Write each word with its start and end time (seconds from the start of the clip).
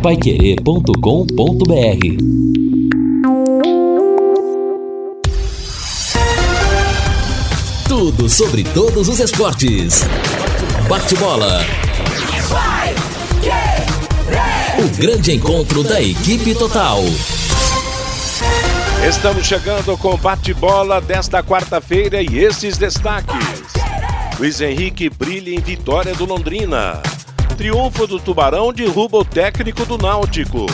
paiquerê.com.br 0.00 0.94
Tudo 7.86 8.28
sobre 8.30 8.64
todos 8.64 9.08
os 9.08 9.20
esportes. 9.20 10.04
Bate-bola. 10.88 11.60
O 14.78 14.88
grande 14.96 15.32
encontro 15.32 15.84
da 15.84 16.00
equipe 16.00 16.54
total. 16.54 17.00
Estamos 19.06 19.46
chegando 19.46 19.98
com 19.98 20.16
bate-bola 20.16 21.02
desta 21.02 21.42
quarta-feira 21.42 22.22
e 22.22 22.38
esses 22.38 22.78
destaques. 22.78 23.36
Luiz 24.38 24.62
Henrique 24.62 25.10
brilha 25.10 25.54
em 25.54 25.60
vitória 25.60 26.14
do 26.14 26.24
Londrina. 26.24 27.02
Triunfo 27.60 28.06
do 28.06 28.18
Tubarão 28.18 28.72
derruba 28.72 29.18
o 29.18 29.24
técnico 29.24 29.84
do 29.84 29.98
Náutico. 29.98 30.64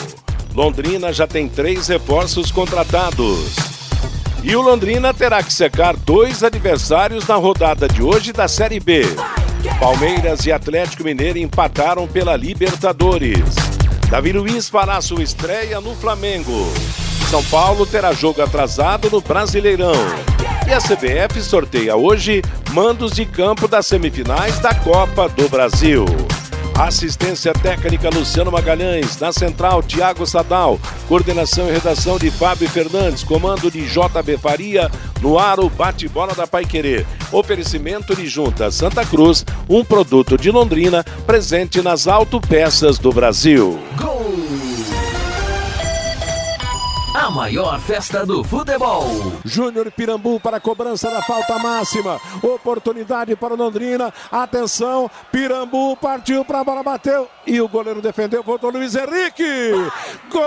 Londrina 0.55 1.13
já 1.13 1.27
tem 1.27 1.49
três 1.49 1.89
reforços 1.89 2.53
contratados. 2.53 3.57
E 4.41 4.55
o 4.55 4.63
Londrina 4.63 5.13
terá 5.13 5.43
que 5.43 5.53
secar 5.53 5.97
dois 5.97 6.45
adversários 6.45 7.27
na 7.27 7.35
rodada 7.35 7.89
de 7.89 8.05
hoje 8.05 8.33
da 8.33 8.47
Série 8.47 8.79
B. 8.79 9.03
Palmeiras 9.81 10.47
e 10.47 10.53
Atlético 10.53 11.03
Mineiro 11.03 11.41
empataram 11.41 12.07
pela 12.07 12.37
Libertadores. 12.37 13.43
Davi 14.09 14.31
Luiz 14.31 14.69
fará 14.69 15.01
sua 15.01 15.25
estreia 15.25 15.81
no 15.81 15.93
Flamengo. 15.97 16.73
São 17.29 17.43
Paulo 17.47 17.85
terá 17.85 18.13
jogo 18.13 18.41
atrasado 18.43 19.11
no 19.11 19.21
Brasileirão. 19.21 19.91
E 20.69 20.73
a 20.73 20.79
CBF 20.79 21.43
sorteia 21.43 21.97
hoje 21.97 22.43
mandos 22.71 23.11
de 23.11 23.27
campo 23.27 23.67
das 23.67 23.89
semifinais 23.89 24.61
da 24.61 24.73
Copa 24.73 25.29
do 25.29 25.49
Brasil. 25.49 26.07
Assistência 26.79 27.55
técnica 27.55 28.11
Luciano 28.11 28.53
Magalhães, 28.53 29.19
na 29.19 29.33
central 29.33 29.83
Tiago 29.83 30.27
Sadal, 30.27 30.79
coordenação 31.09 31.69
e 31.69 31.73
redação 31.73 32.19
de 32.19 32.31
Fábio 32.31 32.69
Fernandes, 32.69 33.25
comando 33.25 33.71
de 33.71 33.87
JB 33.87 34.37
Faria, 34.37 34.91
no 35.23 35.39
ar 35.39 35.59
o 35.59 35.71
bate-bola 35.71 36.35
da 36.35 36.47
Paiquerê. 36.47 37.07
Oferecimento 37.33 38.15
de 38.15 38.27
Junta 38.27 38.71
Santa 38.71 39.07
Cruz, 39.07 39.43
um 39.67 39.83
produto 39.83 40.37
de 40.37 40.51
Londrina, 40.51 41.03
presente 41.27 41.81
nas 41.81 42.07
autopeças 42.07 42.99
do 42.99 43.11
Brasil. 43.11 43.79
Gol! 43.97 44.66
A 47.19 47.31
maior 47.31 47.81
festa 47.81 48.27
do 48.27 48.45
futebol. 48.45 49.07
Júnior 49.43 49.91
Pirambu 49.91 50.39
para 50.39 50.59
a 50.59 50.61
cobrança 50.61 51.11
da 51.11 51.23
falta 51.23 51.59
máxima. 51.59 52.21
Oportunidade 52.43 53.35
para 53.35 53.55
o 53.55 53.57
Londrina. 53.57 54.13
Atenção, 54.31 55.11
Pirambu 55.33 55.97
partiu 55.97 56.45
para 56.45 56.61
a 56.61 56.65
bola, 56.65 56.83
bateu. 56.83 57.27
E 57.47 57.59
o 57.59 57.69
goleiro 57.69 58.03
defendeu, 58.03 58.43
voltou 58.43 58.69
Luiz 58.71 58.95
Henrique. 58.95 59.73
Gol! 60.31 60.43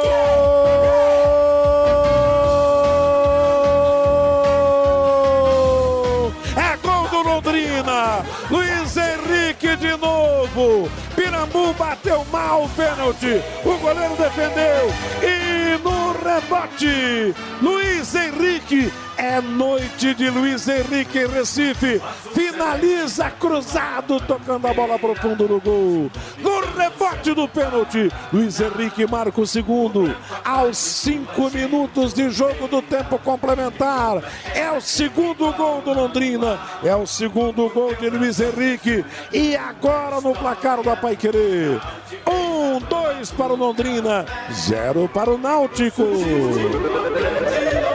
É 6.55 6.77
gol 6.77 7.07
do 7.07 7.27
Londrina. 7.27 8.23
Luiz 8.51 8.95
Henrique 8.95 9.58
de 9.77 9.95
novo. 9.97 10.89
Pirambu 11.15 11.73
bateu 11.73 12.25
mal 12.31 12.63
o 12.63 12.69
pênalti. 12.69 13.41
O 13.65 13.77
goleiro 13.77 14.15
defendeu. 14.15 14.89
E 15.21 15.77
no 15.83 16.11
rebote, 16.13 17.35
Luiz 17.61 18.15
Henrique. 18.15 18.91
É 19.19 19.41
noite 19.41 20.13
de 20.13 20.29
Luiz 20.29 20.65
Henrique 20.65 21.25
Recife. 21.25 22.01
Finaliza 22.33 23.29
cruzado, 23.29 24.17
tocando 24.21 24.65
a 24.65 24.73
bola 24.73 24.97
pro 24.97 25.13
fundo 25.13 25.45
do 25.45 25.59
gol. 25.59 26.09
No 26.37 26.61
rebote 26.77 27.33
do 27.33 27.45
pênalti, 27.45 28.09
Luiz 28.31 28.61
Henrique 28.61 29.05
marca 29.05 29.41
o 29.41 29.45
segundo. 29.45 30.15
Aos 30.45 30.77
cinco 30.77 31.49
minutos 31.49 32.13
de 32.13 32.29
jogo 32.29 32.69
do 32.69 32.81
tempo 32.81 33.19
complementar. 33.19 34.23
É 34.55 34.71
o 34.71 34.79
segundo 34.79 35.51
gol 35.51 35.81
do 35.81 35.93
Londrina. 35.93 36.57
É 36.81 36.95
o 36.95 37.05
segundo 37.05 37.69
gol 37.71 37.93
de 37.95 38.09
Luiz 38.09 38.39
Henrique. 38.39 39.03
E 39.33 39.53
agora 39.57 40.21
no 40.21 40.31
placar 40.31 40.81
da 40.81 40.95
Paiquerê. 40.95 41.77
Um, 42.25 42.48
dois 42.89 43.31
para 43.31 43.53
o 43.53 43.55
Londrina, 43.55 44.25
zero 44.51 45.09
para 45.13 45.29
o 45.29 45.37
Náutico. 45.37 46.03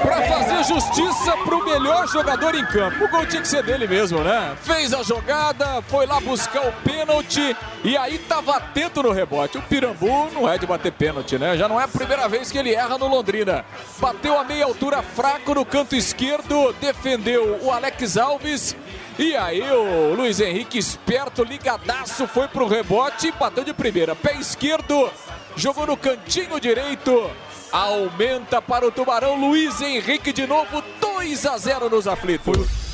Para 0.03 0.23
fazer 0.23 0.65
justiça 0.65 1.37
para 1.45 1.55
o 1.55 1.65
melhor 1.65 2.07
jogador 2.09 2.55
em 2.55 2.65
campo. 2.67 3.05
O 3.05 3.09
gol 3.09 3.27
tinha 3.27 3.43
que 3.43 3.49
ser 3.49 3.63
dele 3.63 3.87
mesmo, 3.87 4.21
né? 4.21 4.57
Fez 4.63 4.93
a 4.93 5.03
jogada, 5.03 5.83
foi 5.83 6.07
lá 6.07 6.21
buscar 6.21 6.67
o 6.67 6.73
pênalti 6.85 7.57
e 7.83 7.97
aí 7.97 8.17
estava 8.17 8.57
atento 8.57 9.03
no 9.03 9.13
rebote. 9.13 9.59
O 9.59 9.63
Pirambu 9.63 10.31
não 10.33 10.49
é 10.49 10.57
de 10.59 10.67
bater 10.67 10.93
pênalti, 10.93 11.39
né? 11.39 11.57
Já 11.57 11.69
não 11.69 11.81
é 11.81 11.85
a 11.85 11.89
primeira 11.89 12.29
vez 12.29 12.51
que 12.51 12.59
ele 12.59 12.75
erra 12.75 12.97
no 12.99 13.09
Londrina. 13.09 13.65
Bateu 13.99 14.39
a 14.39 14.45
meia 14.45 14.65
altura 14.65 15.03
fraco 15.03 15.55
no 15.55 15.65
canto 15.65 15.95
esquerdo, 15.95 16.75
defendeu 16.81 17.59
o 17.63 17.71
Alex 17.71 18.17
Alves. 18.17 18.77
E 19.19 19.37
aí 19.37 19.63
o 19.63 20.15
Luiz 20.15 20.41
Henrique, 20.41 20.77
esperto, 20.77 21.45
ligadaço, 21.45 22.27
foi 22.27 22.49
pro 22.49 22.67
rebote 22.67 23.33
bateu 23.39 23.63
de 23.63 23.73
primeira. 23.73 24.17
Pé 24.17 24.35
esquerdo, 24.35 25.09
jogou 25.57 25.87
no 25.87 25.97
cantinho 25.97 26.59
direito. 26.59 27.31
Aumenta 27.71 28.61
para 28.61 28.87
o 28.87 28.91
Tubarão, 28.91 29.39
Luiz 29.39 29.81
Henrique 29.81 30.33
de 30.33 30.47
novo, 30.47 30.83
2 31.01 31.47
a 31.47 31.57
0 31.57 31.91
nos 31.91 32.09
aflitos. 32.09 32.85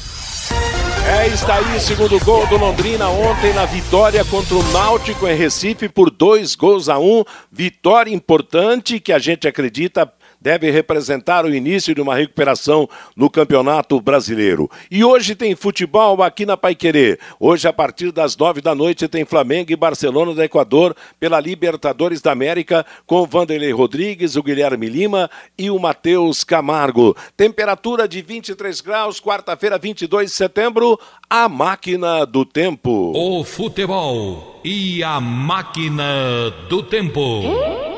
É, 1.09 1.27
está 1.29 1.57
aí 1.57 1.77
o 1.77 1.81
segundo 1.81 2.23
gol 2.25 2.47
do 2.47 2.57
Londrina 2.57 3.09
ontem 3.09 3.53
na 3.55 3.65
vitória 3.65 4.25
contra 4.25 4.55
o 4.55 4.63
Náutico 4.73 5.27
em 5.27 5.35
Recife 5.35 5.89
por 5.89 6.11
dois 6.11 6.55
gols 6.55 6.89
a 6.89 6.99
um. 6.99 7.25
Vitória 7.51 8.15
importante 8.15 9.01
que 9.01 9.13
a 9.13 9.19
gente 9.19 9.49
acredita 9.49 10.11
deve 10.41 10.71
representar 10.71 11.45
o 11.45 11.55
início 11.55 11.95
de 11.95 12.01
uma 12.01 12.15
recuperação 12.15 12.89
no 13.15 13.29
Campeonato 13.29 14.01
Brasileiro. 14.01 14.71
E 14.91 15.05
hoje 15.05 15.35
tem 15.35 15.55
futebol 15.55 16.23
aqui 16.23 16.47
na 16.47 16.57
Paiquerê. 16.57 17.19
Hoje, 17.39 17.69
a 17.69 17.73
partir 17.73 18.11
das 18.11 18.37
nove 18.37 18.61
da 18.61 18.75
noite, 18.75 19.09
tem 19.09 19.25
Flamengo 19.25 19.73
e 19.73 19.77
Barcelona 19.77 20.33
do 20.33 20.43
Equador 20.43 20.97
pela 21.19 21.41
Libertadores 21.41 22.21
da 22.21 22.33
América 22.33 22.87
com 23.07 23.27
Vanderlei 23.27 23.73
Rodrigues, 23.73 24.37
o 24.37 24.43
Guilherme 24.43 24.89
Lima 24.89 25.31
e 25.59 25.71
o 25.71 25.79
Matheus 25.79 26.43
Camargo. 26.45 27.17
Temperatura 27.37 28.09
de 28.09 28.23
23 28.23 28.81
graus, 28.81 29.21
quarta-feira, 29.21 29.79
22 29.79 30.31
de 30.31 30.37
setembro, 30.37 30.99
a 31.29 31.49
máquina 31.49 32.25
do 32.25 32.45
tempo. 32.45 33.13
O 33.15 33.45
futebol 33.45 34.61
e 34.65 35.03
a 35.03 35.21
máquina 35.21 36.51
do 36.69 36.83
tempo. 36.83 37.90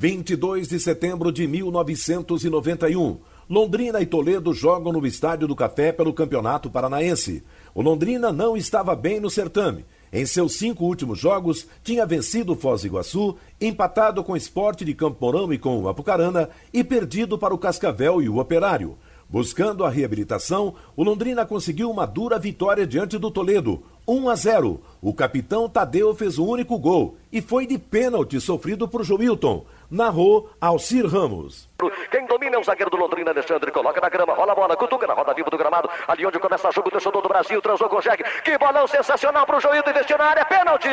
22 0.00 0.66
de 0.66 0.80
setembro 0.80 1.30
de 1.30 1.46
1991. 1.46 3.18
Londrina 3.50 4.00
e 4.00 4.06
Toledo 4.06 4.54
jogam 4.54 4.94
no 4.94 5.06
Estádio 5.06 5.46
do 5.46 5.54
Café 5.54 5.92
pelo 5.92 6.14
Campeonato 6.14 6.70
Paranaense. 6.70 7.44
O 7.74 7.82
Londrina 7.82 8.32
não 8.32 8.56
estava 8.56 8.96
bem 8.96 9.20
no 9.20 9.28
certame. 9.28 9.84
Em 10.10 10.24
seus 10.24 10.54
cinco 10.54 10.86
últimos 10.86 11.18
jogos, 11.18 11.66
tinha 11.84 12.06
vencido 12.06 12.54
o 12.54 12.56
Foz 12.56 12.80
do 12.80 12.86
Iguaçu, 12.86 13.36
empatado 13.60 14.24
com 14.24 14.32
o 14.32 14.36
Esporte 14.38 14.86
de 14.86 14.94
Campo 14.94 15.18
Mourão 15.20 15.52
e 15.52 15.58
com 15.58 15.82
o 15.82 15.86
Apucarana 15.86 16.48
e 16.72 16.82
perdido 16.82 17.36
para 17.36 17.52
o 17.52 17.58
Cascavel 17.58 18.22
e 18.22 18.28
o 18.30 18.38
Operário. 18.38 18.96
Buscando 19.28 19.84
a 19.84 19.90
reabilitação, 19.90 20.74
o 20.96 21.04
Londrina 21.04 21.46
conseguiu 21.46 21.88
uma 21.88 22.04
dura 22.04 22.36
vitória 22.36 22.84
diante 22.84 23.16
do 23.16 23.30
Toledo, 23.30 23.80
1 24.08 24.28
a 24.28 24.34
0. 24.34 24.80
O 25.00 25.14
capitão 25.14 25.68
Tadeu 25.68 26.12
fez 26.16 26.36
o 26.36 26.44
único 26.44 26.76
gol 26.78 27.16
e 27.30 27.40
foi 27.40 27.64
de 27.64 27.78
pênalti 27.78 28.40
sofrido 28.40 28.88
por 28.88 29.04
Joilton. 29.04 29.64
Narrou 29.90 30.48
Alcir 30.60 31.04
Ramos. 31.06 31.68
Quem 32.10 32.26
domina 32.26 32.56
é 32.56 32.58
o 32.58 32.64
zagueiro 32.64 32.90
do 32.90 32.96
Londrina, 32.96 33.30
Alexandre. 33.30 33.70
Coloca 33.72 34.00
na 34.00 34.08
grama, 34.08 34.34
rola 34.34 34.52
a 34.52 34.54
bola, 34.54 34.76
cutuca 34.76 35.06
na 35.06 35.14
roda 35.14 35.32
viva 35.34 35.50
do 35.50 35.56
gramado. 35.56 35.88
Ali 36.06 36.26
onde 36.26 36.38
começa 36.38 36.68
o 36.68 36.72
jogo, 36.72 36.88
o 36.88 36.90
torcedor 36.92 37.22
do 37.22 37.28
Brasil 37.28 37.60
transou 37.62 37.88
com 37.88 37.96
o 37.96 38.00
Jack. 38.00 38.22
Que 38.42 38.58
bolão 38.58 38.86
sensacional 38.86 39.46
pro 39.46 39.60
Joilton 39.60 39.90
investir 39.90 40.18
na 40.18 40.24
área. 40.24 40.44
Pênalti! 40.44 40.88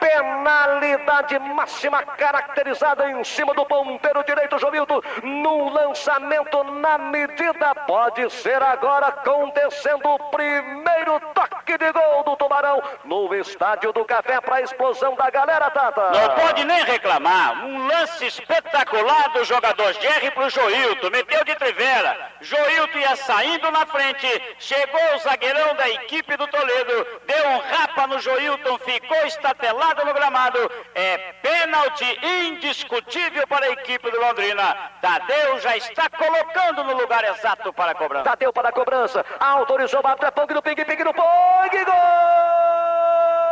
Penalidade 0.00 1.38
máxima 1.38 2.02
caracterizada 2.02 3.10
em 3.10 3.24
cima 3.24 3.52
do 3.52 3.66
ponteiro 3.66 4.22
direito, 4.24 4.58
Joilton. 4.58 5.00
No 5.22 5.68
lançamento 5.70 6.62
na 6.64 6.98
medida. 6.98 7.74
Pode 7.86 8.30
ser 8.30 8.62
agora 8.62 9.08
acontecendo 9.08 10.08
o 10.08 10.18
primeiro 10.30 11.20
toque 11.34 11.76
de 11.76 11.92
gol 11.92 12.22
do 12.24 12.36
Tubarão 12.36 12.80
no 13.04 13.34
estádio 13.34 13.92
do 13.92 14.04
Café 14.04 14.40
para 14.40 14.56
a 14.56 14.62
explosão 14.62 15.14
da 15.16 15.28
galera, 15.30 15.70
Tata. 15.70 16.10
Não 16.10 16.34
pode 16.36 16.64
nem 16.64 16.84
reclamar. 16.84 17.57
Um 17.64 17.86
lance 17.88 18.26
espetacular 18.26 19.32
do 19.32 19.44
jogador 19.44 19.92
Jerry 19.94 20.30
pro 20.30 20.48
Joilton. 20.48 21.10
Meteu 21.10 21.44
de 21.44 21.54
trivela. 21.56 22.16
Joilton 22.40 22.98
ia 22.98 23.16
saindo 23.16 23.70
na 23.70 23.84
frente. 23.86 24.26
Chegou 24.58 25.00
o 25.14 25.18
zagueirão 25.18 25.74
da 25.74 25.88
equipe 25.88 26.36
do 26.36 26.46
Toledo. 26.46 27.06
Deu 27.26 27.48
um 27.48 27.58
rapa 27.58 28.06
no 28.06 28.18
Joilton. 28.20 28.78
Ficou 28.78 29.26
estatelado 29.26 30.04
no 30.04 30.14
gramado. 30.14 30.70
É 30.94 31.18
pênalti 31.42 32.18
indiscutível 32.22 33.46
para 33.46 33.66
a 33.66 33.70
equipe 33.70 34.10
do 34.10 34.20
Londrina. 34.20 34.76
Tadeu 35.00 35.58
já 35.60 35.76
está 35.76 36.08
colocando 36.10 36.84
no 36.84 36.96
lugar 36.96 37.24
exato 37.24 37.72
para 37.72 37.92
a 37.92 37.94
cobrança. 37.94 38.24
Tadeu 38.24 38.52
para 38.52 38.68
a 38.68 38.72
cobrança. 38.72 39.24
Autorizou, 39.40 40.02
bateu, 40.02 40.28
é 40.28 40.30
pong 40.30 40.54
no 40.54 40.62
ping, 40.62 40.76
ping 40.76 41.04
no 41.04 41.14
pong. 41.14 41.84
Gol! 41.84 43.47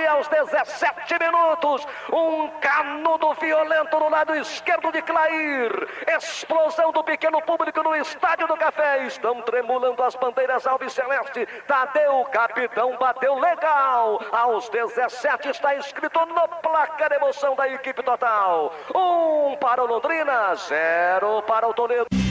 Aos 0.00 0.28
17 0.28 1.18
minutos. 1.18 1.86
Um 2.12 2.48
canudo 2.60 3.34
violento 3.34 3.98
no 3.98 4.08
lado 4.08 4.34
esquerdo 4.34 4.90
de 4.90 5.02
Clair. 5.02 5.70
Explosão 6.16 6.92
do 6.92 7.04
pequeno 7.04 7.40
público 7.42 7.82
no 7.82 7.94
Estádio 7.96 8.46
do 8.46 8.56
Café. 8.56 9.06
Estão 9.06 9.42
tremulando 9.42 10.02
as 10.02 10.14
bandeiras 10.14 10.66
alves 10.66 10.92
celeste. 10.92 11.46
Tadeu, 11.66 12.24
capitão, 12.32 12.96
bateu 12.98 13.38
legal. 13.38 14.20
Aos 14.32 14.68
17 14.70 15.50
está 15.50 15.74
escrito 15.74 16.24
no 16.26 16.48
placar 16.62 17.12
emoção 17.12 17.54
da 17.54 17.68
equipe 17.68 18.02
total. 18.02 18.72
Um 18.94 19.56
para 19.56 19.82
o 19.82 19.86
Londrina, 19.86 20.54
zero 20.54 21.42
para 21.42 21.68
o 21.68 21.74
Toledo. 21.74 22.21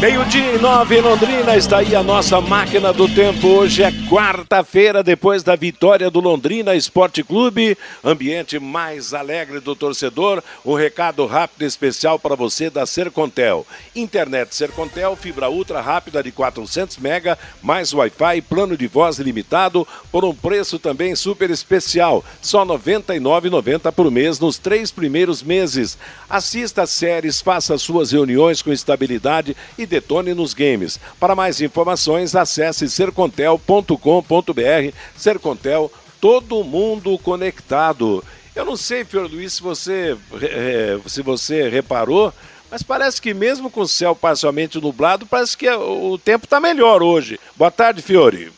Meio-dia 0.00 0.54
e 0.54 0.58
nove 0.58 0.96
em 0.96 1.02
Londrina, 1.02 1.54
está 1.58 1.80
aí 1.80 1.94
a 1.94 2.02
nossa 2.02 2.40
máquina 2.40 2.90
do 2.90 3.06
tempo. 3.06 3.46
Hoje 3.48 3.82
é 3.82 3.92
quarta-feira, 4.08 5.02
depois 5.02 5.42
da 5.42 5.54
vitória 5.54 6.10
do 6.10 6.20
Londrina 6.20 6.74
Esporte 6.74 7.22
Clube. 7.22 7.76
Ambiente 8.02 8.58
mais 8.58 9.12
alegre 9.12 9.60
do 9.60 9.76
torcedor. 9.76 10.42
Um 10.64 10.72
recado 10.72 11.26
rápido 11.26 11.64
e 11.64 11.66
especial 11.66 12.18
para 12.18 12.34
você 12.34 12.70
da 12.70 12.86
Sercontel. 12.86 13.66
Internet 13.94 14.54
Sercontel, 14.54 15.14
fibra 15.16 15.50
ultra 15.50 15.82
rápida 15.82 16.22
de 16.22 16.32
400 16.32 16.96
mega, 16.96 17.38
mais 17.60 17.92
Wi-Fi, 17.92 18.40
plano 18.48 18.78
de 18.78 18.86
voz 18.86 19.18
limitado, 19.18 19.86
por 20.10 20.24
um 20.24 20.34
preço 20.34 20.78
também 20.78 21.14
super 21.14 21.50
especial. 21.50 22.24
Só 22.40 22.62
R$ 22.62 22.70
99,90 22.70 23.92
por 23.92 24.10
mês 24.10 24.40
nos 24.40 24.56
três 24.56 24.90
primeiros 24.90 25.42
meses. 25.42 25.98
Assista 26.26 26.86
séries, 26.86 27.42
faça 27.42 27.76
suas 27.76 28.12
reuniões 28.12 28.62
com 28.62 28.72
estabilidade 28.72 29.54
e 29.76 29.89
detone 29.90 30.32
nos 30.32 30.54
games. 30.54 30.98
Para 31.18 31.34
mais 31.34 31.60
informações, 31.60 32.34
acesse 32.34 32.88
sercontel.com.br. 32.88 34.94
Sercontel, 35.16 35.92
todo 36.20 36.64
mundo 36.64 37.18
conectado. 37.18 38.24
Eu 38.54 38.64
não 38.64 38.76
sei, 38.76 39.04
Fior 39.04 39.28
Luiz, 39.30 39.54
se 39.54 39.62
você, 39.62 40.16
é, 40.42 40.98
se 41.06 41.22
você 41.22 41.68
reparou, 41.68 42.32
mas 42.70 42.82
parece 42.82 43.20
que 43.20 43.34
mesmo 43.34 43.70
com 43.70 43.80
o 43.80 43.88
céu 43.88 44.14
parcialmente 44.14 44.80
nublado, 44.80 45.26
parece 45.26 45.56
que 45.56 45.68
o 45.68 46.16
tempo 46.16 46.46
está 46.46 46.60
melhor 46.60 47.02
hoje. 47.02 47.38
Boa 47.56 47.70
tarde, 47.70 48.00
Fiore. 48.00 48.52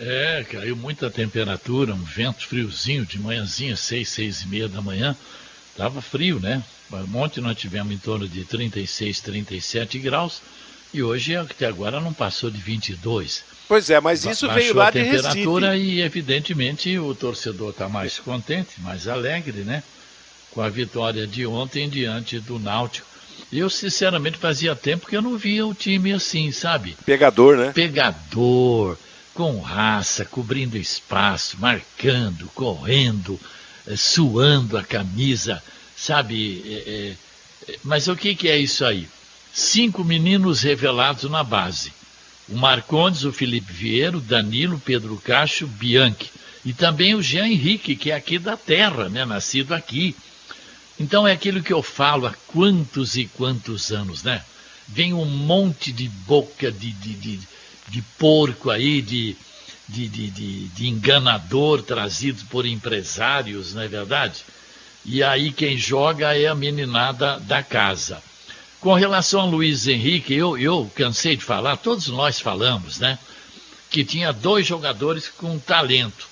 É, 0.00 0.46
caiu 0.48 0.76
muita 0.76 1.10
temperatura, 1.10 1.92
um 1.92 2.04
vento 2.04 2.46
friozinho 2.46 3.04
de 3.04 3.18
manhãzinha, 3.18 3.76
seis, 3.76 4.08
seis 4.08 4.42
e 4.42 4.48
meia 4.48 4.68
da 4.68 4.80
manhã. 4.80 5.16
Tava 5.76 6.00
frio, 6.00 6.38
né? 6.38 6.62
Ontem 7.14 7.40
nós 7.40 7.56
tivemos 7.56 7.92
em 7.92 7.98
torno 7.98 8.26
de 8.26 8.44
36, 8.44 9.20
37 9.20 9.98
graus 9.98 10.40
e 10.92 11.02
hoje 11.02 11.36
até 11.36 11.66
agora 11.66 12.00
não 12.00 12.12
passou 12.12 12.50
de 12.50 12.58
22. 12.58 13.44
Pois 13.66 13.90
é, 13.90 14.00
mas 14.00 14.24
isso 14.24 14.46
Baixou 14.46 14.54
veio 14.54 14.74
lá 14.74 14.90
de 14.90 15.00
Recife. 15.00 15.18
a 15.18 15.30
temperatura 15.30 15.76
e 15.76 16.00
evidentemente 16.00 16.98
o 16.98 17.14
torcedor 17.14 17.70
está 17.70 17.88
mais 17.88 18.18
contente, 18.18 18.80
mais 18.80 19.06
alegre, 19.06 19.60
né? 19.60 19.82
Com 20.50 20.62
a 20.62 20.68
vitória 20.70 21.26
de 21.26 21.46
ontem 21.46 21.88
diante 21.88 22.40
do 22.40 22.58
Náutico. 22.58 23.06
Eu, 23.52 23.68
sinceramente, 23.68 24.38
fazia 24.38 24.74
tempo 24.74 25.06
que 25.06 25.16
eu 25.16 25.22
não 25.22 25.36
via 25.36 25.66
o 25.66 25.74
time 25.74 26.12
assim, 26.12 26.50
sabe? 26.50 26.96
Pegador, 27.04 27.56
né? 27.56 27.72
Pegador, 27.72 28.98
com 29.34 29.60
raça, 29.60 30.24
cobrindo 30.24 30.76
espaço, 30.76 31.58
marcando, 31.60 32.50
correndo, 32.54 33.38
eh, 33.86 33.96
suando 33.96 34.76
a 34.76 34.82
camisa 34.82 35.62
sabe? 35.98 36.62
É, 36.64 37.14
é, 37.68 37.76
mas 37.82 38.06
o 38.08 38.16
que, 38.16 38.34
que 38.34 38.48
é 38.48 38.56
isso 38.56 38.84
aí? 38.84 39.08
Cinco 39.52 40.04
meninos 40.04 40.62
revelados 40.62 41.28
na 41.28 41.42
base. 41.42 41.92
O 42.48 42.56
Marcondes, 42.56 43.24
o 43.24 43.32
Felipe 43.32 43.72
Vieira, 43.72 44.16
o 44.16 44.20
Danilo, 44.20 44.80
Pedro 44.82 45.16
Cacho, 45.16 45.66
Bianchi. 45.66 46.30
E 46.64 46.72
também 46.72 47.14
o 47.14 47.22
Jean 47.22 47.46
Henrique, 47.46 47.96
que 47.96 48.10
é 48.10 48.14
aqui 48.14 48.38
da 48.38 48.56
terra, 48.56 49.08
né? 49.08 49.24
Nascido 49.24 49.74
aqui. 49.74 50.14
Então 50.98 51.26
é 51.26 51.32
aquilo 51.32 51.62
que 51.62 51.72
eu 51.72 51.82
falo 51.82 52.26
há 52.26 52.34
quantos 52.46 53.16
e 53.16 53.26
quantos 53.26 53.90
anos, 53.90 54.22
né? 54.22 54.42
Vem 54.86 55.12
um 55.12 55.24
monte 55.24 55.92
de 55.92 56.08
boca 56.08 56.72
de, 56.72 56.92
de, 56.92 57.14
de, 57.14 57.40
de 57.88 58.02
porco 58.18 58.70
aí, 58.70 59.02
de, 59.02 59.36
de, 59.88 60.08
de, 60.08 60.30
de, 60.30 60.68
de 60.68 60.88
enganador 60.88 61.82
trazidos 61.82 62.42
por 62.42 62.66
empresários, 62.66 63.74
não 63.74 63.82
é 63.82 63.88
verdade? 63.88 64.42
E 65.10 65.22
aí 65.22 65.50
quem 65.50 65.78
joga 65.78 66.36
é 66.36 66.46
a 66.46 66.54
meninada 66.54 67.40
da 67.40 67.62
casa. 67.62 68.22
Com 68.78 68.92
relação 68.92 69.40
a 69.40 69.44
Luiz 69.46 69.88
Henrique, 69.88 70.34
eu, 70.34 70.58
eu 70.58 70.90
cansei 70.94 71.34
de 71.34 71.42
falar, 71.42 71.78
todos 71.78 72.08
nós 72.08 72.38
falamos, 72.38 72.98
né? 72.98 73.18
Que 73.90 74.04
tinha 74.04 74.32
dois 74.32 74.66
jogadores 74.66 75.28
com 75.28 75.58
talento, 75.58 76.28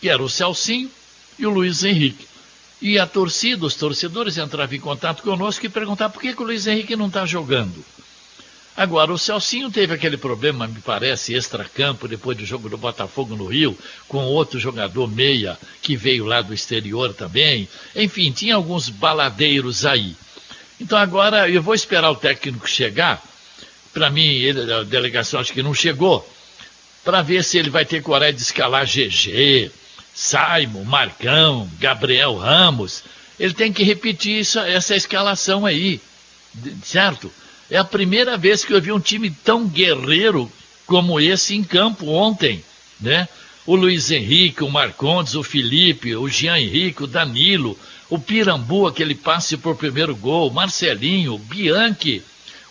que 0.00 0.08
era 0.08 0.20
o 0.20 0.28
Celcinho 0.28 0.90
e 1.38 1.46
o 1.46 1.50
Luiz 1.50 1.84
Henrique. 1.84 2.26
E 2.82 2.98
a 2.98 3.06
torcida, 3.06 3.64
os 3.64 3.76
torcedores 3.76 4.36
entravam 4.36 4.74
em 4.74 4.80
contato 4.80 5.22
conosco 5.22 5.64
e 5.64 5.68
perguntavam 5.68 6.12
por 6.12 6.20
que, 6.20 6.34
que 6.34 6.42
o 6.42 6.46
Luiz 6.46 6.66
Henrique 6.66 6.96
não 6.96 7.06
está 7.06 7.24
jogando. 7.24 7.82
Agora, 8.76 9.10
o 9.10 9.18
Celcinho 9.18 9.70
teve 9.70 9.94
aquele 9.94 10.18
problema, 10.18 10.66
me 10.66 10.82
parece, 10.82 11.32
extra-campo, 11.32 12.06
depois 12.06 12.36
do 12.36 12.44
jogo 12.44 12.68
do 12.68 12.76
Botafogo 12.76 13.34
no 13.34 13.46
Rio, 13.46 13.76
com 14.06 14.18
outro 14.24 14.60
jogador 14.60 15.10
meia 15.10 15.58
que 15.80 15.96
veio 15.96 16.26
lá 16.26 16.42
do 16.42 16.52
exterior 16.52 17.14
também. 17.14 17.66
Enfim, 17.94 18.30
tinha 18.30 18.54
alguns 18.54 18.90
baladeiros 18.90 19.86
aí. 19.86 20.14
Então 20.78 20.98
agora 20.98 21.48
eu 21.48 21.62
vou 21.62 21.74
esperar 21.74 22.10
o 22.10 22.16
técnico 22.16 22.68
chegar. 22.68 23.22
Para 23.94 24.10
mim, 24.10 24.26
ele, 24.26 24.70
a 24.70 24.82
delegação 24.82 25.40
acho 25.40 25.54
que 25.54 25.62
não 25.62 25.72
chegou. 25.72 26.28
Para 27.02 27.22
ver 27.22 27.42
se 27.44 27.56
ele 27.56 27.70
vai 27.70 27.86
ter 27.86 28.02
coragem 28.02 28.34
de 28.34 28.42
escalar 28.42 28.84
GG, 28.84 29.70
Saimo, 30.14 30.84
Marcão, 30.84 31.70
Gabriel 31.78 32.36
Ramos. 32.36 33.04
Ele 33.40 33.54
tem 33.54 33.72
que 33.72 33.82
repetir 33.82 34.40
isso, 34.40 34.58
essa 34.58 34.94
escalação 34.94 35.64
aí, 35.64 35.98
certo? 36.84 37.32
É 37.70 37.78
a 37.78 37.84
primeira 37.84 38.36
vez 38.36 38.64
que 38.64 38.72
eu 38.72 38.80
vi 38.80 38.92
um 38.92 39.00
time 39.00 39.30
tão 39.30 39.66
guerreiro 39.66 40.50
como 40.86 41.20
esse 41.20 41.54
em 41.54 41.64
campo 41.64 42.06
ontem, 42.06 42.62
né? 43.00 43.28
O 43.66 43.74
Luiz 43.74 44.10
Henrique, 44.12 44.62
o 44.62 44.70
Marcondes, 44.70 45.34
o 45.34 45.42
Felipe, 45.42 46.14
o 46.14 46.28
Jean 46.28 46.58
Henrique, 46.58 47.02
o 47.02 47.08
Danilo, 47.08 47.76
o 48.08 48.18
Pirambu, 48.18 48.86
aquele 48.86 49.16
passe 49.16 49.56
por 49.56 49.74
primeiro 49.74 50.14
gol, 50.14 50.52
Marcelinho, 50.52 51.36
Bianchi. 51.36 52.22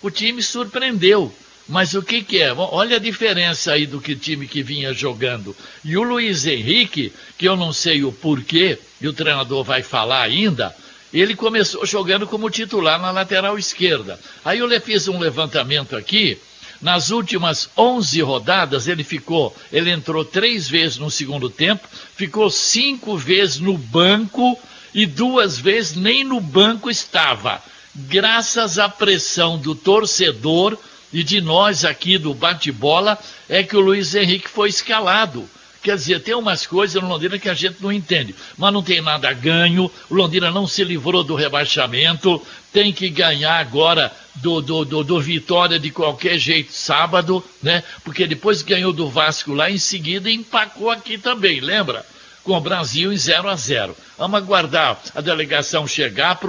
O 0.02 0.10
time 0.10 0.42
surpreendeu. 0.42 1.34
Mas 1.68 1.96
o 1.96 2.02
que, 2.02 2.24
que 2.24 2.42
é? 2.42 2.54
Olha 2.54 2.98
a 2.98 3.00
diferença 3.00 3.74
aí 3.74 3.88
do 3.88 4.00
que 4.00 4.16
time 4.16 4.48
que 4.48 4.62
vinha 4.62 4.94
jogando. 4.94 5.56
E 5.84 5.98
o 5.98 6.04
Luiz 6.04 6.46
Henrique, 6.46 7.12
que 7.38 7.48
eu 7.48 7.58
não 7.58 7.74
sei 7.74 8.04
o 8.04 8.12
porquê, 8.12 8.78
e 9.02 9.08
o 9.08 9.14
treinador 9.14 9.64
vai 9.64 9.82
falar 9.82 10.22
ainda, 10.22 10.76
ele 11.22 11.36
começou 11.36 11.86
jogando 11.86 12.28
como 12.28 12.50
titular 12.50 13.00
na 13.00 13.12
lateral 13.12 13.58
esquerda. 13.58 14.20
Aí 14.44 14.60
eu 14.60 14.82
fiz 14.82 15.08
um 15.08 15.18
levantamento 15.18 15.96
aqui. 15.96 16.38
Nas 16.82 17.10
últimas 17.10 17.70
11 17.78 18.22
rodadas, 18.22 18.88
ele 18.88 19.04
ficou, 19.04 19.56
ele 19.72 19.90
entrou 19.90 20.26
três 20.26 20.68
vezes 20.68 20.98
no 20.98 21.10
segundo 21.10 21.50
tempo, 21.50 21.88
ficou 22.16 22.50
cinco 22.50 23.18
vezes 23.18 23.60
no 23.60 23.78
banco 23.78 24.60
e 24.94 25.06
duas 25.06 25.58
vezes 25.58 25.96
nem 25.96 26.24
no 26.24 26.42
banco 26.42 26.90
estava. 26.90 27.64
Graças 27.96 28.78
à 28.78 28.90
pressão 28.90 29.58
do 29.58 29.74
torcedor 29.74 30.78
e 31.14 31.24
de 31.24 31.40
nós 31.40 31.86
aqui 31.86 32.18
do 32.18 32.34
bate-bola, 32.34 33.18
é 33.48 33.64
que 33.64 33.78
o 33.78 33.80
Luiz 33.80 34.14
Henrique 34.14 34.50
foi 34.50 34.68
escalado. 34.68 35.50
Quer 35.86 35.98
dizer, 35.98 36.20
tem 36.22 36.34
umas 36.34 36.66
coisas 36.66 37.00
no 37.00 37.08
Londrina 37.08 37.38
que 37.38 37.48
a 37.48 37.54
gente 37.54 37.78
não 37.80 37.92
entende, 37.92 38.34
mas 38.58 38.74
não 38.74 38.82
tem 38.82 39.02
nada 39.02 39.32
ganho. 39.32 39.92
O 40.10 40.16
Londrina 40.16 40.50
não 40.50 40.66
se 40.66 40.84
livrou 40.84 41.24
do 41.24 41.36
rebaixamento, 41.36 42.42
tem 42.74 42.92
que 42.92 43.08
ganhar 43.08 43.60
agora 43.60 44.12
do, 44.34 44.62
do, 44.62 44.84
do, 44.84 45.04
do 45.04 45.22
Vitória 45.22 45.78
de 45.78 45.92
qualquer 45.92 46.40
jeito 46.40 46.74
sábado, 46.74 47.46
né? 47.62 47.84
Porque 48.04 48.26
depois 48.26 48.64
ganhou 48.64 48.92
do 48.92 49.08
Vasco 49.08 49.54
lá, 49.54 49.70
em 49.70 49.78
seguida 49.78 50.28
empacou 50.28 50.90
aqui 50.90 51.20
também, 51.20 51.60
lembra? 51.60 52.04
Com 52.44 52.54
o 52.58 52.62
Brasil 52.62 53.14
em 53.14 53.18
0 53.18 53.48
a 53.48 53.56
0 53.56 53.96
Vamos 54.18 54.40
aguardar 54.40 55.00
a 55.14 55.22
delegação 55.22 55.88
chegar 55.88 56.40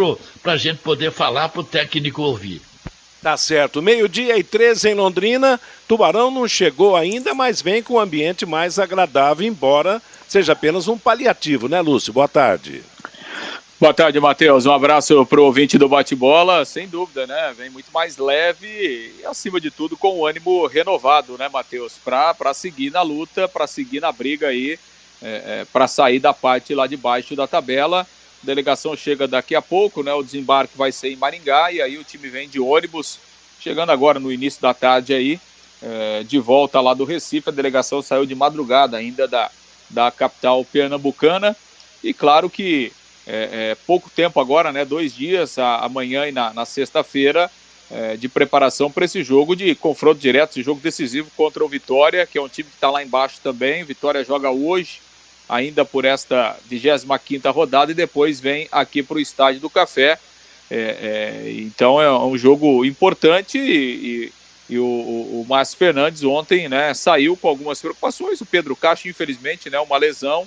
para 0.43 0.53
a 0.53 0.57
gente 0.57 0.79
poder 0.79 1.13
falar 1.13 1.51
para 1.51 1.61
o 1.61 1.65
técnico 1.65 2.23
ouvir. 2.23 2.63
Tá 3.27 3.37
certo. 3.37 3.83
Meio-dia 3.83 4.39
e 4.39 4.45
13 4.45 4.91
em 4.91 4.95
Londrina. 4.95 5.61
Tubarão 5.89 6.31
não 6.31 6.47
chegou 6.47 6.95
ainda, 6.95 7.35
mas 7.35 7.61
vem 7.61 7.83
com 7.83 7.95
um 7.95 7.99
ambiente 7.99 8.47
mais 8.47 8.79
agradável, 8.79 9.45
embora 9.45 10.01
seja 10.29 10.53
apenas 10.53 10.87
um 10.87 10.97
paliativo, 10.97 11.69
né, 11.69 11.81
Lúcio? 11.81 12.13
Boa 12.13 12.29
tarde. 12.29 12.85
Boa 13.81 13.93
tarde, 13.93 14.21
Matheus. 14.21 14.65
Um 14.65 14.71
abraço 14.71 15.27
para 15.27 15.41
o 15.41 15.45
ouvinte 15.45 15.77
do 15.77 15.89
bate-bola. 15.89 16.65
Sem 16.65 16.87
dúvida, 16.87 17.27
né? 17.27 17.53
Vem 17.59 17.69
muito 17.69 17.91
mais 17.93 18.17
leve 18.17 18.69
e, 18.69 19.27
acima 19.27 19.61
de 19.61 19.73
tudo, 19.73 19.97
com 19.97 20.21
o 20.21 20.25
ânimo 20.25 20.65
renovado, 20.69 21.37
né, 21.37 21.49
Matheus? 21.49 21.95
Para 22.05 22.55
seguir 22.55 22.93
na 22.93 23.03
luta, 23.03 23.49
para 23.49 23.67
seguir 23.67 23.99
na 23.99 24.13
briga 24.13 24.47
aí, 24.47 24.79
é, 25.21 25.27
é, 25.63 25.67
para 25.73 25.89
sair 25.89 26.21
da 26.21 26.33
parte 26.33 26.77
lá 26.77 26.87
de 26.87 26.97
baixo 26.97 27.35
da 27.35 27.49
tabela. 27.49 28.07
A 28.43 28.47
delegação 28.47 28.97
chega 28.97 29.27
daqui 29.27 29.55
a 29.55 29.63
pouco, 29.63 30.03
né? 30.03 30.13
O 30.13 30.23
desembarque 30.23 30.77
vai 30.77 30.93
ser 30.93 31.11
em 31.11 31.17
Maringá 31.17 31.73
e 31.73 31.81
aí 31.81 31.99
o 31.99 32.05
time 32.05 32.29
vem 32.29 32.49
de 32.49 32.61
ônibus, 32.61 33.19
chegando 33.61 33.91
agora 33.91 34.21
no 34.21 34.33
início 34.33 34.61
da 34.61 34.73
tarde 34.73 35.15
aí, 35.15 35.41
é, 35.83 36.23
de 36.23 36.39
volta 36.39 36.81
lá 36.81 36.95
do 36.95 37.05
Recife. 37.05 37.49
A 37.49 37.53
delegação 37.53 38.03
saiu 38.03 38.27
de 38.27 38.35
madrugada 38.35 38.97
ainda 38.97 39.27
da, 39.27 39.51
da 39.91 40.11
capital 40.11 40.65
pernambucana. 40.65 41.57
E 42.03 42.13
claro 42.15 42.49
que 42.49 42.93
é, 43.27 43.71
é, 43.73 43.77
pouco 43.87 44.09
tempo 44.09 44.39
agora, 44.41 44.73
né, 44.73 44.85
dois 44.85 45.13
dias, 45.15 45.59
a, 45.59 45.79
amanhã 45.79 46.29
e 46.29 46.33
na, 46.33 46.53
na 46.53 46.65
sexta-feira, 46.65 47.51
é, 47.91 48.17
de 48.17 48.29
preparação 48.29 48.91
para 48.91 49.05
esse 49.05 49.23
jogo 49.23 49.57
de 49.57 49.75
confronto 49.75 50.21
direto, 50.21 50.51
esse 50.51 50.63
jogo 50.63 50.81
decisivo 50.81 51.31
contra 51.37 51.65
o 51.65 51.69
Vitória, 51.69 52.27
que 52.27 52.39
é 52.39 52.43
um 52.43 52.49
time 52.49 52.69
que 52.69 52.77
está 52.77 52.91
lá 52.91 53.03
embaixo 53.03 53.41
também. 53.43 53.85
Vitória 53.85 54.25
joga 54.25 54.51
hoje, 54.51 55.01
ainda 55.49 55.85
por 55.85 56.05
esta 56.05 56.57
25 56.67 57.51
rodada, 57.51 57.93
e 57.93 57.95
depois 57.95 58.41
vem 58.41 58.69
aqui 58.71 59.03
para 59.03 59.17
o 59.17 59.21
Estádio 59.21 59.61
do 59.61 59.71
Café. 59.71 60.19
É, 60.69 60.77
é, 60.77 61.53
então 61.59 62.01
é 62.01 62.13
um 62.19 62.37
jogo 62.37 62.85
importante 62.85 63.57
e, 63.57 64.33
e, 64.69 64.75
e 64.75 64.79
o, 64.79 64.85
o, 64.85 65.47
Márcio 65.49 65.79
Fernandes 65.79 66.25
ontem 66.25 66.69
né, 66.69 66.93
saiu 66.93 67.37
com 67.37 67.49
algumas 67.49 67.81
preocupações. 67.81 68.41
O 68.41 68.47
Pedro 68.47 68.75
Castro, 68.75 69.09
infelizmente, 69.09 69.71
né, 69.71 69.79
uma 69.79 69.97
lesão. 69.97 70.43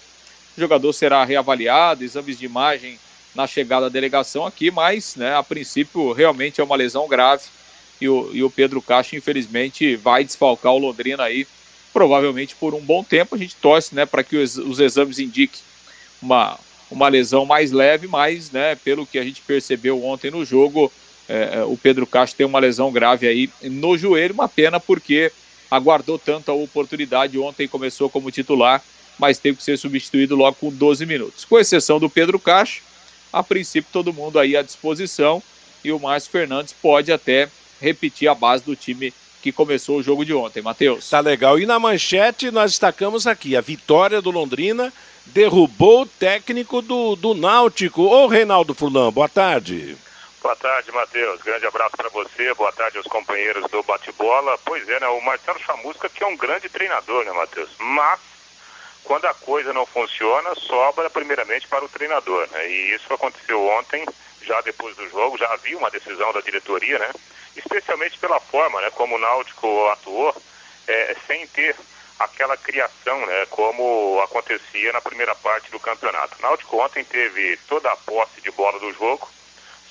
O 0.57 0.59
jogador 0.59 0.91
será 0.91 1.23
reavaliado, 1.23 2.03
exames 2.03 2.37
de 2.37 2.45
imagem 2.45 2.99
na 3.33 3.47
chegada 3.47 3.85
à 3.85 3.89
delegação 3.89 4.45
aqui, 4.45 4.69
mas 4.71 5.15
né, 5.15 5.35
a 5.35 5.43
princípio 5.43 6.11
realmente 6.11 6.59
é 6.59 6.63
uma 6.63 6.75
lesão 6.75 7.07
grave 7.07 7.43
e 8.01 8.07
o, 8.07 8.29
e 8.33 8.43
o 8.43 8.49
Pedro 8.49 8.81
Castro, 8.81 9.17
infelizmente, 9.17 9.95
vai 9.95 10.23
desfalcar 10.23 10.73
o 10.73 10.77
Londrina 10.77 11.23
aí, 11.23 11.45
provavelmente 11.93 12.55
por 12.55 12.73
um 12.73 12.81
bom 12.81 13.03
tempo. 13.03 13.35
A 13.35 13.37
gente 13.37 13.55
torce 13.55 13.95
né, 13.95 14.05
para 14.05 14.23
que 14.23 14.37
os, 14.37 14.57
os 14.57 14.79
exames 14.79 15.19
indiquem 15.19 15.59
uma, 16.21 16.59
uma 16.89 17.07
lesão 17.07 17.45
mais 17.45 17.71
leve, 17.71 18.07
mas 18.07 18.51
né, 18.51 18.75
pelo 18.75 19.05
que 19.05 19.19
a 19.19 19.23
gente 19.23 19.41
percebeu 19.41 20.03
ontem 20.03 20.31
no 20.31 20.43
jogo, 20.43 20.91
é, 21.27 21.59
é, 21.59 21.63
o 21.63 21.77
Pedro 21.77 22.07
Castro 22.07 22.37
tem 22.37 22.45
uma 22.45 22.59
lesão 22.59 22.91
grave 22.91 23.27
aí 23.27 23.49
no 23.63 23.97
joelho, 23.97 24.33
uma 24.33 24.49
pena 24.49 24.79
porque 24.79 25.31
aguardou 25.69 26.17
tanto 26.17 26.49
a 26.49 26.55
oportunidade, 26.55 27.37
ontem 27.37 27.67
começou 27.67 28.09
como 28.09 28.31
titular, 28.31 28.83
mas 29.17 29.37
teve 29.37 29.57
que 29.57 29.63
ser 29.63 29.77
substituído 29.77 30.35
logo 30.35 30.57
com 30.59 30.71
12 30.71 31.05
minutos. 31.05 31.45
Com 31.45 31.59
exceção 31.59 31.99
do 31.99 32.09
Pedro 32.09 32.39
Castro, 32.39 32.81
a 33.31 33.43
princípio 33.43 33.89
todo 33.91 34.13
mundo 34.13 34.39
aí 34.39 34.57
à 34.57 34.61
disposição 34.61 35.43
e 35.83 35.91
o 35.91 35.99
Márcio 35.99 36.31
Fernandes 36.31 36.73
pode 36.73 37.11
até 37.11 37.47
repetir 37.79 38.27
a 38.27 38.33
base 38.33 38.63
do 38.63 38.75
time 38.75 39.13
que 39.41 39.51
começou 39.51 39.97
o 39.97 40.03
jogo 40.03 40.25
de 40.25 40.33
ontem, 40.33 40.61
Matheus. 40.61 41.09
Tá 41.09 41.19
legal. 41.19 41.59
E 41.59 41.65
na 41.65 41.79
manchete 41.79 42.51
nós 42.51 42.71
destacamos 42.71 43.25
aqui 43.27 43.55
a 43.55 43.61
vitória 43.61 44.21
do 44.21 44.31
Londrina 44.31 44.91
derrubou 45.27 46.01
o 46.01 46.05
técnico 46.05 46.81
do, 46.81 47.15
do 47.15 47.33
Náutico. 47.33 48.01
Ô 48.03 48.27
Reinaldo 48.27 48.73
Furlan, 48.73 49.11
boa 49.11 49.29
tarde. 49.29 49.97
Boa 50.41 50.55
tarde, 50.55 50.91
Matheus. 50.91 51.41
Grande 51.41 51.65
abraço 51.65 51.97
para 51.97 52.09
você. 52.09 52.53
Boa 52.53 52.71
tarde 52.71 52.97
aos 52.97 53.07
companheiros 53.07 53.69
do 53.69 53.83
bate-bola. 53.83 54.57
Pois 54.63 54.87
é, 54.87 54.99
né? 54.99 55.07
O 55.07 55.21
Marcelo 55.21 55.59
Chamusca 55.59 56.09
que 56.09 56.23
é 56.23 56.27
um 56.27 56.37
grande 56.37 56.69
treinador, 56.69 57.25
né, 57.25 57.31
Matheus? 57.33 57.69
Mas 57.77 58.19
quando 59.03 59.25
a 59.25 59.33
coisa 59.33 59.73
não 59.73 59.85
funciona, 59.85 60.55
sobra 60.55 61.09
primeiramente 61.09 61.67
para 61.67 61.83
o 61.83 61.89
treinador. 61.89 62.47
Né? 62.51 62.69
E 62.69 62.95
isso 62.95 63.13
aconteceu 63.13 63.61
ontem, 63.67 64.05
já 64.41 64.61
depois 64.61 64.95
do 64.95 65.09
jogo, 65.09 65.37
já 65.37 65.51
havia 65.53 65.77
uma 65.77 65.91
decisão 65.91 66.31
da 66.33 66.41
diretoria, 66.41 66.99
né? 66.99 67.11
Especialmente 67.55 68.17
pela 68.17 68.39
forma, 68.39 68.81
né? 68.81 68.89
Como 68.91 69.15
o 69.15 69.19
Náutico 69.19 69.87
atuou, 69.89 70.35
é, 70.87 71.15
sem 71.27 71.45
ter 71.47 71.75
aquela 72.19 72.57
criação, 72.57 73.25
né? 73.25 73.45
Como 73.49 74.19
acontecia 74.23 74.91
na 74.91 75.01
primeira 75.01 75.35
parte 75.35 75.71
do 75.71 75.79
campeonato. 75.79 76.37
O 76.37 76.41
Náutico 76.41 76.77
ontem 76.77 77.03
teve 77.03 77.57
toda 77.67 77.91
a 77.91 77.97
posse 77.97 78.41
de 78.41 78.51
bola 78.51 78.79
do 78.79 78.93
jogo, 78.93 79.27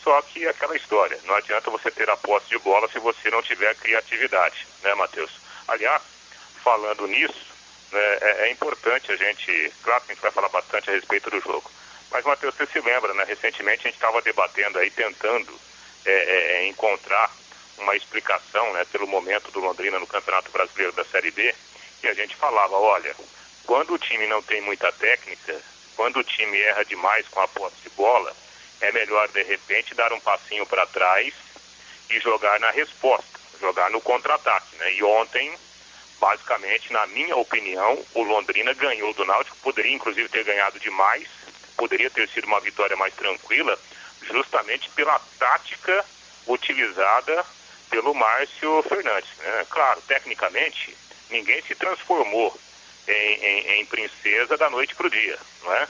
só 0.02 0.20
que 0.22 0.46
aquela 0.46 0.76
história, 0.76 1.18
não 1.24 1.34
adianta 1.34 1.70
você 1.70 1.90
ter 1.90 2.08
a 2.08 2.16
posse 2.16 2.48
de 2.48 2.58
bola 2.58 2.88
se 2.88 2.98
você 2.98 3.30
não 3.30 3.42
tiver 3.42 3.74
criatividade, 3.76 4.66
né, 4.82 4.94
Matheus? 4.94 5.30
Aliás, 5.66 6.02
falando 6.62 7.06
nisso, 7.06 7.46
né, 7.92 8.18
é, 8.20 8.36
é, 8.46 8.50
importante 8.50 9.10
a 9.12 9.16
gente, 9.16 9.72
claro 9.82 10.02
que 10.02 10.12
a 10.12 10.14
gente 10.14 10.22
vai 10.22 10.30
falar 10.30 10.48
bastante 10.48 10.90
a 10.90 10.94
respeito 10.94 11.30
do 11.30 11.40
jogo, 11.40 11.70
mas 12.10 12.24
Matheus, 12.24 12.54
você 12.54 12.66
se 12.66 12.80
lembra, 12.80 13.12
né, 13.14 13.24
recentemente 13.24 13.80
a 13.80 13.90
gente 13.90 13.94
estava 13.94 14.22
debatendo 14.22 14.78
aí, 14.78 14.90
tentando 14.90 15.58
é, 16.04 16.10
é, 16.10 16.52
é, 16.56 16.66
encontrar 16.68 17.30
uma 17.78 17.96
explicação 17.96 18.72
né, 18.72 18.84
pelo 18.86 19.06
momento 19.06 19.50
do 19.50 19.60
Londrina 19.60 19.98
no 19.98 20.06
Campeonato 20.06 20.50
Brasileiro 20.50 20.92
da 20.92 21.04
Série 21.04 21.30
B, 21.30 21.54
e 22.02 22.08
a 22.08 22.14
gente 22.14 22.34
falava, 22.36 22.76
olha, 22.76 23.14
quando 23.64 23.94
o 23.94 23.98
time 23.98 24.26
não 24.26 24.42
tem 24.42 24.60
muita 24.60 24.90
técnica, 24.92 25.60
quando 25.96 26.18
o 26.18 26.24
time 26.24 26.58
erra 26.60 26.84
demais 26.84 27.26
com 27.28 27.40
a 27.40 27.48
posse 27.48 27.76
de 27.82 27.90
bola, 27.90 28.34
é 28.80 28.92
melhor 28.92 29.28
de 29.28 29.42
repente 29.42 29.94
dar 29.94 30.12
um 30.12 30.20
passinho 30.20 30.64
para 30.64 30.86
trás 30.86 31.34
e 32.08 32.20
jogar 32.20 32.58
na 32.60 32.70
resposta, 32.70 33.38
jogar 33.60 33.90
no 33.90 34.00
contra-ataque. 34.00 34.76
Né? 34.76 34.94
E 34.94 35.02
ontem 35.02 35.52
basicamente, 36.20 36.92
na 36.92 37.06
minha 37.08 37.36
opinião, 37.36 38.04
o 38.14 38.22
Londrina 38.22 38.72
ganhou 38.74 39.12
do 39.14 39.24
Náutico, 39.24 39.56
poderia 39.58 39.94
inclusive 39.94 40.28
ter 40.28 40.44
ganhado 40.44 40.78
demais, 40.80 41.28
poderia 41.78 42.10
ter 42.10 42.28
sido 42.28 42.46
uma 42.46 42.60
vitória 42.60 42.96
mais 42.96 43.14
tranquila, 43.14 43.78
justamente 44.22 44.90
pela 44.90 45.18
tática 45.38 46.04
utilizada 46.46 47.46
pelo 47.88 48.12
Márcio 48.12 48.82
Fernandes. 48.82 49.30
Né? 49.38 49.66
Claro, 49.70 50.02
tecnicamente, 50.02 50.94
ninguém 51.30 51.62
se 51.62 51.74
transformou 51.74 52.58
em, 53.06 53.12
em, 53.12 53.80
em 53.80 53.86
princesa 53.86 54.58
da 54.58 54.68
noite 54.68 54.94
para 54.94 55.06
o 55.06 55.10
dia, 55.10 55.38
não 55.62 55.72
é? 55.74 55.88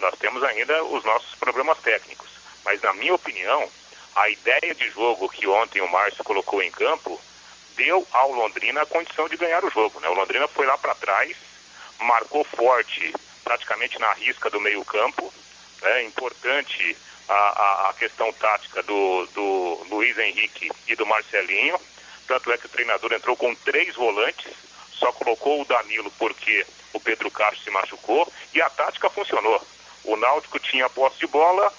Nós 0.00 0.18
temos 0.18 0.42
ainda 0.42 0.82
os 0.84 1.04
nossos 1.04 1.34
problemas 1.36 1.78
técnicos, 1.78 2.28
mas 2.64 2.82
na 2.82 2.92
minha 2.94 3.14
opinião, 3.14 3.70
a 4.16 4.28
ideia 4.30 4.74
de 4.74 4.90
jogo 4.90 5.28
que 5.28 5.46
ontem 5.46 5.80
o 5.82 5.88
Márcio 5.88 6.24
colocou 6.24 6.62
em 6.62 6.70
campo 6.70 7.20
deu 7.76 8.06
ao 8.10 8.32
Londrina 8.32 8.82
a 8.82 8.86
condição 8.86 9.28
de 9.28 9.36
ganhar 9.36 9.62
o 9.64 9.70
jogo. 9.70 10.00
Né? 10.00 10.08
O 10.08 10.14
Londrina 10.14 10.48
foi 10.48 10.66
lá 10.66 10.76
para 10.78 10.94
trás, 10.94 11.36
marcou 12.00 12.42
forte, 12.44 13.14
praticamente 13.46 13.96
na 14.00 14.12
risca 14.14 14.50
do 14.50 14.60
meio-campo. 14.60 15.32
É 15.80 16.02
importante 16.02 16.96
a, 17.28 17.32
a, 17.32 17.90
a, 17.90 17.94
questão 17.94 18.32
tática 18.32 18.82
do, 18.82 19.24
do 19.26 19.86
Luiz 19.88 20.18
Henrique 20.18 20.68
e 20.88 20.96
do 20.96 21.06
Marcelinho. 21.06 21.78
Tanto 22.26 22.50
é 22.50 22.58
que 22.58 22.66
o 22.66 22.68
treinador 22.68 23.12
entrou 23.12 23.36
com 23.36 23.54
três 23.54 23.94
volantes, 23.94 24.52
só 24.90 25.12
colocou 25.12 25.62
o 25.62 25.64
Danilo 25.64 26.10
porque 26.18 26.66
o 26.92 26.98
Pedro 26.98 27.30
Castro 27.30 27.62
se 27.62 27.70
machucou 27.70 28.30
e 28.52 28.60
a 28.60 28.68
tática 28.68 29.08
funcionou. 29.08 29.64
O 30.02 30.16
Náutico 30.16 30.58
tinha 30.58 30.90
posse 30.90 31.20
de 31.20 31.28
bola, 31.28 31.72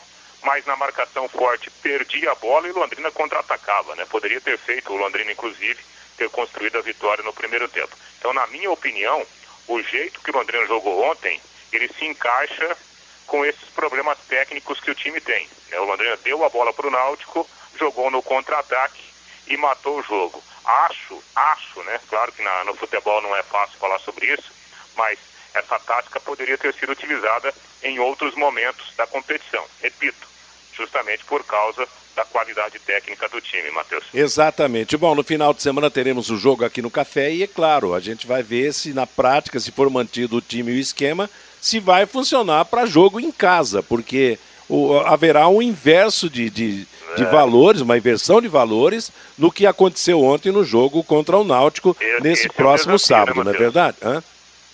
mas 0.44 0.66
na 0.66 0.78
marcação 0.78 1.28
forte 1.28 1.70
perdia 1.82 2.32
a 2.32 2.36
bola 2.36 2.68
e 2.68 2.72
o 2.72 2.80
Londrina 2.80 3.12
contra-atacava, 3.12 3.94
né? 3.96 4.06
Poderia 4.06 4.40
ter 4.40 4.58
feito 4.58 4.94
o 4.94 4.98
Londrina, 4.98 5.34
inclusive, 5.34 5.80
ter 6.16 6.30
construído 6.30 6.78
a 6.78 6.82
vitória 6.82 7.24
no 7.26 7.34
primeiro 7.34 7.68
tempo. 7.68 7.94
Então, 8.18 8.32
na 8.32 8.48
minha 8.48 8.72
opinião, 8.72 9.26
o 9.68 9.82
jeito 9.82 10.22
que 10.22 10.32
o 10.32 10.34
Londrina 10.34 10.66
jogou 10.66 11.04
ontem, 11.04 11.42
ele 11.72 11.88
se 11.94 12.06
encaixa 12.06 12.78
com 13.26 13.46
esses 13.46 13.70
problemas 13.70 14.18
técnicos 14.28 14.80
que 14.80 14.92
o 14.92 14.96
time 14.96 15.20
tem. 15.20 15.48
Né? 15.70 15.80
O 15.80 15.86
Londrina 15.86 16.18
deu 16.18 16.44
a 16.44 16.50
bola 16.50 16.74
para 16.74 16.88
o 16.88 16.92
Náutico, 16.92 17.48
jogou 17.78 18.10
no 18.10 18.24
contra-ataque 18.24 19.04
e 19.48 19.58
matou 19.58 20.00
o 20.00 20.04
jogo. 20.04 20.42
Acho, 20.64 21.22
acho, 21.36 21.84
né? 21.84 22.00
Claro 22.10 22.32
que 22.32 22.42
na, 22.42 22.64
no 22.66 22.76
futebol 22.76 23.22
não 23.22 23.36
é 23.36 23.44
fácil 23.44 23.78
falar 23.78 24.00
sobre 24.00 24.34
isso, 24.34 24.52
mas 24.96 25.20
essa 25.54 25.80
tática 25.80 26.20
poderia 26.20 26.58
ter 26.58 26.74
sido 26.74 26.92
utilizada 26.92 27.54
em 27.84 28.00
outros 28.00 28.36
momentos 28.36 28.94
da 28.96 29.08
competição. 29.08 29.64
Repito, 29.82 30.28
justamente 30.76 31.24
por 31.26 31.44
causa 31.44 31.88
da 32.16 32.26
qualidade 32.26 32.80
técnica 32.80 33.30
do 33.30 33.40
time, 33.40 33.70
Matheus. 33.72 34.04
Exatamente. 34.14 34.98
Bom, 34.98 35.14
no 35.14 35.24
final 35.24 35.54
de 35.54 35.62
semana 35.62 35.90
teremos 35.90 36.30
o 36.30 36.38
jogo 36.38 36.66
aqui 36.66 36.82
no 36.82 36.90
Café 36.90 37.32
e, 37.32 37.44
é 37.44 37.48
claro, 37.48 37.94
a 37.94 38.00
gente 38.00 38.26
vai 38.26 38.42
ver 38.42 38.74
se 38.74 38.92
na 38.92 39.06
prática, 39.06 39.60
se 39.60 39.72
for 39.72 39.90
mantido 39.90 40.38
o 40.38 40.42
time 40.42 40.72
e 40.72 40.78
o 40.78 40.80
esquema, 40.80 41.30
se 41.68 41.82
vai 41.82 42.06
funcionar 42.06 42.64
para 42.64 42.86
jogo 42.86 43.20
em 43.20 43.30
casa, 43.30 43.84
porque 43.84 44.40
o, 44.70 44.98
haverá 45.00 45.50
um 45.50 45.62
inverso 45.62 46.30
de, 46.30 46.50
de, 46.50 46.88
de 47.18 47.24
é. 47.24 47.26
valores, 47.26 47.82
uma 47.82 47.98
inversão 47.98 48.40
de 48.40 48.48
valores 48.48 49.12
no 49.38 49.52
que 49.52 49.66
aconteceu 49.66 50.24
ontem 50.24 50.50
no 50.50 50.64
jogo 50.64 51.04
contra 51.04 51.38
o 51.38 51.44
Náutico 51.44 51.96
esse, 52.00 52.24
nesse 52.24 52.42
esse 52.48 52.50
próximo 52.50 52.94
é 52.94 52.96
desafio, 52.96 53.18
né, 53.18 53.26
sábado, 53.26 53.38
né, 53.40 53.44
não 53.44 53.52
é 53.52 53.58
verdade? 53.58 53.98
Hã? 54.02 54.24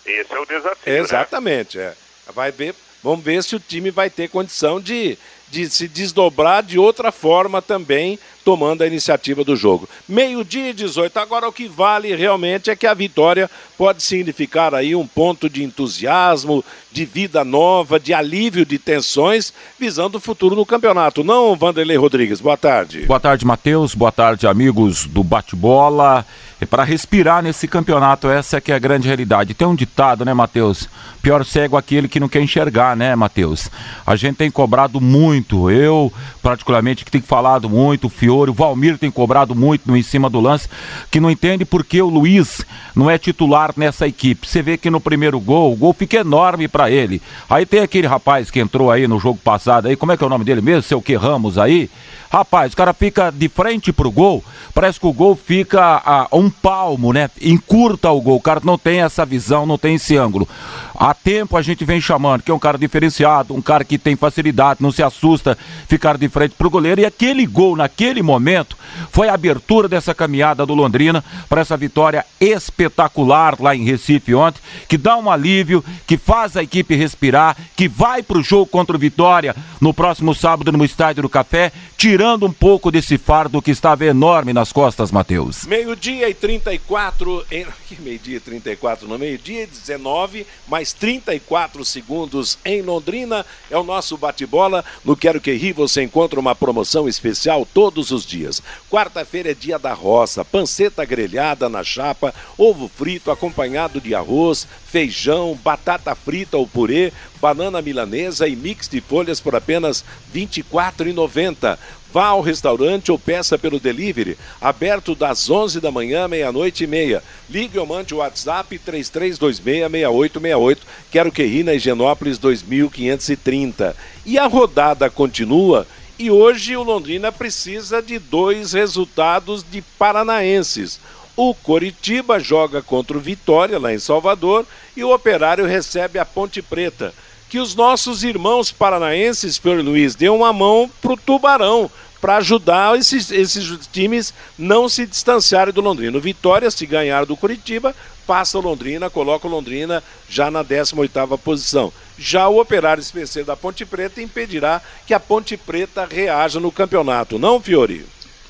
Esse 0.05 0.33
é 0.33 0.39
o 0.39 0.45
desafio. 0.45 0.93
Né? 0.93 0.99
Exatamente, 0.99 1.77
né? 1.79 1.83
é. 1.85 2.31
Vai 2.31 2.51
ver, 2.51 2.75
vamos 3.01 3.25
ver 3.25 3.43
se 3.43 3.55
o 3.55 3.59
time 3.59 3.89
vai 3.89 4.11
ter 4.11 4.29
condição 4.29 4.79
de, 4.79 5.17
de 5.49 5.69
se 5.69 5.87
desdobrar 5.87 6.63
de 6.63 6.79
outra 6.79 7.11
forma 7.11 7.61
também, 7.61 8.17
tomando 8.43 8.81
a 8.81 8.87
iniciativa 8.87 9.43
do 9.43 9.55
jogo. 9.55 9.87
Meio-dia 10.07 10.71
e 10.71 10.73
18. 10.73 11.17
Agora, 11.17 11.47
o 11.47 11.53
que 11.53 11.67
vale 11.67 12.13
realmente 12.15 12.69
é 12.69 12.75
que 12.75 12.87
a 12.87 12.93
vitória 12.93 13.49
pode 13.77 14.03
significar 14.03 14.73
aí 14.73 14.95
um 14.95 15.07
ponto 15.07 15.49
de 15.49 15.63
entusiasmo, 15.63 16.63
de 16.91 17.05
vida 17.05 17.43
nova, 17.43 17.99
de 17.99 18.13
alívio 18.13 18.65
de 18.65 18.77
tensões, 18.77 19.53
visando 19.79 20.17
o 20.17 20.21
futuro 20.21 20.55
no 20.55 20.65
campeonato. 20.65 21.23
Não, 21.23 21.55
Vanderlei 21.55 21.97
Rodrigues? 21.97 22.41
Boa 22.41 22.57
tarde. 22.57 23.05
Boa 23.05 23.19
tarde, 23.19 23.45
Matheus. 23.45 23.95
Boa 23.95 24.11
tarde, 24.11 24.47
amigos 24.47 25.05
do 25.05 25.23
Bate-Bola. 25.23 26.25
É 26.63 26.65
para 26.65 26.85
respirar 26.85 27.43
nesse 27.43 27.67
campeonato, 27.67 28.29
essa 28.29 28.55
é 28.55 28.61
que 28.61 28.71
é 28.71 28.75
a 28.75 28.79
grande 28.79 29.05
realidade. 29.05 29.53
Tem 29.53 29.67
um 29.67 29.75
ditado, 29.75 30.23
né, 30.23 30.33
Matheus? 30.33 30.87
Pior 31.21 31.43
cego 31.43 31.75
aquele 31.75 32.07
que 32.07 32.21
não 32.21 32.29
quer 32.29 32.41
enxergar, 32.41 32.95
né, 32.95 33.13
Matheus? 33.17 33.69
A 34.07 34.15
gente 34.15 34.37
tem 34.37 34.49
cobrado 34.49 35.01
muito, 35.01 35.69
eu 35.69 36.11
particularmente 36.41 37.03
que 37.03 37.11
tenho 37.11 37.23
falado 37.23 37.69
muito, 37.69 38.07
o 38.07 38.09
Fiore, 38.09 38.51
o 38.51 38.53
Valmir 38.53 38.97
tem 38.97 39.11
cobrado 39.11 39.53
muito 39.53 39.89
no 39.89 39.97
em 39.97 40.03
cima 40.03 40.29
do 40.29 40.39
lance, 40.39 40.69
que 41.11 41.19
não 41.19 41.29
entende 41.29 41.65
por 41.65 41.83
que 41.83 42.01
o 42.01 42.09
Luiz 42.09 42.65
não 42.95 43.09
é 43.09 43.17
titular 43.17 43.73
nessa 43.75 44.07
equipe. 44.07 44.47
Você 44.47 44.61
vê 44.61 44.77
que 44.77 44.89
no 44.89 45.01
primeiro 45.01 45.39
gol, 45.41 45.73
o 45.73 45.75
gol 45.75 45.93
fica 45.93 46.17
enorme 46.17 46.69
para 46.69 46.89
ele. 46.89 47.21
Aí 47.49 47.65
tem 47.65 47.81
aquele 47.81 48.07
rapaz 48.07 48.49
que 48.49 48.59
entrou 48.59 48.89
aí 48.89 49.05
no 49.05 49.19
jogo 49.19 49.39
passado 49.43 49.89
aí, 49.89 49.97
como 49.97 50.13
é 50.13 50.17
que 50.17 50.23
é 50.23 50.27
o 50.27 50.29
nome 50.29 50.45
dele 50.45 50.61
mesmo? 50.61 50.83
Seu 50.83 51.01
que 51.01 51.15
Ramos 51.15 51.57
aí. 51.57 51.89
Rapaz, 52.33 52.73
o 52.73 52.75
cara 52.75 52.95
fica 52.95 53.29
de 53.29 53.47
frente 53.47 53.93
pro 53.93 54.09
gol, 54.09 54.43
parece 54.73 54.99
que 54.99 55.05
o 55.05 55.13
gol 55.13 55.35
fica 55.35 56.01
a 56.03 56.27
um 56.31 56.49
palmo, 56.49 57.13
né? 57.13 57.29
Encurta 57.39 58.09
o 58.09 58.19
gol. 58.19 58.37
O 58.37 58.41
cara 58.41 58.59
não 58.63 58.75
tem 58.75 59.01
essa 59.01 59.23
visão, 59.23 59.67
não 59.67 59.77
tem 59.77 59.93
esse 59.93 60.17
ângulo. 60.17 60.47
Há 60.95 61.13
tempo 61.13 61.57
a 61.57 61.61
gente 61.61 61.83
vem 61.85 61.99
chamando 61.99 62.43
que 62.43 62.51
é 62.51 62.53
um 62.53 62.59
cara 62.59 62.77
diferenciado, 62.77 63.53
um 63.53 63.61
cara 63.61 63.83
que 63.83 63.97
tem 63.97 64.15
facilidade, 64.15 64.81
não 64.81 64.91
se 64.91 65.01
assusta 65.01 65.57
ficar 65.87 66.17
de 66.17 66.29
frente 66.29 66.55
pro 66.55 66.69
goleiro. 66.69 67.01
E 67.01 67.05
aquele 67.05 67.45
gol 67.45 67.75
naquele 67.75 68.21
momento 68.21 68.77
foi 69.11 69.29
a 69.29 69.33
abertura 69.33 69.87
dessa 69.87 70.13
caminhada 70.13 70.65
do 70.65 70.73
Londrina 70.73 71.23
para 71.49 71.61
essa 71.61 71.75
vitória 71.75 72.25
espetacular 72.39 73.55
lá 73.59 73.75
em 73.75 73.83
Recife 73.83 74.35
ontem, 74.35 74.61
que 74.87 74.97
dá 74.97 75.17
um 75.17 75.29
alívio, 75.29 75.83
que 76.05 76.17
faz 76.17 76.55
a 76.55 76.63
equipe 76.63 76.95
respirar, 76.95 77.57
que 77.75 77.87
vai 77.87 78.21
pro 78.21 78.43
jogo 78.43 78.67
contra 78.67 78.95
o 78.95 78.99
Vitória 78.99 79.55
no 79.79 79.93
próximo 79.93 80.33
sábado 80.33 80.71
no 80.71 80.85
Estádio 80.85 81.23
do 81.23 81.29
Café, 81.29 81.71
tirando 81.97 82.45
um 82.45 82.51
pouco 82.51 82.91
desse 82.91 83.17
fardo 83.17 83.61
que 83.61 83.71
estava 83.71 84.05
enorme 84.05 84.53
nas 84.53 84.71
costas, 84.71 85.11
Matheus. 85.11 85.65
Meio-dia 85.65 86.29
e 86.29 86.33
34, 86.33 87.45
em... 87.51 87.65
que 87.87 88.01
meio-dia 88.01 88.37
e 88.37 88.39
34, 88.39 89.07
no 89.07 89.17
meio-dia 89.17 89.63
e 89.63 89.67
19, 89.67 90.45
mais 90.67 90.82
34 90.91 91.85
segundos 91.85 92.57
em 92.65 92.81
Londrina, 92.81 93.45
é 93.69 93.77
o 93.77 93.83
nosso 93.83 94.17
bate-bola. 94.17 94.83
No 95.05 95.15
Quero 95.15 95.39
Que 95.39 95.53
Ri 95.53 95.71
você 95.71 96.03
encontra 96.03 96.39
uma 96.39 96.55
promoção 96.55 97.07
especial 97.07 97.65
todos 97.73 98.11
os 98.11 98.25
dias. 98.25 98.61
Quarta-feira 98.89 99.51
é 99.51 99.53
dia 99.53 99.79
da 99.79 99.93
roça, 99.93 100.43
panceta 100.43 101.05
grelhada 101.05 101.69
na 101.69 101.83
chapa, 101.83 102.33
ovo 102.57 102.89
frito 102.89 103.31
acompanhado 103.31 104.01
de 104.01 104.13
arroz, 104.15 104.67
feijão, 104.85 105.57
batata 105.63 106.13
frita 106.15 106.57
ou 106.57 106.67
purê, 106.67 107.13
banana 107.43 107.81
milanesa 107.81 108.47
e 108.47 108.55
mix 108.55 108.87
de 108.87 109.01
folhas 109.01 109.41
por 109.41 109.53
apenas 109.53 110.05
R$ 110.33 110.47
24,90. 110.47 111.77
Vá 112.13 112.27
ao 112.27 112.39
restaurante 112.39 113.11
ou 113.11 113.19
peça 113.19 113.57
pelo 113.57 113.81
delivery, 113.81 114.37
aberto 114.61 115.13
das 115.13 115.49
11 115.49 115.81
da 115.81 115.91
manhã, 115.91 116.25
meia-noite 116.25 116.85
e 116.85 116.87
meia. 116.87 117.21
Ligue 117.49 117.77
ou 117.77 117.85
mande 117.85 118.13
o 118.13 118.19
WhatsApp 118.19 118.79
33266868. 118.79 120.77
Quero 121.11 121.33
que 121.33 121.43
ri 121.43 121.63
na 121.63 121.73
Higienópolis 121.73 122.37
2530. 122.37 123.93
E 124.25 124.37
a 124.37 124.47
rodada 124.47 125.09
continua 125.09 125.85
e 126.17 126.31
hoje 126.31 126.77
o 126.77 126.83
Londrina 126.83 127.29
precisa 127.29 128.01
de 128.01 128.19
dois 128.19 128.71
resultados 128.71 129.65
de 129.69 129.81
paranaenses. 129.99 130.97
O 131.35 131.53
Coritiba 131.53 132.39
joga 132.39 132.81
contra 132.81 133.17
o 133.17 133.19
Vitória, 133.19 133.79
lá 133.79 133.91
em 133.91 133.99
Salvador, 133.99 134.65
e 134.95 135.03
o 135.03 135.11
Operário 135.13 135.65
recebe 135.65 136.19
a 136.19 136.25
Ponte 136.25 136.61
Preta. 136.61 137.11
Que 137.49 137.59
os 137.59 137.75
nossos 137.75 138.23
irmãos 138.23 138.71
paranaenses, 138.71 139.59
Pedro 139.59 139.83
Luiz, 139.83 140.15
dêem 140.15 140.31
uma 140.31 140.51
mão 140.51 140.89
pro 141.01 141.15
Tubarão, 141.15 141.89
para 142.19 142.37
ajudar 142.37 142.97
esses, 142.97 143.29
esses 143.31 143.85
times 143.91 144.33
não 144.57 144.87
se 144.87 145.05
distanciarem 145.05 145.73
do 145.73 145.81
Londrina. 145.81 146.17
O 146.17 146.21
Vitória, 146.21 146.71
se 146.71 146.85
ganhar 146.85 147.25
do 147.25 147.35
Curitiba, 147.35 147.93
passa 148.25 148.57
o 148.57 148.61
Londrina, 148.61 149.09
coloca 149.09 149.45
o 149.45 149.51
Londrina 149.51 150.01
já 150.29 150.49
na 150.49 150.63
18ª 150.63 151.37
posição. 151.37 151.91
Já 152.17 152.47
o 152.47 152.61
Operário 152.61 153.03
se 153.03 153.13
vencer 153.13 153.43
da 153.43 153.55
Ponte 153.55 153.85
Preta 153.85 154.21
impedirá 154.21 154.81
que 155.05 155.13
a 155.13 155.19
Ponte 155.19 155.57
Preta 155.57 156.07
reaja 156.09 156.59
no 156.59 156.71
campeonato, 156.71 157.37
não, 157.37 157.59
Fiori? 157.59 158.05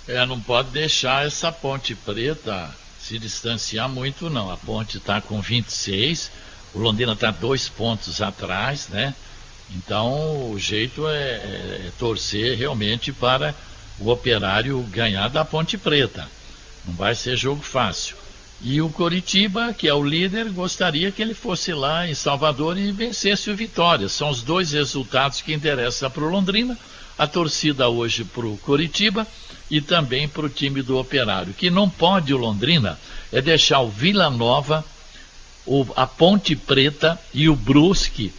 É, 0.08 0.26
não 0.26 0.40
pode 0.40 0.70
deixar 0.70 1.26
essa 1.26 1.52
Ponte 1.52 1.96
Preta 1.96 2.70
se 3.02 3.18
distanciar 3.18 3.90
muito, 3.90 4.30
não. 4.30 4.52
A 4.52 4.58
Ponte 4.58 4.98
está 4.98 5.20
com 5.20 5.42
26, 5.42 6.32
o 6.74 6.80
Londrina 6.80 7.14
está 7.14 7.32
dois 7.32 7.70
pontos 7.70 8.22
atrás, 8.22 8.88
né? 8.90 9.14
Então, 9.76 10.52
o 10.52 10.60
jeito 10.60 11.08
é, 11.08 11.14
é, 11.14 11.82
é 11.88 11.92
torcer 11.98 12.58
realmente 12.58 13.12
para 13.12 13.56
o 14.00 14.10
operário 14.10 14.82
ganhar 14.92 15.30
da 15.30 15.46
Ponte 15.46 15.78
Preta. 15.78 16.28
Não 16.86 16.94
vai 16.94 17.16
ser 17.16 17.38
jogo 17.38 17.62
fácil. 17.62 18.16
E 18.62 18.82
o 18.82 18.90
Coritiba, 18.90 19.74
que 19.74 19.88
é 19.88 19.94
o 19.94 20.04
líder, 20.04 20.50
gostaria 20.50 21.12
que 21.12 21.22
ele 21.22 21.34
fosse 21.34 21.74
lá 21.74 22.08
em 22.08 22.14
Salvador 22.14 22.78
e 22.78 22.92
vencesse 22.92 23.50
o 23.50 23.56
Vitória. 23.56 24.08
São 24.08 24.30
os 24.30 24.42
dois 24.42 24.72
resultados 24.72 25.42
que 25.42 25.54
interessam 25.54 26.10
para 26.10 26.24
o 26.24 26.30
Londrina. 26.30 26.78
A 27.18 27.28
torcida 27.28 27.90
hoje 27.90 28.24
para 28.24 28.48
o 28.48 28.58
Coritiba 28.58 29.28
e 29.70 29.80
também 29.82 30.28
para 30.28 30.46
o 30.46 30.50
time 30.50 30.82
do 30.82 30.98
Operário. 30.98 31.54
Que 31.54 31.70
não 31.70 31.90
pode 31.90 32.34
o 32.34 32.38
Londrina 32.38 32.98
é 33.32 33.42
deixar 33.42 33.82
o 33.82 33.90
Vila 33.90 34.30
Nova, 34.30 34.84
o, 35.66 35.86
a 35.96 36.06
Ponte 36.06 36.56
Preta 36.56 37.20
e 37.34 37.50
o 37.50 37.56
Brusque 37.56 38.34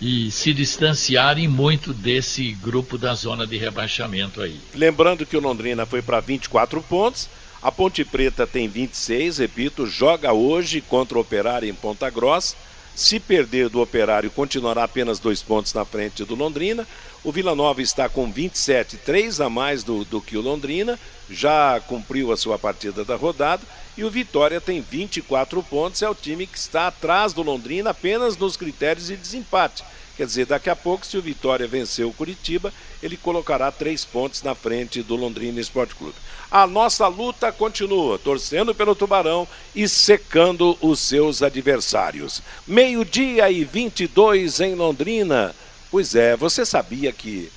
e 0.00 0.30
se 0.30 0.52
distanciarem 0.52 1.48
muito 1.48 1.92
desse 1.92 2.52
grupo 2.52 2.98
da 2.98 3.14
zona 3.14 3.46
de 3.46 3.56
rebaixamento 3.56 4.42
aí. 4.42 4.60
Lembrando 4.74 5.24
que 5.24 5.36
o 5.36 5.40
Londrina 5.40 5.86
foi 5.86 6.02
para 6.02 6.20
24 6.20 6.82
pontos, 6.82 7.28
a 7.62 7.72
Ponte 7.72 8.04
Preta 8.04 8.46
tem 8.46 8.68
26, 8.68 9.38
repito, 9.38 9.86
joga 9.86 10.32
hoje 10.32 10.80
contra 10.80 11.16
o 11.16 11.20
Operário 11.20 11.68
em 11.68 11.74
Ponta 11.74 12.08
Grossa. 12.10 12.54
Se 12.94 13.20
perder 13.20 13.68
do 13.68 13.80
Operário, 13.80 14.30
continuará 14.30 14.84
apenas 14.84 15.18
dois 15.18 15.42
pontos 15.42 15.74
na 15.74 15.84
frente 15.84 16.24
do 16.24 16.34
Londrina. 16.34 16.86
O 17.22 17.32
Vila 17.32 17.54
Nova 17.54 17.82
está 17.82 18.08
com 18.08 18.30
27, 18.30 18.96
três 18.98 19.40
a 19.40 19.50
mais 19.50 19.82
do, 19.82 20.04
do 20.04 20.20
que 20.20 20.36
o 20.36 20.40
Londrina, 20.40 20.98
já 21.28 21.80
cumpriu 21.88 22.32
a 22.32 22.36
sua 22.36 22.58
partida 22.58 23.04
da 23.04 23.16
rodada. 23.16 23.62
E 23.96 24.04
o 24.04 24.10
Vitória 24.10 24.60
tem 24.60 24.80
24 24.80 25.62
pontos, 25.62 26.02
é 26.02 26.08
o 26.08 26.14
time 26.14 26.46
que 26.46 26.58
está 26.58 26.88
atrás 26.88 27.32
do 27.32 27.42
Londrina 27.42 27.90
apenas 27.90 28.36
nos 28.36 28.56
critérios 28.56 29.06
de 29.06 29.16
desempate. 29.16 29.82
Quer 30.16 30.26
dizer, 30.26 30.46
daqui 30.46 30.70
a 30.70 30.76
pouco, 30.76 31.04
se 31.04 31.16
o 31.16 31.22
Vitória 31.22 31.66
vencer 31.66 32.06
o 32.06 32.12
Curitiba, 32.12 32.72
ele 33.02 33.16
colocará 33.16 33.70
três 33.70 34.04
pontos 34.04 34.42
na 34.42 34.54
frente 34.54 35.02
do 35.02 35.14
Londrina 35.14 35.60
Esporte 35.60 35.94
Clube. 35.94 36.14
A 36.50 36.66
nossa 36.66 37.06
luta 37.06 37.52
continua, 37.52 38.18
torcendo 38.18 38.74
pelo 38.74 38.94
Tubarão 38.94 39.46
e 39.74 39.88
secando 39.88 40.76
os 40.80 41.00
seus 41.00 41.42
adversários. 41.42 42.42
Meio-dia 42.66 43.50
e 43.50 43.64
22 43.64 44.60
em 44.60 44.74
Londrina. 44.74 45.54
Pois 45.90 46.14
é, 46.14 46.36
você 46.36 46.64
sabia 46.64 47.12
que 47.12 47.50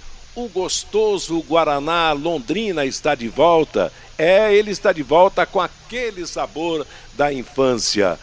o 0.43 0.47
gostoso 0.47 1.39
Guaraná 1.41 2.13
Londrina 2.13 2.85
está 2.85 3.13
de 3.13 3.27
volta? 3.27 3.91
É, 4.17 4.53
ele 4.53 4.71
está 4.71 4.93
de 4.93 5.03
volta 5.03 5.45
com 5.45 5.59
aquele 5.59 6.25
sabor 6.25 6.87
da 7.15 7.33
infância. 7.33 8.17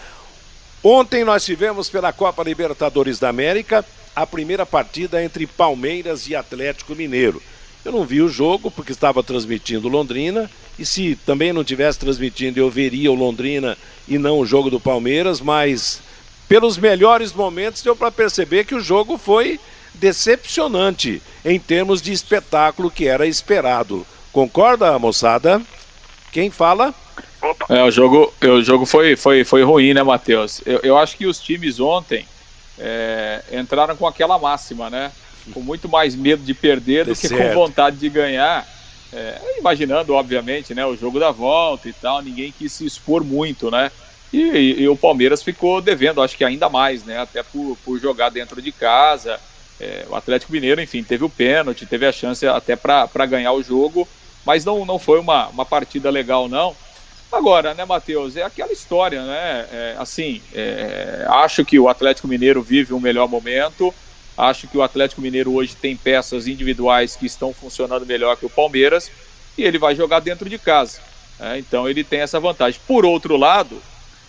Ontem 0.83 1.25
nós 1.25 1.45
tivemos 1.45 1.91
pela 1.91 2.13
Copa 2.13 2.43
Libertadores 2.43 3.19
da 3.19 3.29
América 3.29 3.85
a 4.15 4.27
primeira 4.27 4.65
partida 4.65 5.23
entre 5.23 5.47
Palmeiras 5.47 6.27
e 6.29 6.35
Atlético 6.35 6.95
Mineiro. 6.95 7.43
Eu 7.85 7.93
não 7.93 8.05
vi 8.05 8.23
o 8.23 8.29
jogo 8.29 8.71
porque 8.71 8.93
estava 8.93 9.23
transmitindo 9.23 9.89
Londrina 9.89 10.51
e 10.79 10.87
se 10.87 11.17
também 11.27 11.53
não 11.53 11.63
tivesse 11.63 11.99
transmitindo 11.99 12.59
eu 12.59 12.71
veria 12.71 13.13
o 13.13 13.15
Londrina 13.15 13.77
e 14.09 14.17
não 14.17 14.39
o 14.39 14.47
jogo 14.47 14.71
do 14.71 14.81
Palmeiras, 14.81 15.41
mas 15.41 16.01
pelos 16.49 16.79
melhores 16.79 17.33
momentos 17.33 17.83
deu 17.83 17.95
para 17.95 18.11
perceber 18.11 18.65
que 18.65 18.75
o 18.75 18.81
jogo 18.81 19.19
foi 19.19 19.61
decepcionante 19.97 21.23
em 21.45 21.59
termos 21.59 22.01
de 22.01 22.13
espetáculo 22.13 22.91
que 22.91 23.07
era 23.07 23.27
esperado. 23.27 24.07
Concorda, 24.33 24.99
moçada? 24.99 25.63
Quem 26.33 26.51
fala? 26.51 26.95
É, 27.69 27.83
o 27.83 27.91
jogo, 27.91 28.33
o 28.43 28.63
jogo 28.63 28.87
foi, 28.87 29.17
foi, 29.17 29.45
foi 29.45 29.63
ruim, 29.63 29.95
né, 29.95 30.03
Matheus? 30.03 30.61
Eu, 30.67 30.81
eu 30.83 30.99
acho 30.99 31.17
que 31.17 31.27
os 31.27 31.41
times 31.41 31.81
ontem 31.81 32.27
é, 32.79 33.43
entraram 33.53 33.97
com 33.97 34.07
aquela 34.07 34.39
máxima, 34.39 34.91
né? 34.91 35.13
Com 35.53 35.61
muito 35.61 35.89
mais 35.89 36.15
medo 36.15 36.43
de 36.43 36.53
perder 36.53 37.05
do 37.05 37.15
que 37.15 37.29
certo. 37.29 37.55
com 37.55 37.61
vontade 37.61 37.97
de 37.97 38.09
ganhar. 38.09 38.67
É, 39.13 39.41
imaginando, 39.59 40.15
obviamente, 40.15 40.75
né, 40.75 40.85
o 40.85 40.97
jogo 40.97 41.21
da 41.21 41.31
volta 41.31 41.89
e 41.89 41.93
tal, 41.93 42.21
ninguém 42.21 42.53
quis 42.53 42.73
se 42.73 42.85
expor 42.85 43.23
muito, 43.25 43.71
né? 43.71 43.91
E, 44.33 44.41
e, 44.41 44.83
e, 44.83 44.89
o 44.89 44.97
Palmeiras 44.97 45.43
ficou 45.43 45.81
devendo, 45.81 46.21
acho 46.21 46.37
que 46.37 46.45
ainda 46.45 46.69
mais, 46.69 47.05
né? 47.05 47.19
Até 47.19 47.43
por, 47.43 47.79
por 47.85 47.99
jogar 47.99 48.29
dentro 48.31 48.61
de 48.61 48.73
casa. 48.73 49.41
É, 49.81 50.07
o 50.09 50.15
Atlético 50.15 50.53
Mineiro, 50.53 50.81
enfim, 50.81 51.03
teve 51.03 51.25
o 51.25 51.31
pênalti, 51.31 51.87
teve 51.87 52.07
a 52.07 52.13
chance 52.13 52.47
até 52.47 52.77
para 52.77 53.27
ganhar 53.27 53.53
o 53.53 53.63
jogo 53.63 54.09
mas 54.47 54.65
não, 54.65 54.85
não 54.85 54.97
foi 54.97 55.19
uma, 55.19 55.49
uma 55.49 55.67
partida 55.67 56.09
legal, 56.09 56.49
não. 56.49 56.75
Agora, 57.33 57.75
né, 57.75 57.85
Matheus, 57.85 58.37
é 58.37 58.45
aquela 58.45 58.73
história, 58.73 59.21
né? 59.25 59.67
É, 59.73 59.97
assim, 59.99 60.41
é, 60.55 61.27
acho 61.29 61.65
que 61.65 61.81
o 61.81 61.89
Atlético 61.89 62.29
Mineiro 62.29 62.63
vive 62.63 62.95
um 62.95 63.01
melhor 63.01 63.29
momento. 63.29 63.93
Acho 64.37 64.69
que 64.69 64.79
o 64.79 64.83
Atlético 64.83 65.21
Mineiro 65.21 65.53
hoje 65.53 65.75
tem 65.75 65.97
peças 65.97 66.47
individuais 66.47 67.17
que 67.17 67.27
estão 67.27 67.53
funcionando 67.53 68.07
melhor 68.07 68.37
que 68.37 68.47
o 68.47 68.51
Palmeiras 68.51 69.11
e 69.59 69.65
ele 69.65 69.79
vai 69.79 69.97
jogar 69.97 70.21
dentro 70.21 70.49
de 70.49 70.59
casa. 70.59 71.01
Né? 71.41 71.59
Então 71.59 71.89
ele 71.89 72.05
tem 72.05 72.21
essa 72.21 72.39
vantagem. 72.39 72.81
Por 72.87 73.05
outro 73.05 73.37
lado, 73.37 73.83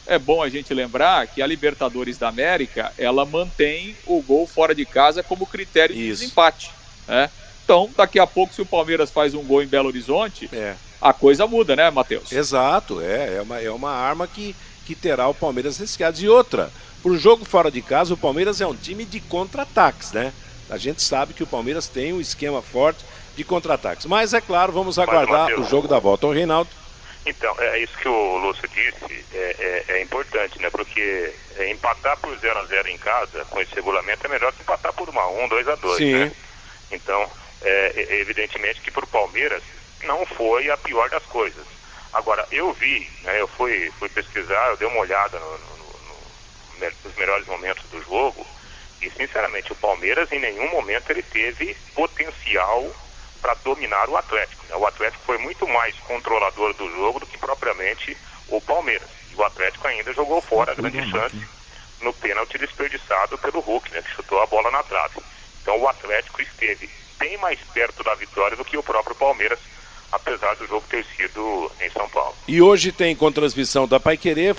é 0.07 0.17
bom 0.17 0.41
a 0.41 0.49
gente 0.49 0.73
lembrar 0.73 1.27
que 1.27 1.41
a 1.41 1.47
Libertadores 1.47 2.17
da 2.17 2.29
América 2.29 2.91
ela 2.97 3.25
mantém 3.25 3.95
o 4.05 4.21
gol 4.21 4.47
fora 4.47 4.73
de 4.73 4.85
casa 4.85 5.21
como 5.21 5.45
critério 5.45 5.93
Isso. 5.95 6.01
de 6.01 6.09
desempate. 6.09 6.71
Né? 7.07 7.29
Então, 7.63 7.89
daqui 7.95 8.19
a 8.19 8.25
pouco, 8.25 8.53
se 8.53 8.61
o 8.61 8.65
Palmeiras 8.65 9.11
faz 9.11 9.33
um 9.33 9.43
gol 9.43 9.61
em 9.61 9.67
Belo 9.67 9.89
Horizonte, 9.89 10.49
É. 10.53 10.75
a 11.01 11.11
coisa 11.13 11.45
muda, 11.45 11.75
né, 11.75 11.89
Matheus? 11.89 12.31
Exato, 12.31 13.01
é, 13.01 13.35
é 13.37 13.41
uma, 13.41 13.59
é 13.61 13.69
uma 13.69 13.91
arma 13.91 14.25
que, 14.25 14.55
que 14.85 14.95
terá 14.95 15.27
o 15.27 15.33
Palmeiras 15.33 15.77
riscado. 15.77 16.19
E 16.19 16.29
outra, 16.29 16.71
pro 17.03 17.17
jogo 17.17 17.43
fora 17.43 17.69
de 17.69 17.81
casa, 17.81 18.13
o 18.13 18.17
Palmeiras 18.17 18.61
é 18.61 18.67
um 18.67 18.75
time 18.75 19.03
de 19.05 19.19
contra-ataques, 19.19 20.13
né? 20.13 20.31
A 20.69 20.77
gente 20.77 21.01
sabe 21.01 21.33
que 21.33 21.43
o 21.43 21.47
Palmeiras 21.47 21.87
tem 21.87 22.13
um 22.13 22.19
esquema 22.21 22.61
forte 22.61 23.03
de 23.35 23.43
contra-ataques. 23.43 24.05
Mas 24.05 24.33
é 24.33 24.41
claro, 24.41 24.73
vamos 24.73 24.97
aguardar 24.97 25.49
Matheus, 25.49 25.67
o 25.67 25.69
jogo 25.69 25.87
da 25.87 25.99
volta. 25.99 26.27
O 26.27 26.33
Reinaldo. 26.33 26.69
Então, 27.27 27.53
é 27.59 27.79
isso 27.79 27.97
que 27.97 28.07
o 28.07 28.37
Lúcio 28.37 28.65
disse, 28.69 29.25
é, 29.33 29.55
é- 29.89 29.97
é 29.97 30.01
importante, 30.01 30.57
né? 30.61 30.69
Porque 30.69 31.35
é, 31.57 31.69
empatar 31.69 32.17
por 32.21 32.37
0 32.39 32.57
a 32.57 32.65
0 32.67 32.87
em 32.87 32.97
casa, 32.97 33.43
com 33.45 33.59
esse 33.59 33.75
regulamento, 33.75 34.25
é 34.25 34.29
melhor 34.29 34.53
que 34.53 34.61
empatar 34.61 34.93
por 34.93 35.09
1 35.09 35.19
a 35.19 35.27
1 35.27 35.47
2 35.49 35.67
a 35.67 35.75
2 35.75 35.97
Sim. 35.97 36.13
né? 36.13 36.31
Então, 36.89 37.29
é, 37.61 37.91
é 38.01 38.21
evidentemente 38.21 38.81
que 38.81 38.91
para 38.91 39.03
o 39.03 39.07
Palmeiras 39.09 39.61
não 40.03 40.25
foi 40.25 40.69
a 40.69 40.77
pior 40.77 41.09
das 41.09 41.25
coisas. 41.25 41.67
Agora, 42.13 42.47
eu 42.49 42.71
vi, 42.73 43.11
né, 43.23 43.41
eu 43.41 43.47
fui, 43.49 43.91
fui 43.99 44.07
pesquisar, 44.07 44.69
eu 44.69 44.77
dei 44.77 44.87
uma 44.87 44.99
olhada 45.01 45.37
no- 45.37 45.57
no- 45.57 45.77
no- 45.77 46.93
nos 47.03 47.15
melhores 47.17 47.45
momentos 47.45 47.83
do 47.89 48.01
jogo, 48.03 48.47
e 49.01 49.11
sinceramente, 49.11 49.73
o 49.73 49.75
Palmeiras 49.75 50.31
em 50.31 50.39
nenhum 50.39 50.69
momento 50.71 51.09
ele 51.09 51.23
teve 51.23 51.75
potencial 51.93 52.95
para 53.37 53.53
dominar 53.55 54.09
o 54.09 54.17
Atlético. 54.17 54.65
né? 54.69 54.75
O 54.75 54.85
Atlético 54.85 55.23
foi 55.25 55.37
muito 55.37 55.67
mais 55.67 55.95
controlador 55.99 56.73
do 56.73 56.89
jogo 56.91 57.19
do 57.19 57.25
que 57.25 57.37
propriamente 57.37 58.17
o 58.47 58.59
Palmeiras. 58.61 59.07
E 59.31 59.35
o 59.35 59.43
Atlético 59.43 59.87
ainda 59.87 60.13
jogou 60.13 60.41
fora 60.41 60.71
a 60.71 60.75
grande 60.75 61.09
chance 61.09 61.37
no 62.01 62.13
pênalti 62.13 62.57
desperdiçado 62.57 63.37
pelo 63.37 63.59
Hulk, 63.59 63.91
né, 63.91 64.01
que 64.01 64.11
chutou 64.11 64.41
a 64.41 64.45
bola 64.45 64.69
na 64.71 64.83
trave. 64.83 65.19
Então 65.61 65.79
o 65.79 65.87
Atlético 65.87 66.41
esteve 66.41 66.89
bem 67.19 67.37
mais 67.37 67.59
perto 67.73 68.03
da 68.03 68.13
vitória 68.15 68.55
do 68.55 68.63
que 68.63 68.77
o 68.77 68.83
próprio 68.83 69.15
Palmeiras, 69.15 69.59
apesar 70.11 70.55
do 70.55 70.67
jogo 70.67 70.85
ter 70.89 71.03
sido 71.15 71.71
em 71.81 71.89
São 71.89 72.07
Paulo. 72.09 72.35
E 72.47 72.61
hoje 72.61 72.91
tem 72.91 73.15
com 73.15 73.31
transmissão 73.31 73.87
da 73.87 73.99
Paiquerê, 73.99 74.55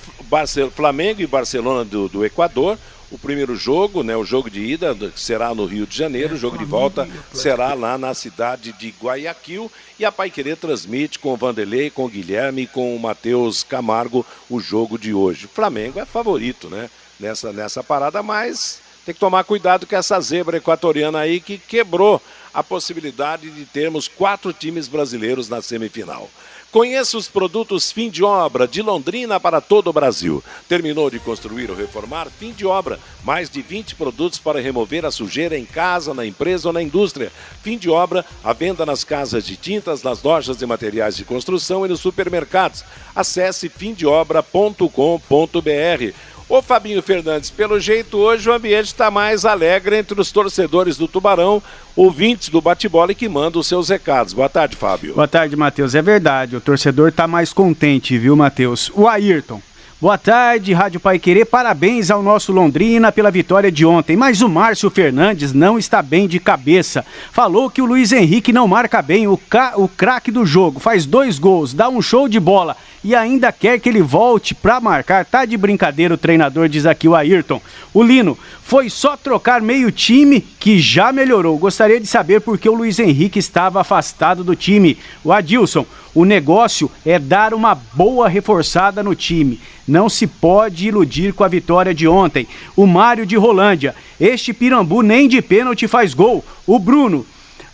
Flamengo 0.75 1.23
e 1.23 1.27
Barcelona 1.27 1.85
do, 1.85 2.09
do 2.09 2.25
Equador. 2.25 2.79
O 3.11 3.18
primeiro 3.18 3.57
jogo, 3.57 4.03
né, 4.03 4.14
o 4.14 4.25
jogo 4.25 4.51
de 4.51 4.61
ida, 4.61 4.94
será 5.16 5.55
no 5.55 5.64
Rio 5.64 5.87
de 5.87 5.97
Janeiro. 5.97 6.35
O 6.35 6.38
jogo 6.38 6.59
de 6.59 6.64
volta 6.64 7.09
será 7.33 7.73
lá 7.73 7.97
na 7.97 8.12
cidade 8.12 8.71
de 8.73 8.94
Guayaquil. 9.03 9.73
E 9.99 10.05
a 10.05 10.12
Paiquerê 10.12 10.55
transmite 10.55 11.18
com 11.18 11.33
o 11.33 11.37
Vanderlei, 11.37 11.88
com 11.88 12.05
o 12.05 12.09
Guilherme 12.09 12.62
e 12.62 12.66
com 12.66 12.94
o 12.94 13.01
Matheus 13.01 13.62
Camargo 13.62 14.27
o 14.51 14.61
jogo 14.61 14.99
de 14.99 15.14
hoje. 15.14 15.47
O 15.47 15.49
Flamengo 15.49 15.99
é 15.99 16.05
favorito, 16.05 16.68
né? 16.68 16.90
Nessa, 17.18 17.53
nessa 17.53 17.83
parada, 17.83 18.23
mas 18.23 18.81
tem 19.05 19.14
que 19.14 19.21
tomar 19.21 19.42
cuidado 19.42 19.87
com 19.87 19.97
essa 19.97 20.21
zebra 20.21 20.59
equatoriana 20.59 21.21
aí 21.21 21.40
que 21.40 21.57
quebrou 21.57 22.23
a 22.53 22.62
possibilidade 22.62 23.51
de 23.51 23.64
termos 23.64 24.07
quatro 24.07 24.53
times 24.53 24.87
brasileiros 24.87 25.49
na 25.49 25.62
semifinal. 25.62 26.31
Conheça 26.70 27.16
os 27.16 27.28
produtos 27.28 27.90
fim 27.90 28.11
de 28.11 28.22
obra 28.22 28.68
de 28.68 28.83
Londrina 28.83 29.40
para 29.40 29.59
todo 29.59 29.88
o 29.88 29.92
Brasil. 29.92 30.44
Terminou 30.68 31.09
de 31.09 31.18
construir 31.18 31.70
ou 31.70 31.76
reformar? 31.76 32.28
Fim 32.38 32.52
de 32.52 32.66
obra. 32.66 33.00
Mais 33.24 33.48
de 33.48 33.62
20 33.62 33.94
produtos 33.94 34.38
para 34.38 34.61
remover 34.61 35.07
a 35.07 35.11
sujeira 35.11 35.57
em 35.57 35.64
casa, 35.64 36.12
na 36.12 36.26
empresa 36.26 36.68
ou 36.68 36.74
na 36.74 36.83
indústria. 36.83 37.33
Fim 37.62 37.78
de 37.78 37.88
obra, 37.88 38.22
a 38.44 38.52
venda 38.52 38.85
nas 38.85 39.02
casas 39.02 39.46
de 39.46 39.57
tintas, 39.57 40.02
nas 40.02 40.22
lojas 40.22 40.59
de 40.59 40.66
materiais 40.66 41.16
de 41.16 41.24
construção 41.24 41.87
e 41.87 41.88
nos 41.88 42.00
supermercados. 42.00 42.85
Acesse 43.16 43.70
fimdeobra.com.br. 43.70 46.14
Ô 46.48 46.62
Fabinho 46.62 47.02
Fernandes, 47.02 47.50
pelo 47.50 47.78
jeito 47.78 48.16
hoje 48.16 48.48
o 48.48 48.54
ambiente 48.54 48.87
está 48.87 49.11
mais 49.11 49.44
alegre 49.44 49.98
entre 49.98 50.18
os 50.18 50.32
torcedores 50.32 50.96
do 50.96 51.06
Tubarão, 51.06 51.62
ouvintes 51.94 52.48
do 52.48 52.62
bate-bola 52.62 53.12
e 53.12 53.14
que 53.14 53.28
mandam 53.28 53.61
os 53.61 53.66
seus 53.66 53.90
recados. 53.90 54.32
Boa 54.32 54.48
tarde, 54.48 54.74
Fábio. 54.74 55.14
Boa 55.14 55.28
tarde, 55.28 55.54
Matheus. 55.54 55.94
É 55.94 56.00
verdade, 56.00 56.56
o 56.56 56.61
torcedor 56.61 57.12
tá 57.12 57.26
mais 57.26 57.52
contente, 57.52 58.16
viu, 58.16 58.34
Matheus? 58.34 58.90
O 58.94 59.06
Ayrton. 59.06 59.61
Boa 60.00 60.16
tarde, 60.16 60.72
Rádio 60.72 61.00
Pai 61.00 61.18
Querer. 61.18 61.44
Parabéns 61.44 62.11
ao 62.11 62.22
nosso 62.22 62.50
Londrina 62.52 63.12
pela 63.12 63.32
vitória 63.32 63.70
de 63.70 63.84
ontem. 63.84 64.16
Mas 64.16 64.40
o 64.40 64.48
Márcio 64.48 64.88
Fernandes 64.88 65.52
não 65.52 65.76
está 65.76 66.00
bem 66.00 66.28
de 66.28 66.38
cabeça. 66.38 67.04
Falou 67.32 67.68
que 67.68 67.82
o 67.82 67.84
Luiz 67.84 68.12
Henrique 68.12 68.52
não 68.52 68.68
marca 68.68 69.02
bem, 69.02 69.26
o, 69.26 69.37
ca... 69.37 69.72
o 69.76 69.88
craque 69.88 70.30
do 70.30 70.46
jogo. 70.46 70.78
Faz 70.78 71.04
dois 71.04 71.37
gols, 71.38 71.74
dá 71.74 71.88
um 71.88 72.00
show 72.00 72.28
de 72.28 72.38
bola 72.38 72.76
e 73.09 73.14
ainda 73.14 73.51
quer 73.51 73.81
que 73.81 73.88
ele 73.88 74.03
volte 74.03 74.55
pra 74.55 74.83
marcar. 74.83 75.25
Tá 75.25 75.47
de 75.47 75.57
brincadeira 75.57 76.12
o 76.12 76.18
treinador, 76.18 76.68
diz 76.68 76.85
aqui 76.85 77.09
o 77.09 77.16
Ayrton. 77.16 77.59
O 77.94 78.03
Lino, 78.03 78.37
foi 78.62 78.90
só 78.90 79.16
trocar 79.16 79.62
meio 79.62 79.90
time 79.90 80.42
que 80.61 80.79
já 80.79 81.11
melhorou. 81.11 81.57
Gostaria 81.57 81.99
de 81.99 82.07
saber 82.07 82.42
por 82.42 82.59
que 82.59 82.68
o 82.68 82.75
Luiz 82.75 82.99
Henrique 82.99 83.38
estava 83.38 83.81
afastado 83.81 84.44
do 84.44 84.55
time. 84.55 84.99
O 85.25 85.33
Adilson, 85.33 85.87
o 86.14 86.27
negócio 86.27 86.90
é 87.03 87.18
dar 87.18 87.55
uma 87.55 87.75
boa 87.75 88.29
reforçada 88.29 89.03
no 89.03 89.14
time. 89.14 89.59
Não 89.87 90.11
se 90.11 90.27
pode 90.27 90.88
iludir 90.88 91.33
com 91.33 91.44
a 91.44 91.49
vitória 91.49 91.94
de 91.94 92.07
ontem. 92.07 92.47
O 92.77 92.87
Mário 92.87 93.25
de 93.25 93.37
Rolândia, 93.37 93.94
este 94.21 94.53
Pirambu 94.53 95.01
nem 95.01 95.27
de 95.27 95.40
pênalti 95.40 95.88
faz 95.88 96.12
gol. 96.12 96.44
O 96.66 96.79
Bruno, 96.79 97.25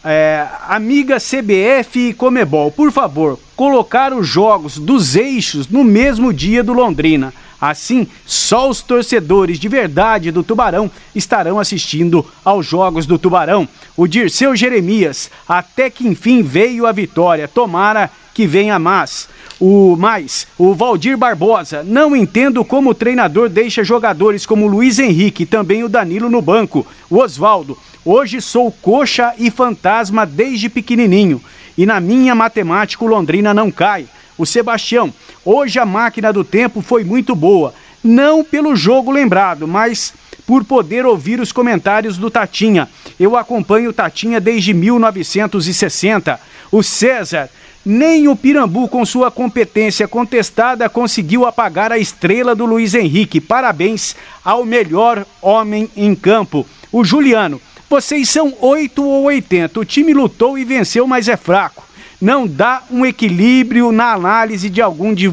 é, 0.05 0.47
amiga 0.69 1.17
CBF 1.17 2.11
e 2.11 2.15
Comebol, 2.15 2.71
por 2.71 2.93
favor, 2.93 3.39
colocar 3.57 4.13
os 4.13 4.29
jogos 4.29 4.79
dos 4.79 5.17
eixos 5.17 5.67
no 5.67 5.83
mesmo 5.83 6.33
dia 6.33 6.63
do 6.63 6.75
Londrina. 6.75 7.33
Assim, 7.59 8.07
só 8.27 8.69
os 8.69 8.83
torcedores 8.83 9.59
de 9.59 9.69
verdade 9.69 10.31
do 10.31 10.43
Tubarão 10.43 10.91
estarão 11.15 11.59
assistindo 11.59 12.27
aos 12.45 12.67
jogos 12.67 13.07
do 13.07 13.19
Tubarão. 13.19 13.67
O 13.97 14.07
Dirceu 14.07 14.55
Jeremias, 14.55 15.31
até 15.49 15.89
que 15.89 16.07
enfim 16.07 16.43
veio 16.43 16.87
a 16.87 16.93
vitória. 16.93 17.49
Tomara 17.49 18.11
que 18.35 18.47
venha 18.47 18.79
mais. 18.79 19.29
O 19.59 19.97
mais, 19.97 20.47
o 20.59 20.75
Valdir 20.75 21.17
Barbosa, 21.17 21.83
não 21.83 22.15
entendo 22.15 22.65
como 22.65 22.91
o 22.91 22.95
treinador 22.95 23.49
deixa 23.49 23.85
jogadores 23.85 24.45
como 24.45 24.67
Luiz 24.67 24.99
Henrique 24.99 25.45
e 25.45 25.47
também 25.47 25.85
o 25.85 25.89
Danilo 25.89 26.29
no 26.29 26.43
banco. 26.43 26.85
O 27.09 27.19
Oswaldo, 27.19 27.79
hoje 28.05 28.41
sou 28.41 28.71
coxa 28.71 29.35
e 29.39 29.51
fantasma 29.51 30.27
desde 30.27 30.69
pequenininho. 30.69 31.43
E 31.77 31.87
na 31.87 32.01
minha 32.01 32.35
matemática 32.35 33.05
o 33.05 33.09
Londrina 33.09 33.53
não 33.53 33.71
cai. 33.71 34.07
O 34.37 34.45
Sebastião, 34.45 35.13
hoje 35.45 35.79
a 35.79 35.87
máquina 35.87 36.33
do 36.33 36.45
tempo 36.45 36.81
foi 36.81 37.05
muito 37.05 37.35
boa. 37.35 37.75
Não 38.03 38.45
pelo 38.45 38.77
jogo 38.77 39.11
lembrado, 39.11 39.67
mas 39.67 40.13
por 40.47 40.65
poder 40.65 41.07
ouvir 41.07 41.41
os 41.41 41.53
comentários 41.53 42.19
do 42.19 42.31
Tatinha. 42.31 42.89
Eu 43.19 43.37
acompanho 43.37 43.91
o 43.91 43.93
Tatinha 43.93 44.41
desde 44.41 44.75
1960. 44.75 46.39
O 46.71 46.83
César, 46.83 47.49
nem 47.85 48.29
o 48.29 48.37
Pirambu, 48.37 48.89
com 48.89 49.05
sua 49.05 49.31
competência 49.31 50.07
contestada, 50.07 50.89
conseguiu 50.89 51.47
apagar 51.47 51.93
a 51.93 51.99
estrela 51.99 52.55
do 52.55 52.67
Luiz 52.67 52.95
Henrique. 52.95 53.41
Parabéns 53.41 54.17
ao 54.45 54.65
melhor 54.65 55.25
homem 55.41 55.89
em 55.97 56.15
campo. 56.15 56.67
O 56.93 57.05
Juliano, 57.05 57.61
vocês 57.89 58.29
são 58.29 58.55
8 58.61 59.05
ou 59.05 59.25
80. 59.25 59.81
O 59.81 59.85
time 59.85 60.13
lutou 60.13 60.59
e 60.59 60.65
venceu, 60.65 61.07
mas 61.07 61.29
é 61.29 61.37
fraco. 61.37 61.85
Não 62.21 62.47
dá 62.47 62.83
um 62.91 63.05
equilíbrio 63.05 63.93
na 63.93 64.13
análise 64.13 64.71
de 64.71 64.81
algum 64.81 65.13
de. 65.13 65.33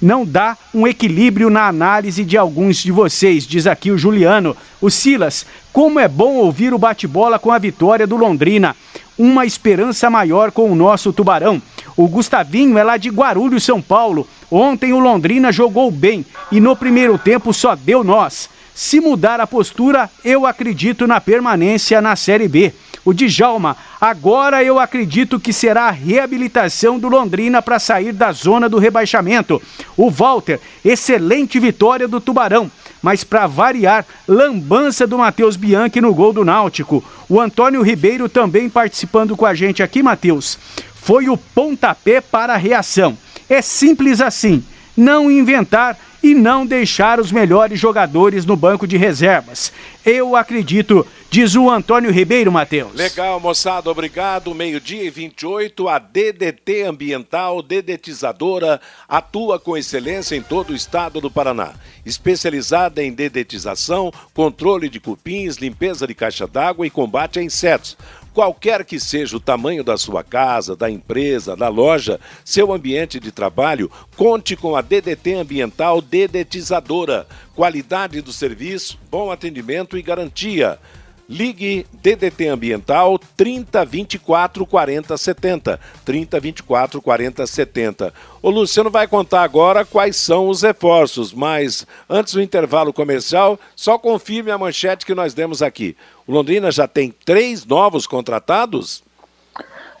Não 0.00 0.24
dá 0.24 0.56
um 0.74 0.86
equilíbrio 0.86 1.50
na 1.50 1.68
análise 1.68 2.24
de 2.24 2.36
alguns 2.36 2.78
de 2.78 2.92
vocês, 2.92 3.46
diz 3.46 3.66
aqui 3.66 3.90
o 3.90 3.98
Juliano. 3.98 4.56
O 4.80 4.90
Silas, 4.90 5.46
como 5.72 5.98
é 5.98 6.08
bom 6.08 6.34
ouvir 6.36 6.72
o 6.72 6.78
bate-bola 6.78 7.38
com 7.38 7.50
a 7.50 7.58
vitória 7.58 8.06
do 8.06 8.16
Londrina. 8.16 8.76
Uma 9.18 9.46
esperança 9.46 10.10
maior 10.10 10.50
com 10.50 10.70
o 10.70 10.74
nosso 10.74 11.12
Tubarão. 11.12 11.60
O 11.96 12.06
Gustavinho 12.06 12.76
é 12.76 12.84
lá 12.84 12.96
de 12.96 13.08
Guarulhos, 13.08 13.64
São 13.64 13.80
Paulo. 13.80 14.28
Ontem 14.50 14.92
o 14.92 14.98
Londrina 14.98 15.50
jogou 15.50 15.90
bem 15.90 16.24
e 16.52 16.60
no 16.60 16.76
primeiro 16.76 17.18
tempo 17.18 17.52
só 17.52 17.74
deu 17.74 18.04
nós. 18.04 18.48
Se 18.76 19.00
mudar 19.00 19.40
a 19.40 19.46
postura, 19.46 20.10
eu 20.22 20.44
acredito 20.44 21.06
na 21.06 21.18
permanência 21.18 21.98
na 22.02 22.14
Série 22.14 22.46
B. 22.46 22.74
O 23.06 23.14
Djalma, 23.14 23.74
agora 23.98 24.62
eu 24.62 24.78
acredito 24.78 25.40
que 25.40 25.50
será 25.50 25.84
a 25.84 25.90
reabilitação 25.90 26.98
do 26.98 27.08
Londrina 27.08 27.62
para 27.62 27.78
sair 27.78 28.12
da 28.12 28.32
zona 28.32 28.68
do 28.68 28.78
rebaixamento. 28.78 29.62
O 29.96 30.10
Walter, 30.10 30.60
excelente 30.84 31.58
vitória 31.58 32.06
do 32.06 32.20
Tubarão, 32.20 32.70
mas 33.00 33.24
para 33.24 33.46
variar, 33.46 34.04
lambança 34.28 35.06
do 35.06 35.16
Matheus 35.16 35.56
Bianchi 35.56 36.02
no 36.02 36.12
gol 36.12 36.34
do 36.34 36.44
Náutico. 36.44 37.02
O 37.30 37.40
Antônio 37.40 37.80
Ribeiro 37.80 38.28
também 38.28 38.68
participando 38.68 39.34
com 39.34 39.46
a 39.46 39.54
gente 39.54 39.82
aqui, 39.82 40.02
Matheus. 40.02 40.58
Foi 40.96 41.30
o 41.30 41.38
pontapé 41.38 42.20
para 42.20 42.52
a 42.52 42.58
reação. 42.58 43.16
É 43.48 43.62
simples 43.62 44.20
assim, 44.20 44.62
não 44.94 45.30
inventar 45.30 45.96
e 46.26 46.34
não 46.34 46.66
deixar 46.66 47.20
os 47.20 47.30
melhores 47.30 47.78
jogadores 47.78 48.44
no 48.44 48.56
banco 48.56 48.84
de 48.84 48.96
reservas. 48.96 49.72
Eu 50.04 50.34
acredito, 50.34 51.06
diz 51.30 51.54
o 51.54 51.70
Antônio 51.70 52.10
Ribeiro, 52.10 52.50
Matheus. 52.50 52.94
Legal, 52.94 53.38
moçada, 53.38 53.88
obrigado. 53.88 54.52
Meio-dia 54.52 55.04
e 55.04 55.10
28, 55.10 55.88
a 55.88 56.00
DDT 56.00 56.82
Ambiental 56.82 57.62
Dedetizadora 57.62 58.80
atua 59.08 59.60
com 59.60 59.76
excelência 59.76 60.34
em 60.34 60.42
todo 60.42 60.70
o 60.70 60.76
estado 60.76 61.20
do 61.20 61.30
Paraná. 61.30 61.74
Especializada 62.04 63.04
em 63.04 63.12
dedetização, 63.12 64.12
controle 64.34 64.88
de 64.88 64.98
cupins, 64.98 65.56
limpeza 65.56 66.06
de 66.08 66.14
caixa 66.14 66.46
d'água 66.46 66.86
e 66.86 66.90
combate 66.90 67.38
a 67.38 67.42
insetos 67.42 67.96
Qualquer 68.36 68.84
que 68.84 69.00
seja 69.00 69.38
o 69.38 69.40
tamanho 69.40 69.82
da 69.82 69.96
sua 69.96 70.22
casa, 70.22 70.76
da 70.76 70.90
empresa, 70.90 71.56
da 71.56 71.68
loja, 71.70 72.20
seu 72.44 72.70
ambiente 72.70 73.18
de 73.18 73.32
trabalho, 73.32 73.90
conte 74.14 74.54
com 74.54 74.76
a 74.76 74.82
DDT 74.82 75.36
Ambiental 75.36 76.02
Dedetizadora. 76.02 77.26
Qualidade 77.54 78.20
do 78.20 78.34
serviço, 78.34 78.98
bom 79.10 79.30
atendimento 79.30 79.96
e 79.96 80.02
garantia. 80.02 80.78
Ligue 81.28 81.84
DDT 81.92 82.46
Ambiental 82.48 83.18
3024 83.36 84.64
40 84.64 85.16
70. 85.16 85.80
3024 86.04 87.02
40 87.02 87.46
70. 87.46 88.14
Ô 88.40 88.50
Luciano 88.50 88.90
vai 88.90 89.08
contar 89.08 89.42
agora 89.42 89.84
quais 89.84 90.14
são 90.14 90.48
os 90.48 90.62
reforços, 90.62 91.32
mas 91.32 91.84
antes 92.08 92.34
do 92.34 92.42
intervalo 92.42 92.92
comercial, 92.92 93.58
só 93.74 93.98
confirme 93.98 94.52
a 94.52 94.58
manchete 94.58 95.04
que 95.04 95.14
nós 95.14 95.34
demos 95.34 95.62
aqui. 95.62 95.96
O 96.26 96.32
Londrina 96.32 96.70
já 96.70 96.86
tem 96.86 97.12
três 97.24 97.64
novos 97.64 98.06
contratados? 98.06 99.02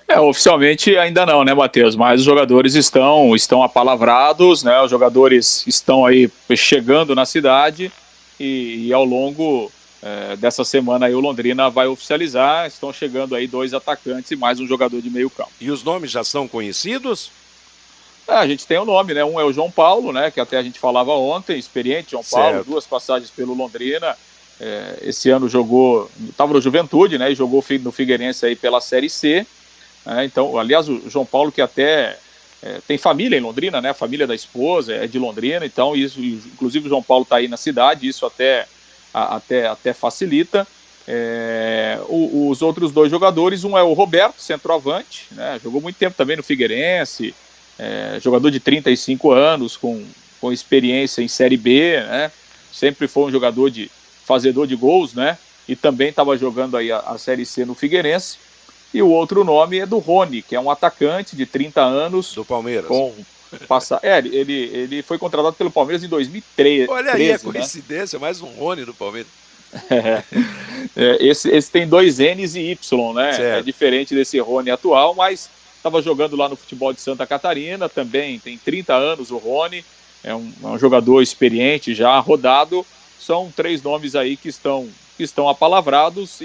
É, 0.08 0.20
oficialmente 0.20 0.96
ainda 0.96 1.26
não, 1.26 1.42
né, 1.42 1.52
Matheus? 1.52 1.96
Mas 1.96 2.20
os 2.20 2.26
jogadores 2.26 2.76
estão, 2.76 3.34
estão 3.34 3.64
apalavrados, 3.64 4.62
né? 4.62 4.80
Os 4.80 4.90
jogadores 4.90 5.66
estão 5.66 6.06
aí 6.06 6.30
chegando 6.54 7.12
na 7.16 7.26
cidade 7.26 7.90
e, 8.38 8.86
e 8.86 8.92
ao 8.92 9.04
longo 9.04 9.72
é, 10.02 10.36
dessa 10.36 10.64
semana 10.64 11.06
aí 11.06 11.14
o 11.14 11.20
Londrina 11.20 11.70
vai 11.70 11.86
oficializar. 11.86 12.66
Estão 12.66 12.92
chegando 12.92 13.34
aí 13.34 13.46
dois 13.46 13.74
atacantes 13.74 14.30
e 14.30 14.36
mais 14.36 14.60
um 14.60 14.66
jogador 14.66 15.00
de 15.00 15.10
meio 15.10 15.30
campo. 15.30 15.52
E 15.60 15.70
os 15.70 15.82
nomes 15.82 16.10
já 16.10 16.22
são 16.22 16.46
conhecidos? 16.46 17.30
É, 18.28 18.34
a 18.34 18.46
gente 18.46 18.66
tem 18.66 18.78
o 18.78 18.82
um 18.82 18.86
nome, 18.86 19.14
né? 19.14 19.24
Um 19.24 19.40
é 19.40 19.44
o 19.44 19.52
João 19.52 19.70
Paulo, 19.70 20.12
né? 20.12 20.30
Que 20.30 20.40
até 20.40 20.58
a 20.58 20.62
gente 20.62 20.78
falava 20.78 21.12
ontem, 21.12 21.58
experiente 21.58 22.10
João 22.10 22.24
Paulo, 22.24 22.56
certo. 22.56 22.66
duas 22.66 22.86
passagens 22.86 23.30
pelo 23.30 23.54
Londrina. 23.54 24.16
É, 24.58 24.98
esse 25.02 25.30
ano 25.30 25.48
jogou, 25.48 26.10
estava 26.28 26.52
no 26.52 26.60
Juventude, 26.60 27.18
né? 27.18 27.30
E 27.30 27.34
jogou 27.34 27.64
no 27.80 27.92
Figueirense 27.92 28.44
aí 28.44 28.56
pela 28.56 28.80
Série 28.80 29.08
C. 29.08 29.46
É, 30.04 30.24
então, 30.24 30.58
aliás, 30.58 30.88
o 30.88 31.08
João 31.08 31.26
Paulo 31.26 31.52
que 31.52 31.60
até 31.60 32.18
é, 32.62 32.80
tem 32.86 32.98
família 32.98 33.36
em 33.36 33.40
Londrina, 33.40 33.80
né? 33.80 33.90
A 33.90 33.94
família 33.94 34.26
da 34.26 34.34
esposa 34.34 34.94
é 34.94 35.06
de 35.06 35.18
Londrina, 35.18 35.64
então 35.64 35.94
isso, 35.94 36.20
inclusive 36.20 36.86
o 36.86 36.88
João 36.88 37.02
Paulo 37.02 37.22
está 37.22 37.36
aí 37.36 37.48
na 37.48 37.56
cidade, 37.56 38.08
isso 38.08 38.26
até 38.26 38.66
até, 39.24 39.66
até 39.66 39.92
facilita. 39.92 40.66
É, 41.08 41.98
o, 42.08 42.48
os 42.50 42.62
outros 42.62 42.90
dois 42.90 43.10
jogadores, 43.10 43.64
um 43.64 43.78
é 43.78 43.82
o 43.82 43.92
Roberto, 43.92 44.40
centroavante, 44.40 45.26
né, 45.30 45.60
jogou 45.62 45.80
muito 45.80 45.96
tempo 45.96 46.16
também 46.16 46.36
no 46.36 46.42
Figueirense, 46.42 47.32
é, 47.78 48.18
jogador 48.20 48.50
de 48.50 48.58
35 48.58 49.30
anos, 49.30 49.76
com, 49.76 50.04
com 50.40 50.52
experiência 50.52 51.22
em 51.22 51.28
Série 51.28 51.56
B, 51.56 52.00
né, 52.00 52.32
sempre 52.72 53.06
foi 53.06 53.24
um 53.24 53.30
jogador 53.30 53.70
de 53.70 53.88
fazedor 54.24 54.66
de 54.66 54.74
gols, 54.74 55.14
né, 55.14 55.38
e 55.68 55.76
também 55.76 56.08
estava 56.08 56.36
jogando 56.36 56.76
aí 56.76 56.90
a, 56.90 56.98
a, 56.98 57.18
Série 57.18 57.46
C 57.46 57.64
no 57.64 57.74
Figueirense. 57.74 58.38
E 58.94 59.02
o 59.02 59.08
outro 59.08 59.44
nome 59.44 59.78
é 59.78 59.86
do 59.86 59.98
Rony, 59.98 60.42
que 60.42 60.54
é 60.54 60.60
um 60.60 60.70
atacante 60.70 61.36
de 61.36 61.44
30 61.44 61.82
anos. 61.82 62.34
Do 62.34 62.44
Palmeiras. 62.44 62.86
Com, 62.86 63.12
Passar, 63.68 64.00
é, 64.02 64.18
ele, 64.18 64.52
ele 64.52 65.02
foi 65.02 65.18
contratado 65.18 65.54
pelo 65.54 65.70
Palmeiras 65.70 66.02
em 66.02 66.08
2013. 66.08 66.90
Olha 66.90 67.12
aí 67.12 67.30
a 67.30 67.34
né? 67.34 67.38
coincidência, 67.38 68.18
né? 68.18 68.20
mais 68.20 68.40
um 68.40 68.46
Rony 68.46 68.84
do 68.84 68.94
Palmeiras. 68.94 69.30
É, 69.90 70.22
é, 70.96 71.26
esse, 71.26 71.50
esse 71.50 71.70
tem 71.70 71.86
dois 71.86 72.18
N's 72.18 72.54
e 72.54 72.70
Y, 72.70 73.12
né? 73.12 73.32
Certo. 73.32 73.60
É 73.60 73.62
diferente 73.62 74.14
desse 74.14 74.38
Rony 74.38 74.70
atual, 74.70 75.14
mas 75.14 75.50
estava 75.76 76.00
jogando 76.00 76.36
lá 76.36 76.48
no 76.48 76.56
futebol 76.56 76.92
de 76.92 77.00
Santa 77.00 77.26
Catarina 77.26 77.88
também. 77.88 78.38
Tem 78.38 78.56
30 78.56 78.94
anos 78.94 79.30
o 79.30 79.36
Rony, 79.36 79.84
é 80.24 80.34
um, 80.34 80.52
é 80.62 80.66
um 80.68 80.78
jogador 80.78 81.20
experiente, 81.20 81.94
já 81.94 82.18
rodado. 82.18 82.86
São 83.18 83.52
três 83.54 83.82
nomes 83.82 84.14
aí 84.14 84.36
que 84.36 84.48
estão 84.48 84.88
que 85.16 85.22
estão 85.22 85.48
apalavrados 85.48 86.40
e, 86.40 86.44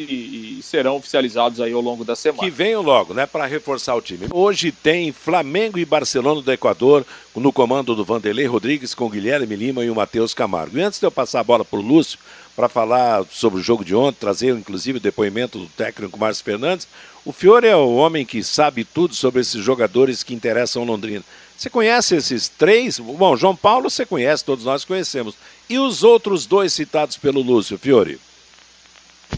e, 0.60 0.60
serão 0.64 0.96
oficializados 0.96 1.60
aí 1.60 1.74
ao 1.74 1.82
longo 1.82 2.06
da 2.06 2.16
semana. 2.16 2.42
Que 2.42 2.50
venham 2.50 2.82
logo, 2.82 3.14
né, 3.14 3.26
para 3.26 3.46
reforçar 3.46 3.96
o 3.96 4.02
time. 4.02 4.28
Hoje 4.32 4.72
tem 4.72 5.12
Flamengo 5.12 5.78
e 5.78 5.86
Barcelona 5.86 6.42
do 6.42 6.52
Equador, 6.52 7.06
no 7.36 7.52
comando 7.52 7.96
do 7.96 8.06
Vanderlei 8.06 8.46
Rodrigues 8.46 8.96
com 8.96 9.10
Guilherme 9.10 9.56
Lima 9.56 9.84
e 9.84 9.90
o 9.90 9.96
Matheus 9.96 10.34
Camargo. 10.34 10.78
E 10.78 10.82
antes 10.82 11.00
de 11.00 11.06
eu 11.06 11.12
passar 11.12 11.42
a 11.42 11.44
bola 11.44 11.66
para 11.66 11.80
o 11.80 11.82
Lúcio, 11.82 12.18
para 12.56 12.70
falar 12.70 13.26
sobre 13.30 13.60
o 13.60 13.64
jogo 13.64 13.84
de 13.84 13.94
ontem, 13.94 14.20
trazer 14.20 14.56
inclusive 14.56 14.98
o 14.98 15.02
depoimento 15.02 15.60
do 15.60 15.68
técnico 15.68 16.20
Márcio 16.20 16.44
Fernandes, 16.44 16.88
o 17.26 17.32
Fiore 17.32 17.68
é 17.68 17.76
o 17.76 17.96
homem 17.96 18.26
que 18.26 18.44
sabe 18.44 18.84
tudo 18.84 19.14
sobre 19.14 19.42
esses 19.42 19.64
jogadores 19.64 20.24
que 20.24 20.34
interessam 20.34 20.84
Londrina. 20.84 21.24
Você 21.58 21.70
conhece 21.70 22.16
esses 22.16 22.50
três? 22.50 23.00
Bom, 23.00 23.38
João 23.38 23.56
Paulo 23.56 23.90
você 23.90 24.06
conhece, 24.06 24.44
todos 24.44 24.66
nós 24.66 24.84
conhecemos. 24.84 25.36
E 25.70 25.78
os 25.78 26.04
outros 26.04 26.46
dois 26.48 26.74
citados 26.74 27.18
pelo 27.18 27.42
Lúcio, 27.42 27.78
Fiore? 27.78 28.20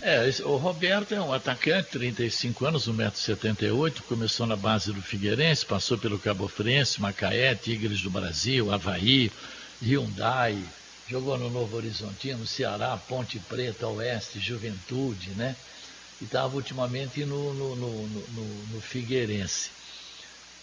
É, 0.01 0.29
o 0.43 0.57
Roberto 0.57 1.13
é 1.13 1.21
um 1.21 1.31
atacante, 1.31 1.91
35 1.91 2.65
anos, 2.65 2.89
1,78m, 2.89 4.01
começou 4.01 4.45
na 4.45 4.55
base 4.55 4.91
do 4.91 5.01
Figueirense, 5.01 5.65
passou 5.65 5.97
pelo 5.97 6.19
Cabo 6.19 6.47
Frense, 6.47 7.01
Macaé, 7.01 7.55
Tigres 7.55 8.01
do 8.01 8.09
Brasil, 8.09 8.71
Havaí, 8.71 9.31
Hyundai, 9.81 10.57
jogou 11.07 11.37
no 11.37 11.49
Novo 11.49 11.77
Horizontino, 11.77 12.45
Ceará, 12.45 12.97
Ponte 12.97 13.39
Preta, 13.39 13.87
Oeste, 13.87 14.39
Juventude, 14.39 15.29
né? 15.31 15.55
E 16.21 16.25
estava 16.25 16.55
ultimamente 16.55 17.23
no, 17.25 17.53
no, 17.53 17.75
no, 17.75 18.07
no, 18.07 18.45
no 18.73 18.81
Figueirense. 18.81 19.69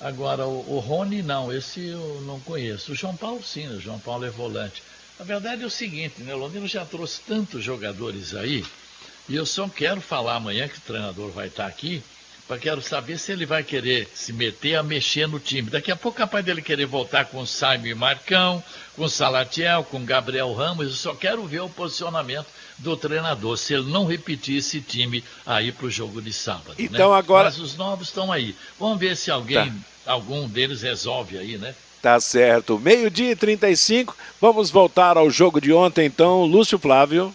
Agora, 0.00 0.46
o, 0.46 0.76
o 0.76 0.78
Rony, 0.78 1.22
não, 1.22 1.52
esse 1.52 1.86
eu 1.88 2.22
não 2.22 2.40
conheço. 2.40 2.92
O 2.92 2.94
João 2.94 3.16
Paulo, 3.16 3.42
sim, 3.42 3.68
o 3.68 3.80
João 3.80 3.98
Paulo 3.98 4.24
é 4.24 4.30
volante. 4.30 4.82
A 5.18 5.24
verdade 5.24 5.62
é 5.62 5.66
o 5.66 5.70
seguinte, 5.70 6.22
né? 6.22 6.34
O 6.34 6.38
Londrina 6.38 6.66
já 6.66 6.84
trouxe 6.86 7.20
tantos 7.20 7.62
jogadores 7.62 8.34
aí, 8.34 8.64
e 9.28 9.36
eu 9.36 9.46
só 9.46 9.68
quero 9.68 10.00
falar 10.00 10.36
amanhã 10.36 10.68
que 10.68 10.78
o 10.78 10.82
treinador 10.82 11.30
vai 11.30 11.48
estar 11.48 11.66
aqui, 11.66 12.02
para 12.50 12.58
quero 12.58 12.82
saber 12.82 13.16
se 13.16 13.30
ele 13.30 13.46
vai 13.46 13.62
querer 13.62 14.08
se 14.12 14.32
meter 14.32 14.74
a 14.74 14.82
mexer 14.82 15.28
no 15.28 15.38
time. 15.38 15.70
Daqui 15.70 15.92
a 15.92 15.94
pouco 15.94 16.18
é 16.18 16.22
capaz 16.22 16.44
dele 16.44 16.60
querer 16.60 16.84
voltar 16.84 17.26
com 17.26 17.40
o 17.40 17.46
Simon 17.46 17.94
Marcão, 17.94 18.60
com 18.96 19.04
o 19.04 19.08
Salatiel, 19.08 19.84
com 19.84 19.98
o 19.98 20.04
Gabriel 20.04 20.52
Ramos. 20.52 20.86
Eu 20.86 20.92
só 20.92 21.14
quero 21.14 21.44
ver 21.46 21.60
o 21.60 21.68
posicionamento 21.68 22.48
do 22.78 22.96
treinador, 22.96 23.56
se 23.56 23.74
ele 23.74 23.88
não 23.88 24.04
repetir 24.04 24.56
esse 24.56 24.80
time 24.80 25.22
aí 25.46 25.70
para 25.70 25.86
o 25.86 25.90
jogo 25.90 26.20
de 26.20 26.32
sábado. 26.32 26.70
Né? 26.70 26.74
Então 26.78 27.12
né? 27.12 27.18
agora. 27.18 27.44
Mas 27.44 27.60
os 27.60 27.76
novos 27.76 28.08
estão 28.08 28.32
aí. 28.32 28.56
Vamos 28.80 28.98
ver 28.98 29.16
se 29.16 29.30
alguém, 29.30 29.70
tá. 30.04 30.12
algum 30.12 30.48
deles 30.48 30.82
resolve 30.82 31.38
aí, 31.38 31.56
né? 31.56 31.72
Tá 32.02 32.18
certo. 32.18 32.80
Meio-dia 32.80 33.30
e 33.30 33.36
35. 33.36 34.16
Vamos 34.40 34.70
voltar 34.70 35.16
ao 35.16 35.30
jogo 35.30 35.60
de 35.60 35.72
ontem, 35.72 36.06
então. 36.06 36.44
Lúcio 36.44 36.80
Flávio. 36.80 37.32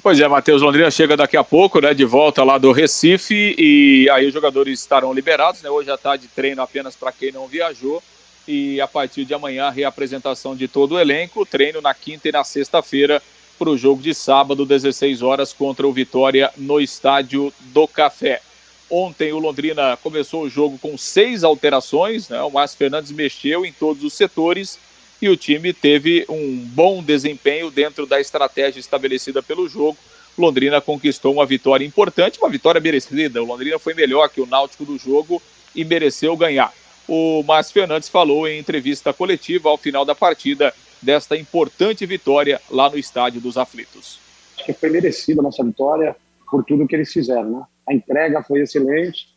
Pois 0.00 0.20
é, 0.20 0.28
Matheus 0.28 0.62
Londrina 0.62 0.90
chega 0.92 1.16
daqui 1.16 1.36
a 1.36 1.42
pouco, 1.42 1.80
né, 1.80 1.92
de 1.92 2.04
volta 2.04 2.44
lá 2.44 2.56
do 2.56 2.70
Recife 2.70 3.54
e 3.58 4.08
aí 4.10 4.28
os 4.28 4.32
jogadores 4.32 4.78
estarão 4.78 5.12
liberados, 5.12 5.60
né? 5.60 5.68
Hoje 5.68 5.90
à 5.90 5.98
tarde 5.98 6.28
treino 6.28 6.62
apenas 6.62 6.94
para 6.94 7.10
quem 7.10 7.32
não 7.32 7.48
viajou 7.48 8.00
e 8.46 8.80
a 8.80 8.86
partir 8.86 9.24
de 9.24 9.34
amanhã 9.34 9.64
a 9.64 9.70
reapresentação 9.70 10.54
de 10.54 10.68
todo 10.68 10.92
o 10.92 11.00
elenco, 11.00 11.44
treino 11.44 11.80
na 11.80 11.92
quinta 11.94 12.28
e 12.28 12.32
na 12.32 12.44
sexta-feira 12.44 13.20
para 13.58 13.70
o 13.70 13.76
jogo 13.76 14.00
de 14.00 14.14
sábado, 14.14 14.64
16 14.64 15.20
horas 15.20 15.52
contra 15.52 15.86
o 15.86 15.92
Vitória 15.92 16.48
no 16.56 16.80
Estádio 16.80 17.52
do 17.58 17.88
Café. 17.88 18.40
Ontem 18.88 19.32
o 19.32 19.38
Londrina 19.40 19.96
começou 19.96 20.44
o 20.44 20.48
jogo 20.48 20.78
com 20.78 20.96
seis 20.96 21.42
alterações, 21.42 22.28
né? 22.28 22.40
O 22.42 22.50
Márcio 22.50 22.78
Fernandes 22.78 23.10
mexeu 23.10 23.66
em 23.66 23.72
todos 23.72 24.04
os 24.04 24.12
setores 24.12 24.78
e 25.20 25.28
o 25.28 25.36
time 25.36 25.72
teve 25.72 26.24
um 26.28 26.56
bom 26.56 27.02
desempenho 27.02 27.70
dentro 27.70 28.06
da 28.06 28.20
estratégia 28.20 28.80
estabelecida 28.80 29.42
pelo 29.42 29.68
jogo. 29.68 29.98
Londrina 30.36 30.80
conquistou 30.80 31.32
uma 31.32 31.44
vitória 31.44 31.84
importante, 31.84 32.38
uma 32.38 32.48
vitória 32.48 32.80
merecida. 32.80 33.42
O 33.42 33.46
Londrina 33.46 33.78
foi 33.78 33.94
melhor 33.94 34.28
que 34.28 34.40
o 34.40 34.46
Náutico 34.46 34.84
do 34.84 34.96
jogo 34.96 35.42
e 35.74 35.84
mereceu 35.84 36.36
ganhar. 36.36 36.72
O 37.08 37.42
Márcio 37.42 37.74
Fernandes 37.74 38.08
falou 38.08 38.46
em 38.46 38.58
entrevista 38.58 39.12
coletiva 39.12 39.68
ao 39.68 39.76
final 39.76 40.04
da 40.04 40.14
partida 40.14 40.72
desta 41.02 41.36
importante 41.36 42.04
vitória 42.06 42.60
lá 42.70 42.88
no 42.88 42.98
Estádio 42.98 43.40
dos 43.40 43.56
Aflitos. 43.56 44.20
Acho 44.56 44.66
que 44.66 44.72
foi 44.72 44.90
merecida 44.90 45.40
a 45.40 45.44
nossa 45.44 45.64
vitória 45.64 46.14
por 46.50 46.64
tudo 46.64 46.86
que 46.86 46.94
eles 46.94 47.12
fizeram. 47.12 47.50
Né? 47.50 47.62
A 47.88 47.94
entrega 47.94 48.42
foi 48.42 48.60
excelente 48.60 49.28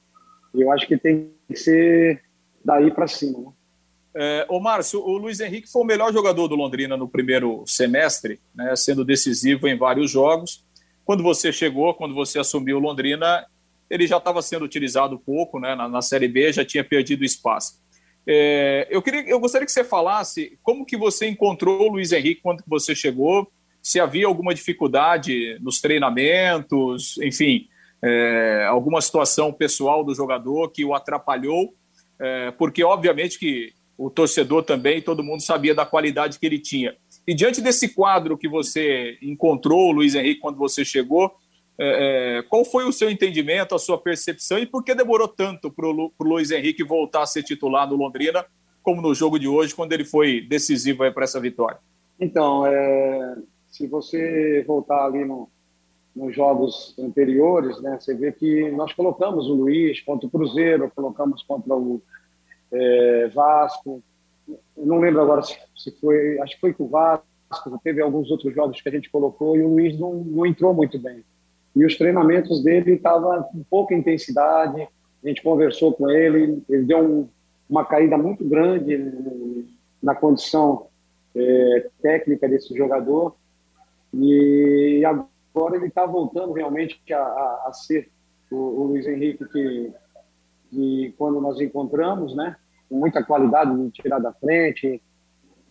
e 0.53 0.61
eu 0.61 0.71
acho 0.71 0.87
que 0.87 0.97
tem 0.97 1.31
que 1.47 1.55
ser 1.55 2.21
daí 2.63 2.91
para 2.91 3.07
cima. 3.07 3.39
Né? 3.39 3.47
É, 4.13 4.45
ô 4.49 4.59
Márcio, 4.59 5.01
o 5.01 5.17
Luiz 5.17 5.39
Henrique 5.39 5.71
foi 5.71 5.81
o 5.81 5.85
melhor 5.85 6.11
jogador 6.11 6.47
do 6.47 6.55
Londrina 6.55 6.97
no 6.97 7.07
primeiro 7.07 7.63
semestre, 7.65 8.39
né, 8.53 8.75
sendo 8.75 9.05
decisivo 9.05 9.67
em 9.67 9.77
vários 9.77 10.11
jogos. 10.11 10.65
Quando 11.05 11.23
você 11.23 11.51
chegou, 11.51 11.93
quando 11.93 12.13
você 12.13 12.39
assumiu 12.39 12.77
o 12.77 12.79
Londrina, 12.79 13.45
ele 13.89 14.07
já 14.07 14.17
estava 14.17 14.41
sendo 14.41 14.65
utilizado 14.65 15.19
pouco 15.19 15.59
né, 15.59 15.75
na, 15.75 15.87
na, 15.87 16.01
Série 16.01 16.27
B, 16.27 16.51
já 16.51 16.63
tinha 16.65 16.83
perdido 16.83 17.23
espaço. 17.23 17.79
É, 18.27 18.87
eu, 18.89 19.01
queria, 19.01 19.21
eu 19.27 19.39
gostaria 19.39 19.65
que 19.65 19.71
você 19.71 19.83
falasse 19.83 20.57
como 20.61 20.85
que 20.85 20.95
você 20.95 21.27
encontrou 21.27 21.89
o 21.89 21.93
Luiz 21.93 22.11
Henrique 22.11 22.41
quando 22.41 22.63
você 22.67 22.93
chegou, 22.93 23.51
se 23.81 23.99
havia 23.99 24.27
alguma 24.27 24.53
dificuldade 24.53 25.57
nos 25.59 25.81
treinamentos, 25.81 27.17
enfim, 27.17 27.67
é, 28.03 28.65
alguma 28.69 29.01
situação 29.01 29.51
pessoal 29.51 30.03
do 30.03 30.13
jogador 30.13 30.69
que 30.69 30.85
o 30.85 30.93
atrapalhou, 30.93 31.73
é, 32.19 32.51
porque 32.51 32.83
obviamente 32.83 33.39
que 33.39 33.73
o 34.05 34.09
torcedor 34.09 34.63
também, 34.63 35.01
todo 35.01 35.23
mundo 35.23 35.41
sabia 35.41 35.75
da 35.75 35.85
qualidade 35.85 36.39
que 36.39 36.45
ele 36.45 36.59
tinha. 36.59 36.95
E 37.27 37.33
diante 37.33 37.61
desse 37.61 37.89
quadro 37.89 38.37
que 38.37 38.47
você 38.47 39.17
encontrou, 39.21 39.91
Luiz 39.91 40.15
Henrique, 40.15 40.41
quando 40.41 40.57
você 40.57 40.83
chegou, 40.83 41.31
É, 41.83 42.37
é, 42.37 42.43
qual 42.43 42.63
foi 42.63 42.83
o 42.85 42.91
seu 42.91 43.09
entendimento, 43.09 43.73
a 43.73 43.79
sua 43.79 43.97
percepção 43.97 44.59
e 44.59 44.67
por 44.67 44.83
que 44.83 44.93
demorou 44.93 45.27
tanto 45.27 45.71
para 45.71 45.87
o 45.87 46.11
Luiz 46.19 46.51
Henrique 46.51 46.83
voltar 46.83 47.23
a 47.23 47.25
ser 47.25 47.43
titular 47.43 47.89
no 47.89 47.95
Londrina, 47.95 48.45
como 48.83 49.01
no 49.01 49.15
jogo 49.15 49.39
de 49.39 49.47
hoje, 49.47 49.73
quando 49.73 49.93
ele 49.93 50.05
foi 50.05 50.41
decisivo 50.41 50.99
para 51.11 51.23
essa 51.23 51.39
vitória? 51.39 51.79
Então, 52.19 52.67
é, 52.67 53.35
se 53.67 53.87
você 53.87 54.63
voltar 54.67 55.05
ali 55.07 55.25
no, 55.25 55.49
nos 56.15 56.35
jogos 56.35 56.93
anteriores, 56.99 57.81
né, 57.81 57.97
você 57.99 58.13
vê 58.13 58.31
que 58.31 58.69
nós 58.71 58.93
colocamos 58.93 59.47
o 59.47 59.53
Luiz 59.53 60.01
contra 60.01 60.27
o 60.27 60.29
Cruzeiro, 60.29 60.91
colocamos 60.93 61.41
contra 61.41 61.73
o 61.73 61.99
é, 62.71 63.27
Vasco. 63.29 64.03
Não 64.77 64.99
lembro 64.99 65.21
agora 65.21 65.43
se, 65.43 65.57
se, 65.75 65.91
foi, 65.99 66.39
acho 66.39 66.55
que 66.55 66.61
foi 66.61 66.73
com 66.73 66.85
o 66.85 66.89
Vasco, 66.89 67.25
teve 67.83 68.01
alguns 68.01 68.31
outros 68.31 68.53
jogos 68.53 68.81
que 68.81 68.89
a 68.89 68.91
gente 68.91 69.09
colocou 69.09 69.55
e 69.55 69.61
o 69.61 69.69
Luiz 69.69 69.99
não, 69.99 70.13
não 70.13 70.45
entrou 70.45 70.73
muito 70.73 70.97
bem. 70.99 71.23
E 71.75 71.85
os 71.85 71.97
treinamentos 71.97 72.63
dele 72.63 72.93
estavam 72.93 73.43
com 73.43 73.63
pouca 73.69 73.95
intensidade, 73.95 74.87
a 75.23 75.27
gente 75.27 75.41
conversou 75.41 75.93
com 75.93 76.09
ele, 76.09 76.61
ele 76.67 76.83
deu 76.83 76.99
um, 76.99 77.29
uma 77.69 77.85
caída 77.85 78.17
muito 78.17 78.43
grande 78.43 79.67
na 80.01 80.15
condição 80.15 80.87
é, 81.35 81.87
técnica 82.01 82.47
desse 82.47 82.75
jogador. 82.75 83.35
E 84.13 85.03
agora 85.05 85.77
ele 85.77 85.87
está 85.87 86.05
voltando 86.05 86.51
realmente 86.51 87.01
a, 87.13 87.19
a, 87.19 87.63
a 87.67 87.73
ser 87.73 88.09
o, 88.51 88.55
o, 88.55 88.83
Luiz 88.87 89.07
Henrique 89.07 89.45
que, 89.45 89.93
que 90.69 91.13
quando 91.17 91.39
nós 91.39 91.61
encontramos, 91.61 92.35
né, 92.35 92.57
com 92.91 92.97
muita 92.97 93.23
qualidade 93.23 93.73
de 93.73 93.89
tirar 93.89 94.19
da 94.19 94.33
frente. 94.33 95.01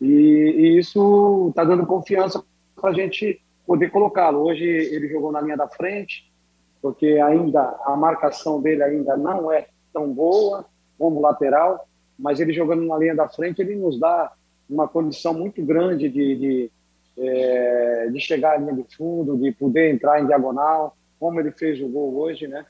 E, 0.00 0.06
e 0.06 0.78
isso 0.78 1.48
está 1.50 1.62
dando 1.62 1.84
confiança 1.84 2.42
para 2.74 2.90
a 2.90 2.94
gente 2.94 3.38
poder 3.66 3.90
colocá-lo. 3.90 4.40
Hoje 4.40 4.64
ele 4.64 5.06
jogou 5.06 5.30
na 5.30 5.42
linha 5.42 5.56
da 5.58 5.68
frente, 5.68 6.32
porque 6.80 7.20
ainda 7.22 7.78
a 7.84 7.94
marcação 7.94 8.62
dele 8.62 8.82
ainda 8.82 9.18
não 9.18 9.52
é 9.52 9.66
tão 9.92 10.10
boa 10.10 10.64
como 10.98 11.20
lateral, 11.20 11.86
mas 12.18 12.40
ele 12.40 12.54
jogando 12.54 12.86
na 12.86 12.96
linha 12.96 13.14
da 13.14 13.28
frente 13.28 13.60
ele 13.60 13.76
nos 13.76 14.00
dá 14.00 14.32
uma 14.68 14.88
condição 14.88 15.34
muito 15.34 15.62
grande 15.62 16.08
de, 16.08 16.36
de, 16.36 16.70
é, 17.18 18.08
de 18.10 18.18
chegar 18.18 18.54
à 18.54 18.56
linha 18.56 18.72
de 18.72 18.96
fundo, 18.96 19.36
de 19.36 19.52
poder 19.52 19.92
entrar 19.92 20.22
em 20.22 20.26
diagonal, 20.26 20.96
como 21.18 21.38
ele 21.38 21.52
fez 21.52 21.82
o 21.82 21.88
gol 21.88 22.16
hoje, 22.16 22.46
né? 22.46 22.64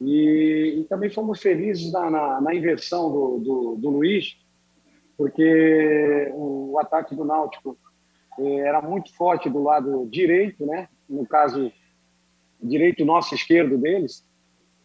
E, 0.00 0.80
e 0.80 0.84
também 0.84 1.10
fomos 1.10 1.40
felizes 1.40 1.90
na, 1.92 2.10
na, 2.10 2.40
na 2.40 2.54
inversão 2.54 3.10
do, 3.10 3.38
do, 3.38 3.76
do, 3.76 3.90
Luiz, 3.90 4.36
porque 5.16 6.30
o, 6.34 6.78
ataque 6.78 7.16
do 7.16 7.24
Náutico 7.24 7.76
é, 8.38 8.58
era 8.60 8.80
muito 8.80 9.12
forte 9.16 9.50
do 9.50 9.62
lado 9.62 10.06
direito, 10.10 10.64
né? 10.64 10.88
No 11.08 11.26
caso, 11.26 11.72
direito 12.62 13.04
nosso, 13.04 13.34
esquerdo 13.34 13.76
deles. 13.76 14.24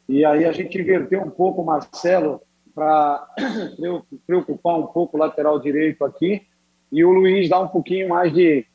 E 0.10 0.26
aí 0.26 0.46
a 0.46 0.52
gente 0.52 0.80
inverteu 0.80 1.22
um 1.22 1.30
pouco 1.30 1.62
o 1.62 1.66
Marcelo 1.66 2.42
para 2.74 3.28
preocupar 4.26 4.80
um 4.80 4.88
pouco 4.88 5.16
o 5.16 5.20
lateral 5.20 5.60
direito 5.60 6.04
aqui 6.04 6.42
e 6.92 7.04
o 7.04 7.12
Luiz 7.12 7.50
dá 7.50 7.60
um 7.60 7.68
pouquinho 7.68 8.10
mais 8.10 8.34
de, 8.34 8.66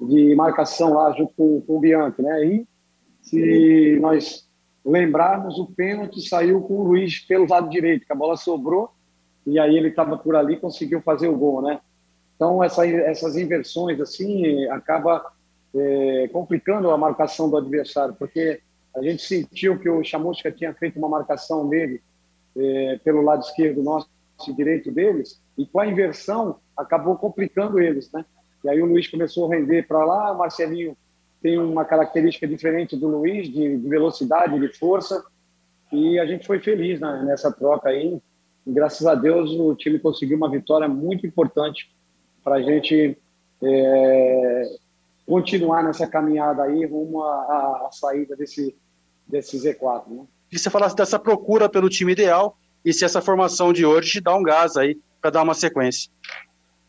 de 0.00 0.34
marcação 0.34 0.94
lá 0.94 1.12
junto 1.12 1.32
com, 1.34 1.60
com 1.62 1.76
o 1.76 1.80
Bianchi, 1.80 2.20
né? 2.20 2.44
E 2.44 2.66
se 3.22 3.98
nós 4.00 4.46
lembrarmos, 4.84 5.58
o 5.58 5.66
pênalti 5.66 6.20
saiu 6.20 6.60
com 6.62 6.74
o 6.74 6.82
Luiz 6.84 7.20
pelo 7.20 7.48
lado 7.48 7.68
direito, 7.68 8.06
que 8.06 8.12
a 8.12 8.16
bola 8.16 8.36
sobrou 8.36 8.90
e 9.46 9.58
aí 9.58 9.76
ele 9.76 9.88
estava 9.88 10.16
por 10.16 10.36
ali 10.36 10.56
conseguiu 10.56 11.00
fazer 11.02 11.28
o 11.28 11.36
gol, 11.36 11.62
né? 11.62 11.80
Então 12.36 12.62
essa, 12.62 12.86
essas 12.86 13.36
inversões 13.36 14.00
assim 14.00 14.64
acaba 14.68 15.32
é, 15.74 16.28
complicando 16.32 16.90
a 16.90 16.98
marcação 16.98 17.48
do 17.48 17.56
adversário, 17.56 18.14
porque 18.18 18.60
a 18.94 19.02
gente 19.02 19.22
sentiu 19.22 19.78
que 19.78 19.88
o 19.88 20.04
Chamusca 20.04 20.50
tinha 20.50 20.74
feito 20.74 20.98
uma 20.98 21.08
marcação 21.08 21.68
dele 21.68 22.02
é, 22.56 23.00
pelo 23.02 23.22
lado 23.22 23.42
esquerdo 23.42 23.82
nosso 23.82 24.08
e 24.48 24.52
direito 24.52 24.90
deles, 24.90 25.40
e 25.56 25.64
com 25.64 25.78
a 25.78 25.86
inversão 25.86 26.56
acabou 26.76 27.16
complicando 27.16 27.78
eles, 27.78 28.10
né? 28.10 28.24
E 28.64 28.68
aí 28.68 28.82
o 28.82 28.86
Luiz 28.86 29.06
começou 29.06 29.46
a 29.46 29.54
render 29.54 29.86
para 29.86 30.04
lá, 30.04 30.32
o 30.32 30.38
Marcelinho 30.38 30.96
tem 31.42 31.58
uma 31.58 31.84
característica 31.84 32.46
diferente 32.46 32.96
do 32.96 33.08
Luiz, 33.08 33.48
de, 33.48 33.76
de 33.76 33.88
velocidade, 33.88 34.58
de 34.58 34.68
força, 34.78 35.24
e 35.92 36.18
a 36.18 36.24
gente 36.24 36.46
foi 36.46 36.60
feliz 36.60 37.00
nessa 37.00 37.50
troca 37.52 37.88
aí. 37.88 38.20
E, 38.66 38.72
graças 38.72 39.06
a 39.06 39.14
Deus 39.14 39.50
o 39.50 39.74
time 39.74 39.98
conseguiu 39.98 40.36
uma 40.36 40.50
vitória 40.50 40.88
muito 40.88 41.26
importante 41.26 41.90
para 42.44 42.56
a 42.56 42.62
gente 42.62 43.18
é, 43.62 44.76
continuar 45.26 45.82
nessa 45.82 46.06
caminhada 46.06 46.62
aí 46.62 46.84
rumo 46.86 47.22
à, 47.22 47.86
à 47.86 47.90
saída 47.92 48.36
desse, 48.36 48.76
desse 49.28 49.56
Z4. 49.58 50.08
Né? 50.08 50.26
que 50.52 50.58
você 50.58 50.68
falasse 50.68 50.94
dessa 50.94 51.18
procura 51.18 51.66
pelo 51.66 51.88
time 51.88 52.12
ideal 52.12 52.58
e 52.84 52.92
se 52.92 53.06
essa 53.06 53.22
formação 53.22 53.72
de 53.72 53.86
hoje 53.86 54.10
te 54.10 54.20
dá 54.20 54.36
um 54.36 54.42
gás 54.42 54.76
aí 54.76 55.00
para 55.18 55.30
dar 55.30 55.42
uma 55.42 55.54
sequência. 55.54 56.10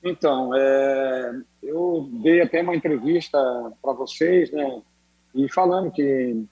Então, 0.03 0.53
é, 0.53 1.41
eu 1.61 2.09
dei 2.21 2.41
até 2.41 2.61
uma 2.61 2.75
entrevista 2.75 3.37
para 3.81 3.93
vocês, 3.93 4.51
né, 4.51 4.81
e 5.33 5.49
falando 5.51 5.91
que 5.91 6.45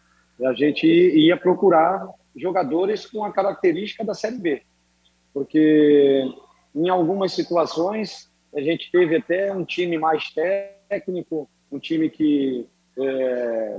a 0.43 0.53
gente 0.53 0.87
ia 0.87 1.35
procurar 1.35 2.07
jogadores 2.35 3.05
com 3.05 3.25
a 3.25 3.31
característica 3.31 4.05
da 4.05 4.13
Série 4.13 4.37
B, 4.37 4.63
porque 5.33 6.23
em 6.73 6.87
algumas 6.89 7.33
situações 7.33 8.31
a 8.55 8.61
gente 8.61 8.89
teve 8.89 9.17
até 9.17 9.53
um 9.53 9.65
time 9.65 9.97
mais 9.97 10.33
técnico, 10.33 11.49
um 11.71 11.77
time 11.77 12.09
que 12.09 12.65
é, 12.97 13.77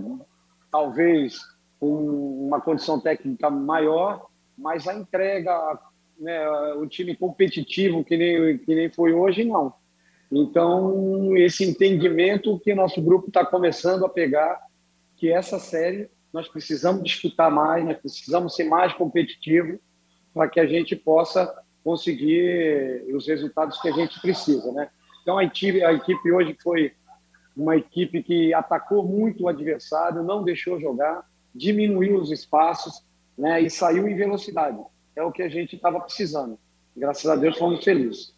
talvez 0.71 1.39
com 1.81 2.47
uma 2.47 2.61
condição 2.61 3.01
técnica 3.01 3.51
maior, 3.51 4.27
mas 4.57 4.87
a 4.87 4.95
entrega, 4.95 5.79
né, 6.19 6.41
time 6.89 7.17
competitivo 7.17 8.05
que 8.05 8.17
nem, 8.17 8.59
que 8.59 8.75
nem 8.75 8.91
foi 8.91 9.13
hoje, 9.13 9.45
não. 9.45 9.73
Então, 10.31 11.37
esse 11.37 11.65
entendimento 11.65 12.59
que 12.61 12.75
nosso 12.75 13.03
grupo 13.03 13.29
está 13.29 13.45
começando 13.45 14.07
a 14.07 14.09
pegar, 14.09 14.61
que 15.17 15.31
essa 15.31 15.59
série 15.59 16.09
nós 16.33 16.49
precisamos 16.49 17.03
disputar 17.05 17.51
mais, 17.51 17.85
nós 17.85 17.99
precisamos 17.99 18.55
ser 18.57 18.65
mais 18.65 18.93
competitivos 18.95 19.79
para 20.33 20.49
que 20.49 20.59
a 20.59 20.67
gente 20.67 20.97
possa 20.97 21.55
conseguir 21.85 23.05
os 23.15 23.27
resultados 23.27 23.81
que 23.81 23.89
a 23.89 23.93
gente 23.93 24.21
precisa, 24.21 24.73
né? 24.73 24.89
Então 25.21 25.37
a 25.37 25.45
equipe, 25.45 25.85
a 25.85 25.93
equipe 25.93 26.33
hoje 26.33 26.57
foi 26.63 26.93
uma 27.57 27.77
equipe 27.77 28.23
que 28.23 28.55
atacou 28.55 29.07
muito 29.07 29.45
o 29.45 29.49
adversário, 29.49 30.23
não 30.23 30.43
deixou 30.43 30.81
jogar, 30.81 31.25
diminuiu 31.55 32.17
os 32.17 32.31
espaços 32.31 33.05
né, 33.37 33.61
e 33.61 33.69
saiu 33.69 34.09
em 34.09 34.17
velocidade. 34.17 34.79
É 35.15 35.23
o 35.23 35.33
que 35.33 35.43
a 35.43 35.49
gente 35.49 35.77
estava 35.77 36.01
precisando. 36.01 36.59
Graças 36.97 37.27
a 37.27 37.37
Deus 37.37 37.57
fomos 37.59 37.85
felizes. 37.85 38.35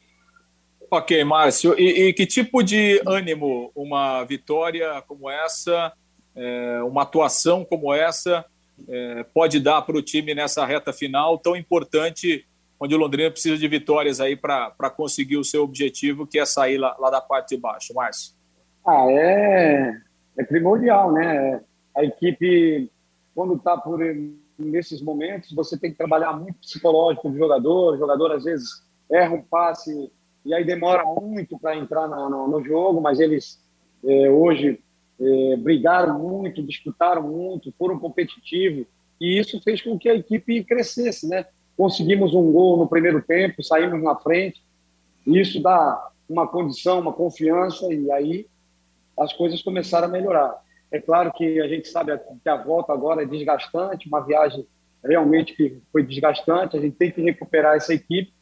Ok, 0.91 1.25
Márcio. 1.25 1.79
E, 1.79 2.09
e, 2.09 2.13
que 2.13 2.27
tipo 2.27 2.63
de 2.63 3.01
ânimo 3.07 3.73
uma 3.75 4.23
vitória 4.25 5.03
como 5.09 5.31
essa, 5.31 5.93
é, 6.35 6.83
uma 6.83 7.03
atuação 7.03 7.65
como 7.65 7.93
essa, 7.93 8.45
é, 8.89 9.25
pode 9.35 9.61
dar 9.61 9.83
para 9.83 9.97
o 9.97 10.03
time 10.03 10.35
nessa 10.35 10.65
reta 10.65 10.93
final 10.93 11.39
tão 11.39 11.57
importante, 11.57 12.47
onde 12.79 12.95
o 12.95 12.99
Londrina 12.99 13.31
precisa 13.31 13.57
de 13.57 13.67
vitórias 13.67 14.21
aí 14.21 14.37
para 14.37 14.91
conseguir 14.97 15.37
o 15.37 15.45
seu 15.45 15.63
objetivo, 15.63 16.27
que 16.27 16.39
é 16.39 16.45
sair 16.45 16.79
lá, 16.79 16.97
lá 16.99 17.11
da 17.11 17.21
parte 17.21 17.55
de 17.55 17.61
baixo, 17.61 17.95
Márcio? 17.95 18.35
Ah, 18.87 19.07
é, 19.09 19.93
é 20.39 20.45
primordial, 20.45 21.13
né? 21.13 21.61
A 21.97 22.05
equipe 22.05 22.91
quando 23.35 23.55
está 23.55 23.77
por 23.77 24.01
nesses 24.59 25.03
momentos, 25.03 25.53
você 25.53 25.79
tem 25.79 25.91
que 25.91 25.99
trabalhar 25.99 26.33
muito 26.33 26.59
psicológico 26.59 27.29
do 27.29 27.37
jogador. 27.37 27.95
O 27.95 27.99
jogador 27.99 28.33
às 28.33 28.45
vezes 28.45 28.83
erra 29.11 29.35
um 29.35 29.43
passe 29.43 30.11
e 30.45 30.55
aí 30.55 30.65
demora 30.65 31.05
muito 31.05 31.59
para 31.59 31.77
entrar 31.77 32.09
no, 32.09 32.29
no, 32.29 32.49
no, 32.49 32.65
jogo, 32.65 33.01
mas 33.01 33.19
eles 33.19 33.63
é, 34.05 34.31
hoje 34.31 34.81
é, 35.21 35.57
brigaram 35.57 36.19
muito, 36.19 36.63
disputaram 36.63 37.23
muito, 37.23 37.73
foram 37.79 37.99
competitivos 37.99 38.87
e 39.21 39.39
isso 39.39 39.61
fez 39.63 39.81
com 39.81 39.99
que 39.99 40.09
a 40.09 40.15
equipe 40.15 40.65
crescesse, 40.65 41.29
né? 41.29 41.47
Conseguimos 41.77 42.35
um 42.35 42.53
gol 42.53 42.77
no 42.77 42.89
primeiro 42.89 43.23
tempo, 43.23 43.63
saímos 43.63 44.03
na 44.03 44.15
frente. 44.17 44.63
Isso 45.27 45.61
dá 45.63 46.11
uma 46.29 46.47
condição, 46.47 47.01
uma 47.01 47.13
confiança 47.13 47.93
e 47.93 48.11
aí 48.11 48.47
as 49.19 49.33
coisas 49.33 49.63
começaram 49.63 50.09
a 50.09 50.11
melhorar. 50.11 50.64
É 50.95 51.01
claro 51.01 51.33
que 51.33 51.61
a 51.61 51.67
gente 51.67 51.89
sabe 51.89 52.17
que 52.41 52.49
a 52.49 52.55
volta 52.55 52.93
agora 52.93 53.25
é 53.25 53.27
desgastante, 53.27 54.07
uma 54.07 54.21
viagem 54.21 54.65
realmente 55.05 55.53
que 55.53 55.77
foi 55.91 56.05
desgastante. 56.05 56.77
A 56.77 56.81
gente 56.81 56.95
tem 56.95 57.11
que 57.11 57.21
recuperar 57.21 57.75
essa 57.75 57.93
equipe 57.93 58.33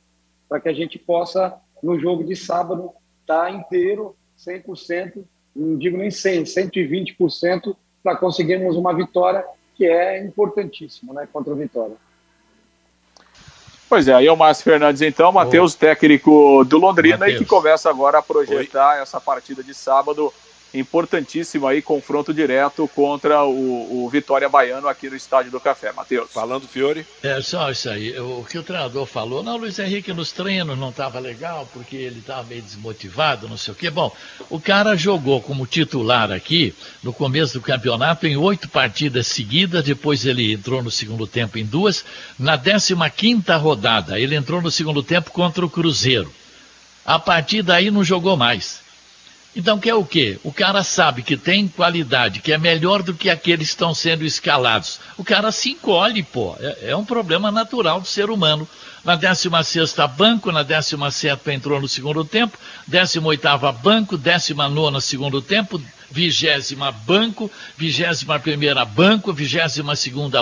para 0.50 0.60
que 0.60 0.68
a 0.68 0.72
gente 0.74 0.98
possa, 0.98 1.58
no 1.82 1.98
jogo 1.98 2.22
de 2.22 2.36
sábado, 2.36 2.90
estar 3.22 3.44
tá 3.44 3.50
inteiro, 3.50 4.14
100%, 4.38 5.24
não 5.56 5.78
digo 5.78 5.96
nem 5.96 6.10
100%, 6.10 6.42
120%, 7.16 7.74
para 8.02 8.16
conseguirmos 8.16 8.76
uma 8.76 8.94
vitória 8.94 9.42
que 9.74 9.86
é 9.86 10.22
importantíssima 10.22 11.14
né, 11.14 11.26
contra 11.32 11.54
o 11.54 11.56
Vitória. 11.56 11.96
Pois 13.88 14.06
é, 14.08 14.12
aí 14.12 14.26
é 14.26 14.32
o 14.32 14.36
Márcio 14.36 14.64
Fernandes, 14.64 15.00
então, 15.00 15.32
Matheus, 15.32 15.74
técnico 15.74 16.64
do 16.64 16.76
Londrina, 16.76 17.16
Mateus. 17.16 17.40
e 17.40 17.44
que 17.44 17.48
começa 17.48 17.88
agora 17.88 18.18
a 18.18 18.22
projetar 18.22 18.96
Oi. 18.96 19.02
essa 19.02 19.18
partida 19.18 19.62
de 19.62 19.72
sábado 19.72 20.30
importantíssimo 20.74 21.66
aí, 21.66 21.82
confronto 21.82 22.32
direto 22.32 22.88
contra 22.94 23.44
o, 23.44 24.04
o, 24.04 24.08
Vitória 24.08 24.48
Baiano 24.48 24.88
aqui 24.88 25.08
no 25.10 25.16
Estádio 25.16 25.50
do 25.50 25.60
Café. 25.60 25.92
Matheus. 25.92 26.30
Falando, 26.32 26.66
Fiore. 26.66 27.06
É 27.22 27.40
só 27.40 27.70
isso 27.70 27.90
aí. 27.90 28.18
O 28.18 28.44
que 28.44 28.58
o 28.58 28.62
treinador 28.62 29.06
falou, 29.06 29.42
não, 29.42 29.56
Luiz 29.56 29.78
Henrique 29.78 30.12
nos 30.12 30.32
treinos 30.32 30.78
não 30.78 30.90
estava 30.90 31.18
legal, 31.18 31.68
porque 31.72 31.96
ele 31.96 32.20
estava 32.20 32.44
meio 32.44 32.62
desmotivado, 32.62 33.48
não 33.48 33.56
sei 33.56 33.72
o 33.72 33.76
quê. 33.76 33.90
Bom, 33.90 34.14
o 34.48 34.60
cara 34.60 34.96
jogou 34.96 35.40
como 35.42 35.66
titular 35.66 36.32
aqui 36.32 36.74
no 37.02 37.12
começo 37.12 37.54
do 37.54 37.60
campeonato 37.60 38.26
em 38.26 38.36
oito 38.36 38.68
partidas 38.68 39.26
seguidas, 39.26 39.84
depois 39.84 40.24
ele 40.24 40.52
entrou 40.52 40.82
no 40.82 40.90
segundo 40.90 41.26
tempo 41.26 41.58
em 41.58 41.64
duas. 41.64 42.04
Na 42.38 42.56
15 42.56 42.94
quinta 43.14 43.56
rodada, 43.56 44.18
ele 44.18 44.34
entrou 44.34 44.62
no 44.62 44.70
segundo 44.70 45.02
tempo 45.02 45.30
contra 45.30 45.64
o 45.64 45.70
Cruzeiro. 45.70 46.32
A 47.04 47.18
partir 47.18 47.62
daí 47.62 47.90
não 47.90 48.04
jogou 48.04 48.36
mais. 48.36 48.80
Então, 49.54 49.78
quer 49.78 49.94
o 49.94 50.04
quê? 50.04 50.38
O 50.42 50.50
cara 50.50 50.82
sabe 50.82 51.22
que 51.22 51.36
tem 51.36 51.68
qualidade, 51.68 52.40
que 52.40 52.52
é 52.52 52.58
melhor 52.58 53.02
do 53.02 53.12
que 53.12 53.28
aqueles 53.28 53.68
que 53.68 53.74
estão 53.74 53.94
sendo 53.94 54.24
escalados. 54.24 54.98
O 55.18 55.24
cara 55.24 55.52
se 55.52 55.70
encolhe, 55.72 56.22
pô. 56.22 56.56
É, 56.58 56.90
é 56.90 56.96
um 56.96 57.04
problema 57.04 57.50
natural 57.50 58.00
do 58.00 58.06
ser 58.06 58.30
humano. 58.30 58.66
Na 59.04 59.14
16 59.14 59.94
banco, 60.16 60.50
na 60.50 60.62
17 60.62 61.50
entrou 61.50 61.80
no 61.80 61.88
segundo 61.88 62.24
tempo, 62.24 62.56
18 62.86 63.42
banco, 63.82 64.16
19 64.16 65.00
segundo 65.00 65.42
tempo, 65.42 65.82
20 66.10 66.76
banco, 67.04 67.50
21 67.76 68.24
banco, 68.94 69.32
22 69.32 69.82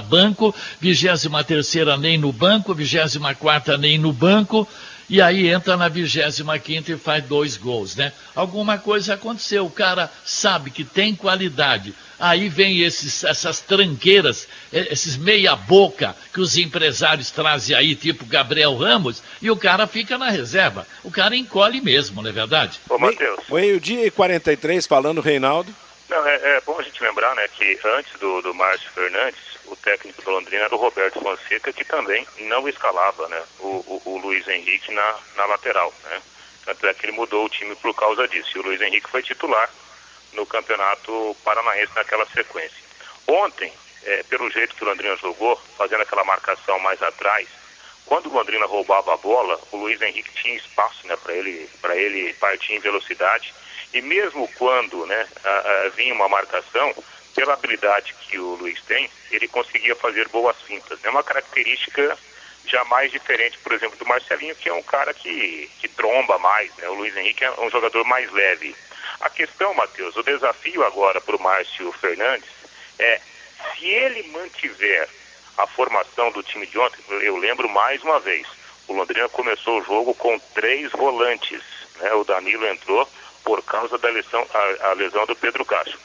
banco, 0.02 0.54
23 0.80 1.98
nem 1.98 2.18
no 2.18 2.32
banco, 2.32 2.74
24 2.74 3.78
nem 3.78 3.98
no 3.98 4.12
banco 4.12 4.68
e 5.10 5.20
aí 5.20 5.48
entra 5.48 5.76
na 5.76 5.88
25 5.88 6.92
e 6.92 6.96
faz 6.96 7.24
dois 7.24 7.56
gols, 7.56 7.96
né? 7.96 8.12
Alguma 8.32 8.78
coisa 8.78 9.14
aconteceu, 9.14 9.66
o 9.66 9.70
cara 9.70 10.08
sabe 10.24 10.70
que 10.70 10.84
tem 10.84 11.16
qualidade. 11.16 11.92
Aí 12.16 12.48
vem 12.48 12.82
esses, 12.82 13.24
essas 13.24 13.60
tranqueiras, 13.60 14.46
esses 14.72 15.16
meia-boca 15.16 16.14
que 16.32 16.40
os 16.40 16.56
empresários 16.56 17.32
trazem 17.32 17.74
aí, 17.74 17.96
tipo 17.96 18.24
Gabriel 18.24 18.76
Ramos, 18.76 19.20
e 19.42 19.50
o 19.50 19.56
cara 19.56 19.88
fica 19.88 20.16
na 20.16 20.30
reserva. 20.30 20.86
O 21.02 21.10
cara 21.10 21.34
encolhe 21.34 21.80
mesmo, 21.80 22.22
não 22.22 22.30
é 22.30 22.32
verdade? 22.32 22.78
Ô, 22.88 22.96
Matheus. 22.96 23.40
Meio-dia 23.48 24.06
e 24.06 24.10
43, 24.12 24.86
falando, 24.86 25.20
Reinaldo. 25.20 25.74
Não, 26.08 26.24
é, 26.26 26.56
é, 26.56 26.60
bom 26.60 26.78
a 26.78 26.82
gente 26.82 27.02
lembrar, 27.02 27.34
né, 27.34 27.48
que 27.48 27.78
antes 27.96 28.12
do, 28.20 28.42
do 28.42 28.54
Márcio 28.54 28.90
Fernandes, 28.92 29.40
técnico 29.82 30.22
do 30.22 30.30
Londrina 30.30 30.64
era 30.64 30.74
o 30.74 30.78
Roberto 30.78 31.20
Fonseca, 31.20 31.72
que 31.72 31.84
também 31.84 32.26
não 32.40 32.68
escalava 32.68 33.28
né, 33.28 33.42
o, 33.58 33.66
o, 33.66 34.02
o 34.04 34.18
Luiz 34.18 34.46
Henrique 34.46 34.92
na, 34.92 35.16
na 35.36 35.46
lateral. 35.46 35.92
Né? 36.04 36.22
Tanto 36.64 36.86
é 36.86 36.94
que 36.94 37.06
ele 37.06 37.12
mudou 37.12 37.44
o 37.44 37.48
time 37.48 37.74
por 37.76 37.94
causa 37.94 38.28
disso. 38.28 38.50
E 38.56 38.60
o 38.60 38.62
Luiz 38.62 38.80
Henrique 38.80 39.10
foi 39.10 39.22
titular 39.22 39.70
no 40.32 40.46
Campeonato 40.46 41.36
Paranaense 41.44 41.92
naquela 41.94 42.26
sequência. 42.26 42.78
Ontem, 43.26 43.72
é, 44.04 44.22
pelo 44.24 44.50
jeito 44.50 44.74
que 44.74 44.84
o 44.84 44.86
Londrina 44.86 45.16
jogou, 45.16 45.56
fazendo 45.76 46.02
aquela 46.02 46.24
marcação 46.24 46.78
mais 46.78 47.02
atrás, 47.02 47.48
quando 48.06 48.26
o 48.26 48.32
Londrina 48.32 48.66
roubava 48.66 49.14
a 49.14 49.16
bola, 49.16 49.60
o 49.70 49.76
Luiz 49.76 50.00
Henrique 50.00 50.34
tinha 50.34 50.56
espaço 50.56 51.06
né, 51.06 51.16
para 51.16 51.34
ele, 51.34 51.68
ele 51.94 52.32
partir 52.34 52.74
em 52.74 52.80
velocidade. 52.80 53.54
E 53.92 54.00
mesmo 54.02 54.48
quando 54.58 55.06
né, 55.06 55.28
a, 55.44 55.48
a, 55.50 55.88
vinha 55.90 56.14
uma 56.14 56.28
marcação, 56.28 56.94
pela 57.34 57.54
habilidade 57.54 58.14
que 58.14 58.38
o 58.38 58.54
Luiz 58.54 58.80
tem, 58.82 59.10
ele 59.30 59.48
conseguia 59.48 59.94
fazer 59.96 60.28
boas 60.28 60.56
fintas. 60.62 61.02
É 61.04 61.10
uma 61.10 61.22
característica 61.22 62.18
jamais 62.66 63.10
diferente, 63.10 63.58
por 63.58 63.72
exemplo, 63.72 63.98
do 63.98 64.06
Marcelinho, 64.06 64.54
que 64.54 64.68
é 64.68 64.74
um 64.74 64.82
cara 64.82 65.12
que, 65.12 65.70
que 65.80 65.88
tromba 65.88 66.38
mais. 66.38 66.74
Né? 66.76 66.88
O 66.88 66.94
Luiz 66.94 67.16
Henrique 67.16 67.44
é 67.44 67.60
um 67.60 67.70
jogador 67.70 68.04
mais 68.04 68.30
leve. 68.32 68.74
A 69.20 69.30
questão, 69.30 69.74
Matheus, 69.74 70.16
o 70.16 70.22
desafio 70.22 70.84
agora 70.84 71.20
para 71.20 71.36
o 71.36 71.42
Márcio 71.42 71.92
Fernandes 71.92 72.48
é 72.98 73.20
se 73.76 73.86
ele 73.86 74.22
mantiver 74.28 75.08
a 75.58 75.66
formação 75.66 76.30
do 76.30 76.42
time 76.42 76.66
de 76.66 76.78
ontem, 76.78 77.02
eu 77.22 77.36
lembro 77.36 77.68
mais 77.68 78.02
uma 78.02 78.18
vez, 78.20 78.46
o 78.88 78.94
Londrina 78.94 79.28
começou 79.28 79.80
o 79.80 79.84
jogo 79.84 80.14
com 80.14 80.38
três 80.54 80.90
volantes. 80.92 81.62
Né? 81.96 82.12
O 82.14 82.24
Danilo 82.24 82.66
entrou 82.66 83.08
por 83.44 83.62
causa 83.62 83.98
da 83.98 84.08
lesão, 84.08 84.46
a, 84.52 84.88
a 84.88 84.92
lesão 84.94 85.26
do 85.26 85.36
Pedro 85.36 85.64
Castro. 85.64 85.98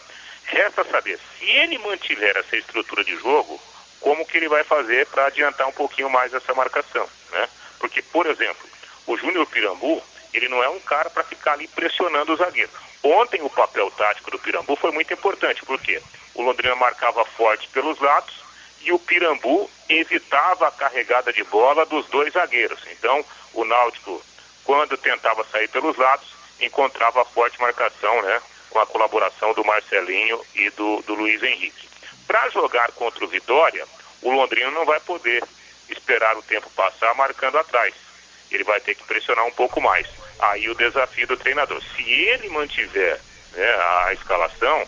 Resta 0.48 0.84
saber, 0.86 1.20
se 1.38 1.46
ele 1.46 1.78
mantiver 1.80 2.38
essa 2.38 2.56
estrutura 2.56 3.04
de 3.04 3.16
jogo, 3.18 3.60
como 4.00 4.26
que 4.26 4.38
ele 4.38 4.48
vai 4.48 4.64
fazer 4.64 5.08
para 5.08 5.26
adiantar 5.28 5.68
um 5.68 5.72
pouquinho 5.72 6.10
mais 6.10 6.34
essa 6.34 6.54
marcação, 6.54 7.10
né? 7.32 7.50
Porque, 7.80 8.02
por 8.02 8.28
exemplo, 8.28 8.70
o 9.08 9.18
Júnior 9.18 9.48
Pirambu, 9.48 10.02
ele 10.34 10.48
não 10.48 10.64
é 10.64 10.70
um 10.70 10.80
cara 10.80 11.10
para 11.10 11.24
ficar 11.24 11.54
ali 11.54 11.68
pressionando 11.68 12.34
o 12.34 12.36
zagueiro. 12.36 12.70
Ontem 13.04 13.42
o 13.42 13.50
papel 13.50 13.90
tático 13.92 14.32
do 14.32 14.40
Pirambu 14.40 14.76
foi 14.76 14.92
muito 14.92 15.14
importante, 15.14 15.64
porque 15.66 16.02
o 16.34 16.42
Londrina 16.42 16.76
marcava 16.76 17.24
forte 17.26 17.68
pelos 17.70 18.00
lados 18.00 18.34
e 18.82 18.92
o 18.92 19.00
Pirambu 19.00 19.70
evitava 19.90 20.68
a 20.68 20.72
carregada 20.72 21.34
de 21.34 21.44
bola 21.44 21.86
dos 21.86 22.08
dois 22.08 22.34
zagueiros. 22.34 22.80
Então, 22.92 23.26
o 23.54 23.66
Náutico, 23.66 24.24
quando 24.64 24.98
tentava 24.98 25.44
sair 25.46 25.68
pelos 25.70 25.98
lados, 25.98 26.28
encontrava 26.60 27.26
forte 27.26 27.60
marcação, 27.60 28.22
né? 28.22 28.42
Com 28.76 28.80
a 28.82 28.86
colaboração 28.86 29.54
do 29.54 29.64
Marcelinho 29.64 30.38
e 30.54 30.70
do, 30.72 31.02
do 31.04 31.16
Luiz 31.16 31.42
Henrique. 31.42 31.88
Para 32.28 32.50
jogar 32.50 32.92
contra 32.92 33.24
o 33.24 33.28
Vitória, 33.28 33.86
o 34.22 34.30
Londrina 34.30 34.70
não 34.72 34.84
vai 34.84 35.00
poder 35.00 35.42
esperar 35.90 36.36
o 36.36 36.42
tempo 36.42 36.70
passar 36.76 37.16
marcando 37.16 37.58
atrás. 37.58 37.94
Ele 38.52 38.66
vai 38.66 38.82
ter 38.82 38.94
que 38.96 39.06
pressionar 39.06 39.46
um 39.46 39.52
pouco 39.52 39.80
mais. 39.80 40.08
Aí 40.40 40.68
o 40.70 40.76
desafio 40.76 41.26
do 41.26 41.38
treinador. 41.38 41.82
Se 41.96 42.04
ele 42.04 42.50
mantiver 42.50 43.18
né, 43.54 43.76
a 44.08 44.12
escalação, 44.12 44.86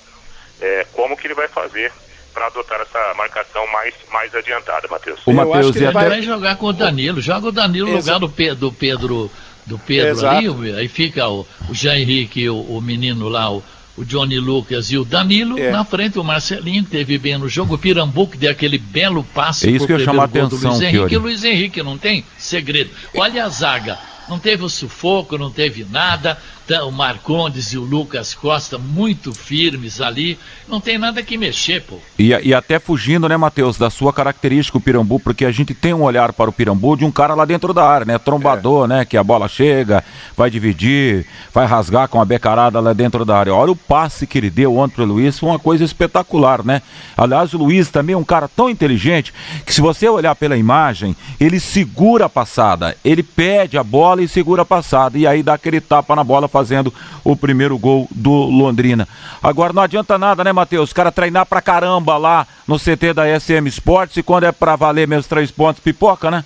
é, 0.59 0.85
como 0.91 1.15
que 1.15 1.27
ele 1.27 1.33
vai 1.33 1.47
fazer 1.47 1.93
para 2.33 2.47
adotar 2.47 2.81
essa 2.81 3.13
marcação 3.13 3.65
mais, 3.67 3.93
mais 4.11 4.35
adiantada, 4.35 4.85
Matheus? 4.89 5.21
O 5.25 5.31
Matheus 5.31 5.77
ia 5.77 5.91
vai... 5.91 6.21
jogar 6.21 6.57
com 6.57 6.65
o 6.65 6.73
Danilo. 6.73 7.21
Joga 7.21 7.47
o 7.47 7.51
Danilo 7.53 7.89
no 7.89 7.97
lugar 7.97 8.19
do, 8.19 8.27
do 8.27 8.73
Pedro 8.73 9.31
do 9.67 9.77
Pedro 9.77 10.11
Exato. 10.11 10.37
ali, 10.37 10.73
aí 10.73 10.87
fica 10.87 11.27
o, 11.27 11.45
o 11.69 11.73
Jean 11.73 11.97
Henrique, 11.97 12.49
o, 12.49 12.57
o 12.57 12.81
menino 12.81 13.27
lá, 13.27 13.51
o, 13.51 13.61
o 13.97 14.05
Johnny 14.05 14.39
Lucas 14.39 14.91
e 14.91 14.97
o 14.97 15.03
Danilo. 15.03 15.57
É. 15.57 15.71
Na 15.71 15.83
frente, 15.83 16.19
o 16.19 16.23
Marcelinho, 16.23 16.83
que 16.83 16.91
teve 16.91 17.17
bem 17.17 17.37
no 17.37 17.49
jogo. 17.49 17.73
O 17.73 17.77
Pirambu, 17.77 18.27
que 18.27 18.37
deu 18.37 18.51
aquele 18.51 18.77
belo 18.77 19.23
passe 19.23 19.67
é 19.67 19.71
isso 19.71 19.87
que 19.87 19.93
eu 19.93 19.99
chamo 19.99 20.21
a 20.21 20.25
atenção, 20.25 20.59
do 20.59 20.67
Luiz 20.67 20.81
Henrique. 20.81 21.13
E 21.13 21.17
o 21.17 21.19
Luiz 21.19 21.43
Henrique 21.43 21.83
não 21.83 21.97
tem 21.97 22.23
segredo. 22.37 22.91
Olha 23.15 23.45
a 23.45 23.49
zaga. 23.49 23.97
Não 24.29 24.37
teve 24.37 24.63
o 24.63 24.69
sufoco, 24.69 25.37
não 25.37 25.49
teve 25.49 25.85
nada. 25.89 26.37
Tá, 26.67 26.83
o 26.83 26.91
Marcondes 26.91 27.71
e 27.71 27.77
o 27.77 27.83
Lucas 27.83 28.33
Costa 28.33 28.77
muito 28.77 29.33
firmes 29.33 30.01
ali. 30.01 30.37
Não 30.67 30.81
tem 30.81 30.97
nada 30.97 31.23
que 31.23 31.37
mexer, 31.37 31.81
pô. 31.81 31.97
E, 32.19 32.29
e 32.29 32.53
até 32.53 32.77
fugindo, 32.77 33.29
né, 33.29 33.37
Matheus, 33.37 33.77
da 33.77 33.89
sua 33.89 34.11
característica, 34.11 34.77
o 34.77 34.81
Pirambu, 34.81 35.19
porque 35.19 35.45
a 35.45 35.51
gente 35.51 35.73
tem 35.73 35.93
um 35.93 36.03
olhar 36.03 36.33
para 36.33 36.49
o 36.49 36.53
Pirambu 36.53 36.97
de 36.97 37.05
um 37.05 37.11
cara 37.11 37.33
lá 37.33 37.45
dentro 37.45 37.73
da 37.73 37.85
área, 37.87 38.05
né? 38.05 38.17
Trombador, 38.17 38.85
é. 38.85 38.87
né? 38.87 39.05
Que 39.05 39.15
a 39.15 39.23
bola 39.23 39.47
chega, 39.47 40.03
vai 40.35 40.49
dividir, 40.49 41.25
vai 41.53 41.65
rasgar 41.65 42.09
com 42.09 42.19
a 42.19 42.25
becarada 42.25 42.79
lá 42.79 42.91
dentro 42.91 43.23
da 43.23 43.37
área. 43.37 43.53
Olha 43.53 43.71
o 43.71 43.75
passe 43.75 44.27
que 44.27 44.37
ele 44.37 44.49
deu 44.49 44.75
ontem 44.77 44.95
para 44.95 45.03
o 45.03 45.07
Luiz, 45.07 45.39
foi 45.39 45.49
uma 45.49 45.59
coisa 45.59 45.83
espetacular, 45.83 46.63
né? 46.65 46.81
Aliás, 47.15 47.53
o 47.53 47.57
Luiz 47.57 47.89
também 47.89 48.13
é 48.13 48.17
um 48.17 48.23
cara 48.23 48.47
tão 48.47 48.69
inteligente 48.69 49.33
que 49.65 49.73
se 49.73 49.79
você 49.79 50.09
olhar 50.09 50.35
pela 50.35 50.57
imagem, 50.57 51.15
ele 51.39 51.59
segura 51.59 52.25
a 52.25 52.29
passada, 52.29 52.95
ele 53.05 53.23
pede 53.23 53.77
a 53.77 53.83
bola 53.83 54.21
e 54.21 54.27
segura 54.27 54.63
a 54.63 54.65
passada, 54.65 55.17
e 55.17 55.25
aí 55.25 55.41
dá 55.41 55.53
aquele 55.53 55.79
tapa 55.79 56.15
na 56.15 56.23
bola 56.23 56.47
fazendo 56.47 56.93
o 57.23 57.35
primeiro 57.35 57.77
gol 57.77 58.07
do 58.11 58.31
Londrina. 58.31 59.07
Agora 59.41 59.71
não 59.71 59.81
adianta 59.81 60.17
nada, 60.17 60.43
né, 60.43 60.51
Matheus? 60.57 60.89
Os 60.89 60.93
caras 60.93 61.13
treinar 61.13 61.45
pra 61.45 61.61
caramba 61.61 62.17
lá 62.17 62.47
no 62.67 62.79
CT 62.79 63.13
da 63.13 63.39
SM 63.39 63.67
Sports 63.67 64.17
e 64.17 64.23
quando 64.23 64.45
é 64.45 64.51
pra 64.51 64.75
valer 64.75 65.07
meus 65.07 65.27
três 65.27 65.51
pontos, 65.51 65.81
pipoca, 65.81 66.31
né? 66.31 66.43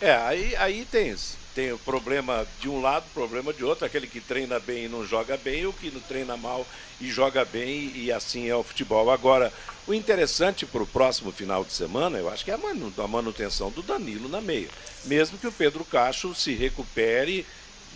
É, 0.00 0.16
aí, 0.16 0.56
aí 0.56 0.86
tem, 0.90 1.14
tem 1.54 1.72
o 1.72 1.78
problema 1.78 2.46
de 2.60 2.68
um 2.68 2.80
lado, 2.80 3.04
problema 3.12 3.52
de 3.52 3.62
outro, 3.64 3.84
aquele 3.84 4.06
que 4.06 4.20
treina 4.20 4.58
bem 4.58 4.84
e 4.84 4.88
não 4.88 5.06
joga 5.06 5.36
bem, 5.36 5.66
o 5.66 5.72
que 5.72 5.90
não 5.90 6.00
treina 6.00 6.36
mal 6.36 6.66
e 7.00 7.10
joga 7.10 7.44
bem, 7.44 7.92
e 7.94 8.10
assim 8.10 8.48
é 8.48 8.56
o 8.56 8.62
futebol. 8.62 9.10
Agora, 9.10 9.52
o 9.86 9.94
interessante 9.94 10.66
para 10.66 10.82
o 10.82 10.86
próximo 10.86 11.32
final 11.32 11.64
de 11.64 11.72
semana, 11.72 12.18
eu 12.18 12.30
acho 12.30 12.44
que 12.44 12.50
é 12.50 12.54
a 12.54 13.08
manutenção 13.08 13.70
do 13.70 13.82
Danilo 13.82 14.28
na 14.28 14.40
meia. 14.40 14.68
Mesmo 15.04 15.38
que 15.38 15.46
o 15.46 15.52
Pedro 15.52 15.84
Cacho 15.84 16.34
se 16.34 16.54
recupere 16.54 17.46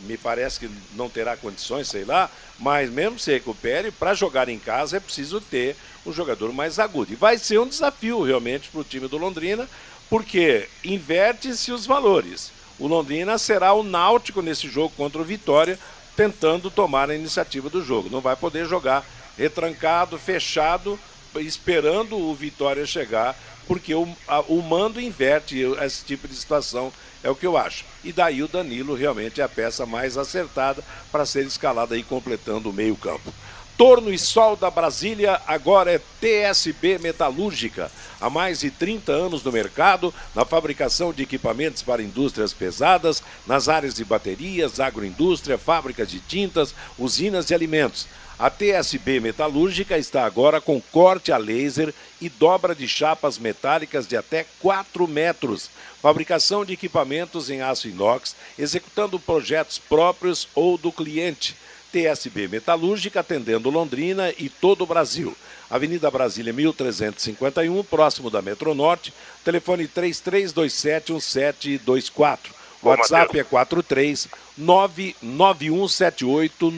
me 0.01 0.17
parece 0.17 0.61
que 0.61 0.71
não 0.95 1.09
terá 1.09 1.37
condições, 1.37 1.89
sei 1.89 2.05
lá, 2.05 2.31
mas 2.59 2.91
mesmo 2.91 3.19
se 3.19 3.33
recupere, 3.33 3.91
para 3.91 4.15
jogar 4.15 4.49
em 4.49 4.59
casa 4.59 4.97
é 4.97 5.01
preciso 5.01 5.41
ter 5.41 5.77
um 6.05 6.13
jogador 6.13 6.53
mais 6.53 6.79
agudo. 6.79 7.13
E 7.13 7.17
vai 7.17 7.39
ser 7.39 7.59
um 7.59 7.69
desafio 7.69 8.23
realmente 8.23 8.69
para 8.69 8.81
o 8.81 8.85
time 8.85 9.09
do 9.09 9.17
Londrina, 9.17 9.69
porque 10.11 10.69
inverte-se 10.85 11.73
os 11.73 11.87
valores. 11.87 12.53
O 12.79 12.87
Londrina 12.87 13.39
será 13.39 13.73
o 13.73 13.83
náutico 13.83 14.43
nesse 14.43 14.69
jogo 14.69 14.93
contra 14.97 15.21
o 15.21 15.25
Vitória, 15.25 15.79
tentando 16.17 16.71
tomar 16.71 17.11
a 17.11 17.15
iniciativa 17.15 17.71
do 17.71 17.85
jogo. 17.85 18.11
Não 18.11 18.21
vai 18.21 18.37
poder 18.37 18.67
jogar 18.67 19.05
retrancado, 19.37 20.19
fechado, 20.19 20.99
esperando 21.37 22.17
o 22.17 22.35
Vitória 22.35 22.87
chegar, 22.87 23.37
porque 23.67 23.95
o, 23.95 24.09
a, 24.27 24.41
o 24.41 24.63
mando 24.63 25.01
inverte 25.01 25.61
esse 25.83 26.05
tipo 26.05 26.29
de 26.29 26.35
situação 26.35 26.93
é 27.23 27.31
o 27.31 27.35
que 27.35 27.47
eu 27.47 27.57
acho. 27.57 27.85
E 28.05 28.13
daí 28.13 28.43
o 28.43 28.49
Danilo 28.49 28.95
realmente 28.95 29.41
é 29.41 29.45
a 29.45 29.49
peça 29.49 29.87
mais 29.87 30.17
acertada 30.19 30.85
para 31.11 31.27
ser 31.27 31.47
escalada 31.47 31.95
aí 31.95 32.03
completando 32.03 32.71
o 32.71 32.73
meio-campo. 32.73 33.33
Torno 33.77 34.13
e 34.13 34.19
Sol 34.19 34.55
da 34.55 34.71
Brasília 34.71 35.41
agora 35.49 35.93
é 35.93 36.01
TSB 36.21 36.99
Metalúrgica. 36.99 37.91
Há 38.21 38.31
mais 38.31 38.61
de 38.61 38.71
30 38.71 39.11
anos 39.11 39.43
no 39.43 39.51
mercado, 39.51 40.15
na 40.33 40.45
fabricação 40.45 41.13
de 41.13 41.25
equipamentos 41.25 41.83
para 41.83 42.01
indústrias 42.01 42.53
pesadas, 42.53 43.21
nas 43.45 43.69
áreas 43.69 43.95
de 43.95 44.05
baterias, 44.05 44.79
agroindústria, 44.79 45.59
fábricas 45.59 46.09
de 46.09 46.21
tintas, 46.21 46.73
usinas 46.97 47.47
de 47.47 47.55
alimentos. 47.55 48.07
A 48.45 48.51
TSB 48.51 49.21
Metalúrgica 49.21 49.97
está 49.97 50.27
agora 50.27 50.61
com 50.61 50.79
corte 50.79 51.33
a 51.33 51.39
laser 51.39 51.95
e 52.21 52.29
dobra 52.29 52.75
de 52.75 52.87
chapas 52.87 53.39
metálicas 53.39 54.07
de 54.07 54.19
até 54.19 54.45
4 54.61 55.09
metros. 55.09 55.71
Fabricação 56.03 56.63
de 56.63 56.75
equipamentos 56.75 57.49
em 57.49 57.63
aço 57.63 57.89
inox, 57.89 58.37
executando 58.59 59.19
projetos 59.19 59.79
próprios 59.79 60.47
ou 60.55 60.77
do 60.77 60.93
cliente. 60.93 61.57
TSB 61.91 62.49
Metalúrgica 62.49 63.21
atendendo 63.21 63.71
Londrina 63.71 64.31
e 64.37 64.51
todo 64.51 64.85
o 64.85 64.87
Brasil. 64.87 65.35
Avenida 65.71 66.11
Brasília 66.11 66.53
1351, 66.53 67.83
próximo 67.85 68.29
da 68.29 68.43
Metronorte. 68.43 69.15
Telefone 69.43 69.89
33271724. 69.89 72.39
WhatsApp 72.83 73.39
é 73.39 73.45
43 73.45 74.29
99178 74.59 76.71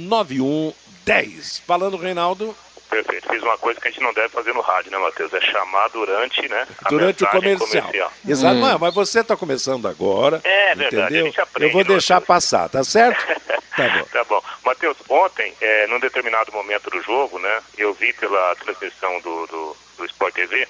9110. 1.06 1.58
Falando, 1.60 1.96
Reinaldo. 1.96 2.54
Perfeito. 2.90 3.28
Fiz 3.28 3.42
uma 3.42 3.58
coisa 3.58 3.80
que 3.80 3.88
a 3.88 3.90
gente 3.90 4.02
não 4.02 4.12
deve 4.12 4.28
fazer 4.28 4.52
no 4.52 4.60
rádio, 4.60 4.90
né, 4.90 4.98
Matheus? 4.98 5.32
É 5.32 5.40
chamar 5.40 5.88
durante, 5.88 6.48
né? 6.48 6.66
durante 6.88 7.24
o 7.24 7.28
comercial. 7.28 7.68
comercial. 7.82 8.12
Exato. 8.26 8.54
Hum. 8.54 8.60
Não, 8.60 8.78
mas 8.78 8.94
você 8.94 9.20
está 9.20 9.36
começando 9.36 9.88
agora. 9.88 10.40
É 10.44 10.74
verdade. 10.74 11.18
Entendeu? 11.18 11.46
Eu 11.58 11.72
vou 11.72 11.84
deixar 11.84 12.20
passar, 12.20 12.68
tá 12.68 12.84
certo? 12.84 13.24
tá 13.76 13.88
bom. 13.88 14.04
tá 14.04 14.24
bom. 14.24 14.42
Matheus, 14.64 14.96
ontem, 15.08 15.52
é, 15.60 15.86
num 15.88 15.98
determinado 15.98 16.52
momento 16.52 16.90
do 16.90 17.00
jogo, 17.02 17.38
né? 17.38 17.60
Eu 17.76 17.92
vi 17.94 18.12
pela 18.12 18.54
transmissão 18.56 19.20
do, 19.20 19.46
do, 19.46 19.76
do 19.98 20.04
Sport 20.06 20.34
TV. 20.34 20.68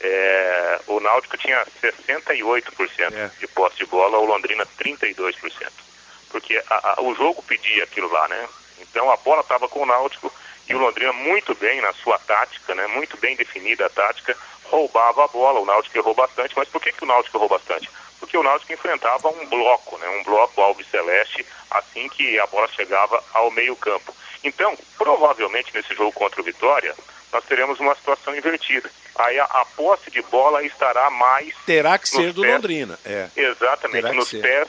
É, 0.00 0.80
o 0.86 1.00
Náutico 1.00 1.36
tinha 1.36 1.66
68% 1.82 3.12
é. 3.12 3.30
de 3.40 3.48
posse 3.48 3.78
de 3.78 3.86
bola, 3.86 4.18
o 4.18 4.24
Londrina 4.24 4.64
32%. 4.78 5.34
Porque 6.30 6.62
a, 6.70 6.94
a, 6.94 7.02
o 7.02 7.14
jogo 7.16 7.42
pedia 7.42 7.82
aquilo 7.82 8.10
lá, 8.12 8.28
né? 8.28 8.48
Então 8.80 9.10
a 9.10 9.16
bola 9.16 9.40
estava 9.40 9.68
com 9.68 9.82
o 9.82 9.86
Náutico 9.86 10.32
e 10.68 10.74
o 10.74 10.78
Londrina 10.78 11.12
muito 11.12 11.54
bem 11.54 11.80
na 11.80 11.92
sua 11.94 12.18
tática, 12.18 12.74
né? 12.74 12.86
Muito 12.88 13.16
bem 13.16 13.34
definida 13.36 13.86
a 13.86 13.90
tática, 13.90 14.36
roubava 14.64 15.24
a 15.24 15.28
bola, 15.28 15.60
o 15.60 15.66
Náutico 15.66 15.96
errou 15.96 16.14
bastante, 16.14 16.54
mas 16.56 16.68
por 16.68 16.80
que, 16.80 16.92
que 16.92 17.04
o 17.04 17.06
Náutico 17.06 17.36
errou 17.36 17.48
bastante? 17.48 17.88
Porque 18.20 18.36
o 18.36 18.42
Náutico 18.42 18.72
enfrentava 18.72 19.28
um 19.28 19.46
bloco, 19.46 19.96
né? 19.98 20.08
Um 20.08 20.24
bloco 20.24 20.60
alves 20.60 20.86
celeste 20.90 21.46
assim 21.70 22.08
que 22.08 22.38
a 22.38 22.46
bola 22.46 22.68
chegava 22.68 23.22
ao 23.32 23.50
meio-campo. 23.50 24.14
Então, 24.44 24.76
provavelmente 24.96 25.72
nesse 25.74 25.94
jogo 25.94 26.12
contra 26.12 26.40
o 26.40 26.44
Vitória, 26.44 26.94
nós 27.32 27.44
teremos 27.44 27.78
uma 27.80 27.94
situação 27.94 28.34
invertida. 28.34 28.90
Aí 29.16 29.38
a, 29.38 29.44
a 29.44 29.64
posse 29.76 30.10
de 30.10 30.22
bola 30.22 30.62
estará 30.62 31.10
mais. 31.10 31.54
Terá 31.66 31.98
que 31.98 32.08
ser 32.08 32.32
do 32.32 32.42
pés, 32.42 32.54
Londrina. 32.54 32.98
É. 33.04 33.28
Exatamente, 33.36 34.12
nos 34.12 34.28
ser. 34.28 34.40
pés 34.40 34.68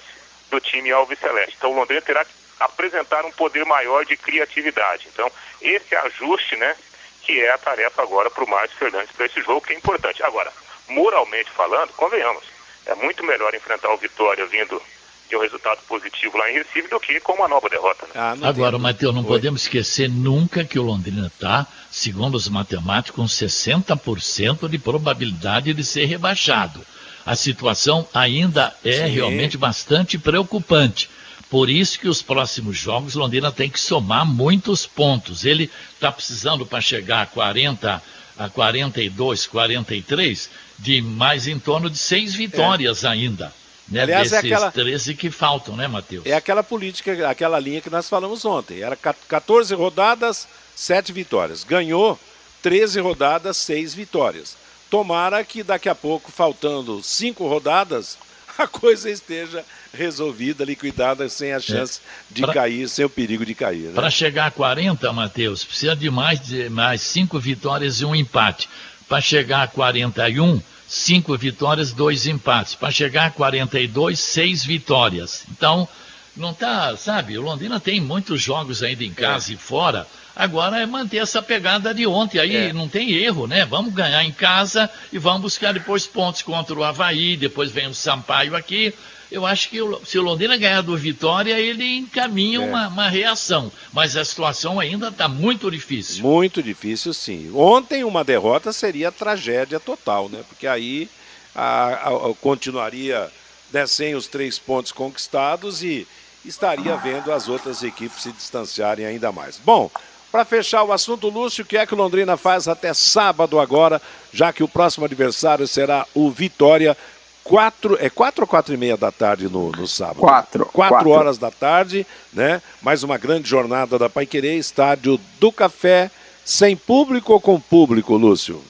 do 0.50 0.60
time 0.60 0.92
Alves 0.92 1.20
Celeste. 1.20 1.56
Então 1.58 1.72
o 1.72 1.76
Londrina 1.76 2.02
terá 2.02 2.26
que 2.26 2.32
apresentar 2.60 3.26
um 3.26 3.32
poder 3.32 3.66
maior 3.66 4.06
de 4.06 4.18
criatividade. 4.18 5.08
Então, 5.12 5.32
esse 5.62 5.96
ajuste, 5.96 6.56
né, 6.58 6.76
que 7.24 7.40
é 7.40 7.52
a 7.52 7.58
tarefa 7.58 8.02
agora 8.02 8.30
para 8.30 8.44
o 8.44 8.50
Márcio 8.50 8.78
Fernandes 8.78 9.12
para 9.12 9.26
esse 9.26 9.42
jogo, 9.42 9.62
que 9.62 9.74
é 9.74 9.78
importante. 9.78 10.24
Agora, 10.24 10.52
moralmente 10.88 11.50
falando, 11.52 11.94
convenhamos, 11.94 12.44
é 12.86 12.96
muito 12.96 13.24
melhor 13.24 13.54
enfrentar 13.54 13.94
o 13.94 13.98
Vitória 13.98 14.46
vindo 14.46 14.82
de 15.30 15.36
um 15.36 15.42
resultado 15.42 15.80
positivo 15.88 16.38
lá 16.38 16.50
em 16.50 16.56
Recife 16.56 16.88
do 16.90 17.00
que 17.00 17.20
com 17.20 17.34
uma 17.34 17.48
nova 17.48 17.70
derrota. 17.70 18.08
Né? 18.08 18.14
Ah, 18.16 18.36
Agora, 18.42 18.80
Matheus, 18.80 19.14
não 19.14 19.22
Oi. 19.22 19.28
podemos 19.28 19.62
esquecer 19.62 20.10
nunca 20.10 20.66
que 20.66 20.80
o 20.80 20.84
Londrina 20.84 21.28
está, 21.28 21.68
segundo 21.92 22.34
os 22.36 22.50
matemáticos, 22.50 23.16
com 23.16 23.26
60% 23.26 24.68
de 24.68 24.80
probabilidade 24.80 25.72
de 25.72 25.84
ser 25.84 26.06
rebaixado. 26.06 26.84
A 27.24 27.36
situação 27.36 28.08
ainda 28.12 28.76
é 28.84 29.06
Sim. 29.06 29.14
realmente 29.14 29.56
bastante 29.56 30.18
preocupante. 30.18 31.10
Por 31.50 31.70
isso 31.70 32.00
que 32.00 32.08
os 32.08 32.22
próximos 32.22 32.78
jogos 32.78 33.16
Londrina 33.16 33.52
tem 33.52 33.70
que 33.70 33.80
somar 33.80 34.26
muitos 34.26 34.86
pontos. 34.86 35.46
Ele 35.46 35.70
está 35.94 36.12
precisando 36.12 36.66
para 36.66 36.80
chegar 36.80 37.24
a 37.24 37.26
40, 37.26 38.04
a 38.38 38.50
42, 38.50 39.48
43, 39.48 40.50
de 40.78 41.02
mais 41.02 41.48
em 41.48 41.58
torno 41.58 41.90
de 41.90 41.98
seis 41.98 42.36
vitórias 42.36 43.04
é. 43.04 43.08
ainda. 43.08 43.54
Né, 43.88 44.04
Aliás, 44.04 44.32
é 44.32 44.36
desses 44.36 44.52
é 44.52 44.56
aquela, 44.56 44.72
13 44.72 45.16
que 45.16 45.32
faltam, 45.32 45.76
né, 45.76 45.88
Matheus? 45.88 46.24
É 46.26 46.34
aquela 46.34 46.62
política, 46.62 47.28
aquela 47.28 47.60
linha 47.60 47.82
que 47.82 47.90
nós 47.90 48.08
falamos 48.08 48.46
ontem. 48.46 48.82
Era 48.82 48.96
14 48.96 49.74
rodadas, 49.74 50.48
7 50.76 51.12
vitórias. 51.12 51.64
Ganhou 51.64 52.20
13 52.62 53.00
rodadas, 53.00 53.58
6 53.58 53.96
vitórias. 53.96 54.56
Tomara 54.92 55.44
que 55.44 55.64
daqui 55.64 55.90
a 55.90 55.96
pouco, 55.96 56.32
faltando 56.32 57.02
5 57.02 57.48
rodadas, 57.48 58.18
a 58.64 58.68
coisa 58.68 59.10
esteja 59.10 59.64
resolvida, 59.94 60.66
liquidada, 60.66 61.30
sem 61.30 61.54
a 61.54 61.60
chance 61.60 62.02
é. 62.04 62.34
de 62.34 62.42
pra, 62.42 62.54
cair, 62.54 62.90
sem 62.90 63.06
o 63.06 63.10
perigo 63.10 63.46
de 63.46 63.56
cair. 63.56 63.88
Né? 63.88 63.94
Para 63.94 64.10
chegar 64.10 64.48
a 64.48 64.52
40, 64.52 65.12
Matheus, 65.14 65.64
precisa 65.64 65.96
de 65.96 66.10
mais, 66.10 66.40
de 66.42 66.70
mais 66.70 67.02
cinco 67.02 67.40
vitórias 67.40 68.02
e 68.02 68.06
um 68.06 68.14
empate. 68.14 68.70
Para 69.08 69.22
chegar 69.22 69.64
a 69.64 69.68
41, 69.68 70.62
cinco 70.88 71.38
vitórias, 71.38 71.94
dois 71.94 72.28
empates. 72.28 72.76
Para 72.76 72.92
chegar 72.92 73.28
a 73.28 73.32
42, 73.32 74.20
seis 74.20 74.66
vitórias. 74.66 75.46
Então, 75.50 75.88
não 76.36 76.54
tá, 76.54 76.96
sabe, 76.98 77.38
o 77.38 77.42
Londrina 77.42 77.80
tem 77.80 78.00
muitos 78.00 78.42
jogos 78.42 78.84
ainda 78.84 79.04
em 79.04 79.14
casa 79.14 79.52
é. 79.52 79.56
e 79.56 79.58
fora. 79.58 80.06
Agora 80.40 80.80
é 80.80 80.86
manter 80.86 81.18
essa 81.18 81.42
pegada 81.42 81.94
de 81.94 82.08
ontem. 82.08 82.40
Aí 82.40 82.56
é. 82.56 82.74
não 82.74 82.88
tem 82.88 83.12
erro, 83.12 83.46
né? 83.46 83.66
Vamos 83.66 83.94
ganhar 83.94 84.24
em 84.24 84.32
casa 84.32 84.90
e 85.12 85.20
vamos 85.20 85.42
buscar 85.42 85.74
depois 85.74 86.08
pontos 86.08 86.42
contra 86.42 86.74
o 86.74 86.84
Havaí. 86.84 87.36
Depois 87.36 87.72
vem 87.72 87.88
o 87.88 87.94
Sampaio 87.94 88.56
aqui 88.56 88.94
eu 89.32 89.46
acho 89.46 89.70
que 89.70 89.78
se 90.06 90.18
o 90.18 90.24
Londrina 90.24 90.58
ganhar 90.58 90.82
do 90.82 90.98
Vitória, 90.98 91.60
ele 91.60 91.98
encaminha 91.98 92.58
é. 92.58 92.62
uma, 92.62 92.88
uma, 92.88 93.08
reação. 93.08 93.72
Mas 93.94 94.18
a 94.18 94.26
situação 94.26 94.80
ainda 94.80 95.10
está 95.10 95.28
muito 95.28 95.70
difícil. 95.70 96.24
Muito 96.24 96.64
difícil, 96.64 97.14
sim. 97.14 97.52
Ontem 97.54 98.04
uma 98.04 98.24
derrota 98.24 98.74
seria 98.74 99.12
tragédia 99.12 99.80
total, 99.80 100.30
né? 100.30 100.44
Porque 100.48 100.66
aí 100.66 101.08
a, 101.54 101.62
a, 101.62 102.30
a, 102.30 102.34
continuaria 102.42 103.30
né, 103.72 103.86
sem 103.86 104.16
os 104.16 104.28
três 104.28 104.58
pontos 104.58 104.92
conquistados 104.92 105.84
e 105.84 106.08
estaria 106.44 106.96
vendo 106.98 107.32
as 107.32 107.48
outras 107.48 107.84
equipes 107.84 108.24
se 108.24 108.32
distanciarem 108.32 109.06
ainda 109.06 109.32
mais. 109.32 109.60
Bom, 109.64 109.92
para 110.32 110.46
fechar 110.46 110.84
o 110.84 110.94
assunto, 110.94 111.30
Lúcio, 111.30 111.64
o 111.64 111.68
que 111.68 111.78
é 111.78 111.86
que 111.86 111.94
o 111.94 111.98
Londrina 111.98 112.38
faz 112.38 112.68
até 112.68 112.94
sábado 112.94 113.60
agora, 113.60 114.02
já 114.32 114.54
que 114.54 114.64
o 114.64 114.68
próximo 114.68 115.06
adversário 115.06 115.68
será 115.68 116.06
o 116.14 116.30
Vitória 116.30 116.96
quatro, 117.44 117.98
é 118.00 118.10
quatro 118.10 118.44
ou 118.44 118.48
quatro 118.48 118.74
e 118.74 118.78
meia 118.78 118.96
da 118.96 119.12
tarde 119.12 119.50
no, 119.50 119.72
no 119.72 119.88
sábado? 119.88 120.20
Quatro. 120.20 120.66
Quatro, 120.68 120.96
quatro. 120.96 121.10
horas 121.10 121.38
da 121.40 121.50
tarde, 121.50 122.06
né? 122.32 122.62
Mais 122.82 123.04
uma 123.04 123.18
grande 123.18 123.50
jornada 123.50 123.98
da 123.98 124.08
Paiquerê, 124.08 124.56
estádio 124.58 125.20
do 125.40 125.52
Café, 125.52 126.12
sem 126.46 126.76
público 126.76 127.34
ou 127.34 127.42
com 127.42 127.60
público, 127.60 128.16
Lúcio? 128.16 128.64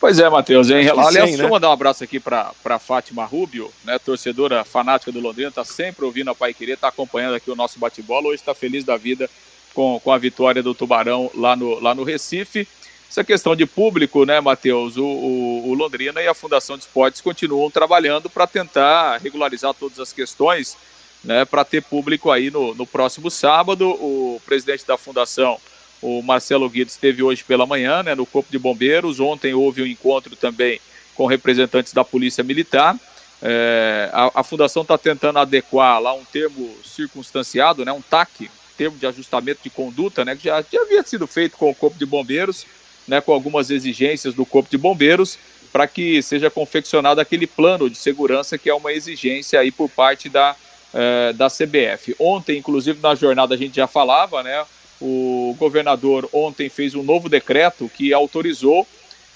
Pois 0.00 0.18
é, 0.18 0.28
Matheus. 0.28 0.70
Em... 0.70 0.88
Aliás, 0.88 1.12
sim, 1.12 1.20
deixa 1.20 1.42
eu 1.42 1.46
né? 1.46 1.50
mandar 1.50 1.68
um 1.68 1.72
abraço 1.72 2.02
aqui 2.02 2.18
para 2.18 2.78
Fátima 2.78 3.26
Rubio, 3.26 3.70
né, 3.84 3.98
torcedora 3.98 4.64
fanática 4.64 5.12
do 5.12 5.20
Londrina, 5.20 5.50
está 5.50 5.64
sempre 5.64 6.04
ouvindo 6.04 6.30
a 6.30 6.34
Pai 6.34 6.54
Querer, 6.54 6.74
está 6.74 6.88
acompanhando 6.88 7.34
aqui 7.34 7.50
o 7.50 7.56
nosso 7.56 7.78
bate-bola, 7.78 8.28
hoje 8.28 8.36
está 8.36 8.54
feliz 8.54 8.84
da 8.84 8.96
vida 8.96 9.28
com, 9.76 10.00
com 10.00 10.10
a 10.10 10.16
vitória 10.16 10.62
do 10.62 10.74
Tubarão 10.74 11.30
lá 11.34 11.54
no, 11.54 11.78
lá 11.78 11.94
no 11.94 12.02
Recife. 12.02 12.66
Essa 13.10 13.22
questão 13.22 13.54
de 13.54 13.66
público, 13.66 14.24
né, 14.24 14.40
Matheus? 14.40 14.96
O, 14.96 15.04
o, 15.04 15.68
o, 15.68 15.74
Londrina 15.74 16.22
e 16.22 16.26
a 16.26 16.32
Fundação 16.32 16.78
de 16.78 16.84
Esportes 16.84 17.20
continuam 17.20 17.70
trabalhando 17.70 18.30
para 18.30 18.46
tentar 18.46 19.18
regularizar 19.18 19.74
todas 19.74 20.00
as 20.00 20.14
questões, 20.14 20.78
né, 21.22 21.44
para 21.44 21.62
ter 21.62 21.82
público 21.82 22.30
aí 22.30 22.50
no, 22.50 22.74
no 22.74 22.86
próximo 22.86 23.30
sábado. 23.30 23.86
O 23.86 24.40
presidente 24.46 24.86
da 24.86 24.96
Fundação, 24.96 25.58
o 26.00 26.22
Marcelo 26.22 26.70
Guides, 26.70 26.94
esteve 26.94 27.22
hoje 27.22 27.44
pela 27.44 27.66
manhã 27.66 28.02
né, 28.02 28.14
no 28.14 28.24
Corpo 28.24 28.50
de 28.50 28.58
Bombeiros. 28.58 29.20
Ontem 29.20 29.52
houve 29.52 29.82
um 29.82 29.86
encontro 29.86 30.34
também 30.36 30.80
com 31.14 31.26
representantes 31.26 31.92
da 31.92 32.02
Polícia 32.02 32.42
Militar. 32.42 32.96
É, 33.42 34.08
a, 34.10 34.40
a, 34.40 34.42
Fundação 34.42 34.80
está 34.80 34.96
tentando 34.96 35.38
adequar 35.38 36.00
lá 36.00 36.14
um 36.14 36.24
termo 36.24 36.74
circunstanciado, 36.82 37.84
né, 37.84 37.92
um 37.92 38.00
TAC, 38.00 38.50
termo 38.76 38.96
de 38.98 39.06
ajustamento 39.06 39.60
de 39.62 39.70
conduta, 39.70 40.24
né, 40.24 40.36
que 40.36 40.44
já, 40.44 40.62
já 40.62 40.80
havia 40.82 41.02
sido 41.02 41.26
feito 41.26 41.56
com 41.56 41.70
o 41.70 41.74
Corpo 41.74 41.98
de 41.98 42.06
Bombeiros 42.06 42.66
né, 43.06 43.20
com 43.20 43.32
algumas 43.32 43.70
exigências 43.70 44.34
do 44.34 44.44
Corpo 44.44 44.70
de 44.70 44.76
Bombeiros 44.76 45.38
para 45.72 45.86
que 45.86 46.22
seja 46.22 46.50
confeccionado 46.50 47.20
aquele 47.20 47.46
plano 47.46 47.88
de 47.88 47.96
segurança 47.96 48.56
que 48.58 48.68
é 48.68 48.74
uma 48.74 48.92
exigência 48.92 49.60
aí 49.60 49.70
por 49.70 49.88
parte 49.88 50.28
da, 50.28 50.56
eh, 50.94 51.32
da 51.34 51.48
CBF. 51.48 52.16
Ontem, 52.18 52.58
inclusive, 52.58 52.98
na 53.00 53.14
jornada 53.14 53.54
a 53.54 53.58
gente 53.58 53.76
já 53.76 53.86
falava, 53.86 54.42
né? 54.42 54.64
O 54.98 55.54
governador 55.58 56.28
ontem 56.32 56.70
fez 56.70 56.94
um 56.94 57.02
novo 57.02 57.28
decreto 57.28 57.90
que 57.94 58.14
autorizou 58.14 58.86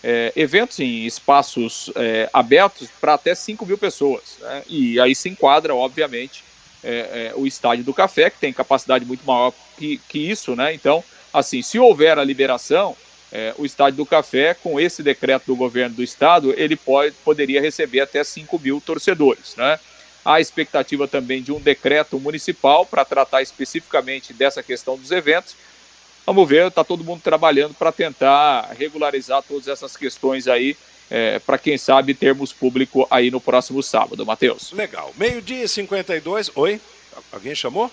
eh, 0.02 0.32
eventos 0.34 0.80
em 0.80 1.04
espaços 1.04 1.90
eh, 1.94 2.30
abertos 2.32 2.88
para 2.98 3.14
até 3.14 3.34
5 3.34 3.66
mil 3.66 3.76
pessoas. 3.76 4.38
Né? 4.40 4.62
E 4.66 5.00
aí 5.00 5.14
se 5.14 5.28
enquadra, 5.28 5.74
obviamente, 5.74 6.42
o 7.36 7.46
estádio 7.46 7.84
do 7.84 7.94
Café, 7.94 8.30
que 8.30 8.38
tem 8.38 8.52
capacidade 8.52 9.04
muito 9.04 9.24
maior 9.24 9.52
que, 9.76 10.00
que 10.08 10.18
isso, 10.18 10.56
né? 10.56 10.72
Então, 10.74 11.04
assim, 11.32 11.62
se 11.62 11.78
houver 11.78 12.18
a 12.18 12.24
liberação, 12.24 12.96
é, 13.32 13.54
o 13.56 13.64
Estádio 13.64 13.98
do 13.98 14.06
Café, 14.06 14.54
com 14.54 14.80
esse 14.80 15.02
decreto 15.02 15.46
do 15.46 15.56
governo 15.56 15.96
do 15.96 16.02
estado, 16.02 16.52
ele 16.56 16.76
pode, 16.76 17.14
poderia 17.24 17.60
receber 17.60 18.00
até 18.00 18.24
5 18.24 18.58
mil 18.58 18.80
torcedores. 18.80 19.54
Né? 19.56 19.78
Há 20.24 20.40
expectativa 20.40 21.06
também 21.06 21.42
de 21.42 21.52
um 21.52 21.60
decreto 21.60 22.18
municipal 22.18 22.84
para 22.84 23.04
tratar 23.04 23.40
especificamente 23.40 24.32
dessa 24.32 24.62
questão 24.62 24.96
dos 24.96 25.10
eventos. 25.12 25.54
Vamos 26.26 26.48
ver, 26.48 26.66
está 26.66 26.84
todo 26.84 27.04
mundo 27.04 27.22
trabalhando 27.22 27.74
para 27.74 27.92
tentar 27.92 28.72
regularizar 28.78 29.42
todas 29.42 29.68
essas 29.68 29.96
questões 29.96 30.46
aí, 30.48 30.76
é, 31.10 31.40
para 31.40 31.58
quem 31.58 31.76
sabe 31.76 32.14
termos 32.14 32.52
público 32.52 33.06
aí 33.10 33.30
no 33.30 33.40
próximo 33.40 33.82
sábado, 33.82 34.24
Matheus. 34.24 34.70
Legal. 34.72 35.12
Meio-dia 35.16 35.64
e 35.64 35.68
52. 35.68 36.52
Oi? 36.54 36.80
Alguém 37.32 37.54
chamou? 37.54 37.90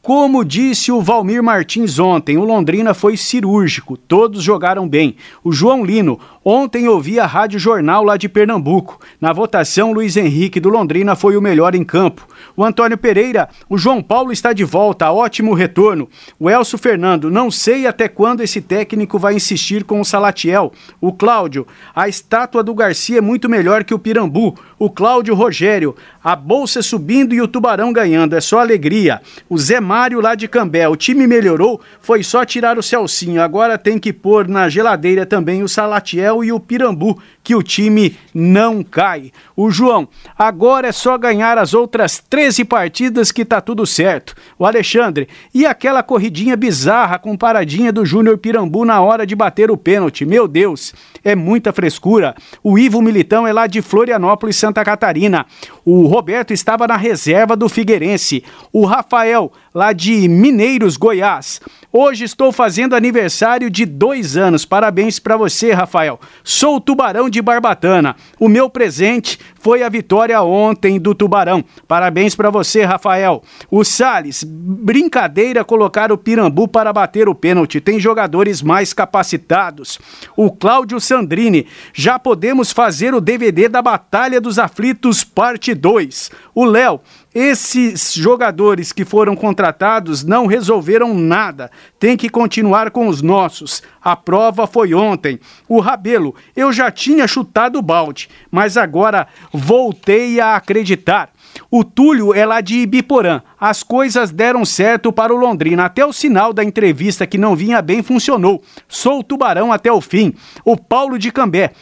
Como 0.07 0.45
disse 0.45 0.93
o 0.93 1.03
Valmir 1.03 1.43
Martins 1.43 1.99
ontem, 1.99 2.39
o 2.39 2.45
Londrina 2.45 2.95
foi 2.95 3.17
cirúrgico, 3.17 3.97
todos 3.97 4.41
jogaram 4.41 4.89
bem. 4.89 5.17
O 5.43 5.51
João 5.51 5.85
Lino, 5.85 6.21
ontem 6.49 6.87
ouvi 6.87 7.19
a 7.19 7.27
Rádio 7.27 7.59
Jornal 7.59 8.05
lá 8.05 8.17
de 8.17 8.29
Pernambuco. 8.29 9.01
Na 9.21 9.33
votação, 9.33 9.93
Luiz 9.93 10.17
Henrique 10.17 10.61
do 10.61 10.69
Londrina 10.69 11.17
foi 11.17 11.37
o 11.37 11.43
melhor 11.43 11.75
em 11.75 11.83
campo. 11.83 12.25
O 12.57 12.65
Antônio 12.65 12.97
Pereira, 12.97 13.49
o 13.69 13.77
João 13.77 14.01
Paulo 14.01 14.31
está 14.31 14.53
de 14.53 14.63
volta, 14.63 15.11
ótimo 15.11 15.55
retorno. 15.55 16.09
O 16.39 16.49
Elcio 16.49 16.79
Fernando, 16.79 17.29
não 17.33 17.51
sei 17.51 17.85
até 17.85 18.07
quando 18.07 18.43
esse 18.43 18.61
técnico 18.61 19.19
vai 19.19 19.35
insistir 19.35 19.83
com 19.83 20.01
o 20.01 20.05
Salatiel. 20.05 20.73
O 21.01 21.13
Cláudio, 21.13 21.67
a 21.93 22.09
estátua 22.09 22.63
do 22.63 22.73
Garcia 22.75 23.19
é 23.19 23.21
muito 23.21 23.49
melhor 23.49 23.83
que 23.83 23.93
o 23.93 23.99
Pirambu. 23.99 24.55
O 24.79 24.89
Cláudio 24.89 25.35
Rogério, 25.35 25.97
a 26.23 26.37
bolsa 26.37 26.81
subindo 26.81 27.35
e 27.35 27.41
o 27.41 27.49
Tubarão 27.49 27.93
ganhando, 27.93 28.37
é 28.37 28.41
só 28.41 28.61
alegria. 28.61 29.21
O 29.49 29.59
Zé 29.59 29.81
Mário 29.81 30.21
lá 30.21 30.35
de 30.35 30.47
Cambé, 30.47 30.89
o 30.89 30.95
time 30.95 31.27
melhorou, 31.27 31.81
foi 32.01 32.23
só 32.23 32.45
tirar 32.45 32.79
o 32.79 32.83
Celcinho, 32.83 33.43
agora 33.43 33.79
tem 33.79 33.99
que 33.99 34.13
pôr 34.13 34.47
na 34.47 34.69
geladeira 34.69 35.27
também 35.27 35.63
o 35.63 35.69
Salatiel 35.69 36.36
o 36.53 36.61
Pirambu, 36.61 37.21
que 37.43 37.55
o 37.55 37.63
time 37.63 38.17
não 38.35 38.83
cai. 38.83 39.31
O 39.57 39.71
João, 39.71 40.09
agora 40.37 40.89
é 40.89 40.93
só 40.93 41.17
ganhar 41.17 41.59
as 41.59 41.75
outras 41.75 42.19
13 42.19 42.65
partidas 42.65 43.31
que 43.31 43.45
tá 43.45 43.61
tudo 43.61 43.87
certo. 43.87 44.35
O 44.59 44.67
Alexandre, 44.67 45.29
e 45.55 45.65
aquela 45.65 46.03
corridinha 46.03 46.57
bizarra 46.57 47.19
com 47.19 47.37
paradinha 47.37 47.93
do 47.93 48.05
Júnior 48.05 48.39
Pirambu 48.39 48.85
na 48.85 49.01
hora 49.01 49.27
de 49.27 49.35
bater 49.35 49.71
o 49.71 49.77
pênalti, 49.77 50.25
meu 50.25 50.49
Deus, 50.49 50.95
é 51.25 51.35
muita 51.35 51.73
frescura. 51.73 52.35
O 52.63 52.79
Ivo 52.79 53.01
Militão 53.01 53.47
é 53.47 53.53
lá 53.53 53.67
de 53.67 53.83
Florianópolis, 53.83 54.57
Santa 54.57 54.85
Catarina. 54.85 55.47
O 55.85 56.07
Roberto 56.07 56.53
estava 56.53 56.87
na 56.87 56.97
reserva 56.97 57.57
do 57.57 57.69
Figueirense. 57.69 58.45
O 58.73 58.85
Rafael, 58.85 59.53
lá 59.75 59.93
de 59.93 60.29
Mineiros, 60.29 60.97
Goiás. 60.97 61.61
Hoje 61.93 62.25
estou 62.25 62.53
fazendo 62.53 62.95
aniversário 62.95 63.71
de 63.71 63.87
dois 63.87 64.37
anos. 64.37 64.65
Parabéns 64.65 65.19
para 65.19 65.37
você, 65.37 65.73
Rafael. 65.73 66.21
Sou 66.45 66.81
Tubarão 66.81 67.29
de 67.29 67.41
Barbatana. 67.43 68.17
O 68.39 68.49
meu 68.49 68.71
presente 68.71 69.39
foi 69.61 69.83
a 69.83 69.89
vitória 69.89 70.41
ontem 70.43 70.99
do 70.99 71.15
Tubarão. 71.15 71.65
Parabéns 71.89 72.35
para 72.35 72.51
você, 72.51 72.85
Rafael. 72.85 73.43
O 73.71 73.85
Sales, 73.85 74.45
brincadeira 74.45 75.65
colocar 75.65 76.13
o 76.13 76.19
Pirambu 76.19 76.69
para 76.69 76.93
bater 76.93 77.29
o 77.29 77.35
pênalti. 77.35 77.81
Tem 77.81 77.99
jogadores 77.99 78.63
mais 78.63 78.93
capacitados. 78.93 79.99
O 80.37 80.51
Cláudio 80.51 81.01
Sandrini, 81.01 81.67
já 81.93 82.19
podemos 82.19 82.71
fazer 82.71 83.15
o 83.15 83.21
DVD 83.21 83.69
da 83.69 83.83
Batalha 83.83 84.41
dos 84.41 84.59
Aflitos, 84.59 85.25
parte 85.25 85.75
2. 85.75 86.31
O 86.55 86.65
Léo, 86.65 87.01
esses 87.39 88.15
jogadores 88.15 88.95
que 88.95 89.05
foram 89.05 89.37
contratados 89.37 90.25
não 90.25 90.47
resolveram 90.47 91.13
nada. 91.13 91.71
Tem 91.99 92.17
que 92.17 92.31
continuar 92.31 92.91
com 92.91 93.09
os 93.09 93.21
nossos. 93.21 93.83
A 94.03 94.17
prova 94.17 94.67
foi 94.67 94.95
ontem. 94.95 95.39
O 95.69 95.79
Rabelo, 95.79 96.35
eu 96.57 96.73
já 96.73 96.91
tinha 96.91 97.29
chutado 97.29 97.79
o 97.79 97.83
balde, 97.83 98.31
mas 98.51 98.79
agora 98.79 99.29
voltei 99.53 100.41
a 100.41 100.57
acreditar. 100.57 101.29
O 101.71 101.85
Túlio 101.85 102.33
é 102.33 102.47
lá 102.47 102.63
de 102.63 102.79
Ibiporã. 102.79 103.43
As 103.61 103.83
coisas 103.83 104.31
deram 104.31 104.65
certo 104.65 105.13
para 105.13 105.35
o 105.35 105.37
Londrina. 105.37 105.85
Até 105.85 106.07
o 106.07 106.15
sinal 106.15 106.55
da 106.55 106.65
entrevista 106.65 107.27
que 107.27 107.37
não 107.37 107.55
vinha 107.55 107.83
bem 107.83 108.03
funcionou. 108.03 108.63
Sou 108.89 109.21
o 109.21 109.23
tubarão 109.23 109.71
até 109.71 109.93
o 109.93 110.01
fim. 110.01 110.33
O 110.65 110.75
Paulo 110.75 111.19
de 111.19 111.31
Cambé. 111.31 111.73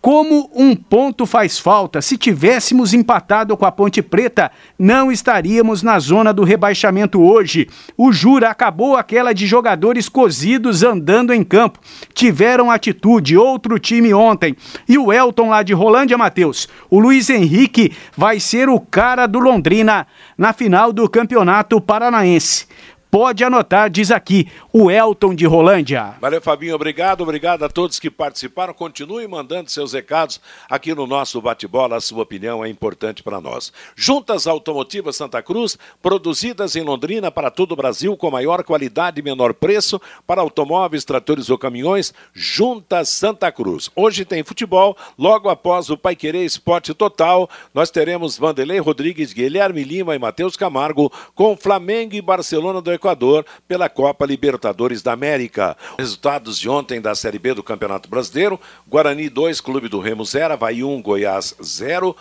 Como 0.00 0.50
um 0.54 0.74
ponto 0.74 1.26
faz 1.26 1.58
falta, 1.58 2.00
se 2.00 2.16
tivéssemos 2.16 2.94
empatado 2.94 3.54
com 3.54 3.66
a 3.66 3.72
Ponte 3.72 4.00
Preta, 4.00 4.50
não 4.78 5.12
estaríamos 5.12 5.82
na 5.82 5.98
zona 5.98 6.32
do 6.32 6.42
rebaixamento 6.42 7.20
hoje. 7.20 7.68
O 7.98 8.10
Jura 8.10 8.48
acabou 8.48 8.96
aquela 8.96 9.34
de 9.34 9.46
jogadores 9.46 10.08
cozidos 10.08 10.82
andando 10.82 11.34
em 11.34 11.44
campo. 11.44 11.78
Tiveram 12.14 12.70
atitude, 12.70 13.36
outro 13.36 13.78
time 13.78 14.14
ontem. 14.14 14.56
E 14.88 14.96
o 14.96 15.12
Elton 15.12 15.50
lá 15.50 15.62
de 15.62 15.74
Rolândia, 15.74 16.16
Matheus. 16.16 16.66
O 16.88 16.98
Luiz 16.98 17.28
Henrique 17.28 17.92
vai 18.16 18.40
ser 18.40 18.70
o 18.70 18.80
cara 18.80 19.26
do 19.26 19.38
Londrina 19.38 20.06
na 20.36 20.54
final 20.54 20.94
do 20.94 21.10
Campeonato 21.10 21.78
Paranaense. 21.78 22.66
Pode 23.10 23.42
anotar, 23.42 23.90
diz 23.90 24.12
aqui 24.12 24.46
o 24.72 24.88
Elton 24.88 25.34
de 25.34 25.44
Rolândia. 25.44 26.14
Valeu, 26.20 26.40
Fabinho, 26.40 26.76
obrigado, 26.76 27.22
obrigado 27.22 27.64
a 27.64 27.68
todos 27.68 27.98
que 27.98 28.08
participaram. 28.08 28.72
Continue 28.72 29.26
mandando 29.26 29.68
seus 29.68 29.94
recados 29.94 30.40
aqui 30.68 30.94
no 30.94 31.08
nosso 31.08 31.40
bate-bola. 31.42 31.96
A 31.96 32.00
sua 32.00 32.22
opinião 32.22 32.64
é 32.64 32.68
importante 32.68 33.20
para 33.20 33.40
nós. 33.40 33.72
Juntas 33.96 34.46
Automotivas 34.46 35.16
Santa 35.16 35.42
Cruz, 35.42 35.76
produzidas 36.00 36.76
em 36.76 36.82
Londrina 36.82 37.32
para 37.32 37.50
todo 37.50 37.72
o 37.72 37.76
Brasil 37.76 38.16
com 38.16 38.30
maior 38.30 38.62
qualidade 38.62 39.18
e 39.18 39.24
menor 39.24 39.54
preço 39.54 40.00
para 40.24 40.40
automóveis, 40.40 41.04
tratores 41.04 41.50
ou 41.50 41.58
caminhões. 41.58 42.14
Juntas 42.32 43.08
Santa 43.08 43.50
Cruz. 43.50 43.90
Hoje 43.96 44.24
tem 44.24 44.44
futebol, 44.44 44.96
logo 45.18 45.48
após 45.48 45.90
o 45.90 45.96
Pai 45.96 46.14
Querer 46.14 46.44
Esporte 46.44 46.94
Total, 46.94 47.50
nós 47.74 47.90
teremos 47.90 48.38
Vanderlei 48.38 48.78
Rodrigues, 48.78 49.32
Guilherme 49.32 49.82
Lima 49.82 50.14
e 50.14 50.18
Matheus 50.18 50.56
Camargo 50.56 51.12
com 51.34 51.56
Flamengo 51.56 52.14
e 52.14 52.22
Barcelona 52.22 52.80
do 52.80 52.99
Equador 53.00 53.46
pela 53.66 53.88
Copa 53.88 54.26
Libertadores 54.26 55.02
da 55.02 55.12
América. 55.12 55.74
Resultados 55.98 56.58
de 56.58 56.68
ontem 56.68 57.00
da 57.00 57.14
Série 57.14 57.38
B 57.38 57.54
do 57.54 57.62
Campeonato 57.62 58.10
Brasileiro: 58.10 58.60
Guarani 58.86 59.30
2, 59.30 59.60
Clube 59.62 59.88
do 59.88 59.98
Remo 59.98 60.24
0, 60.24 60.52
Havaí 60.52 60.84
1, 60.84 61.00
Goiás 61.00 61.56
0. 61.62 62.14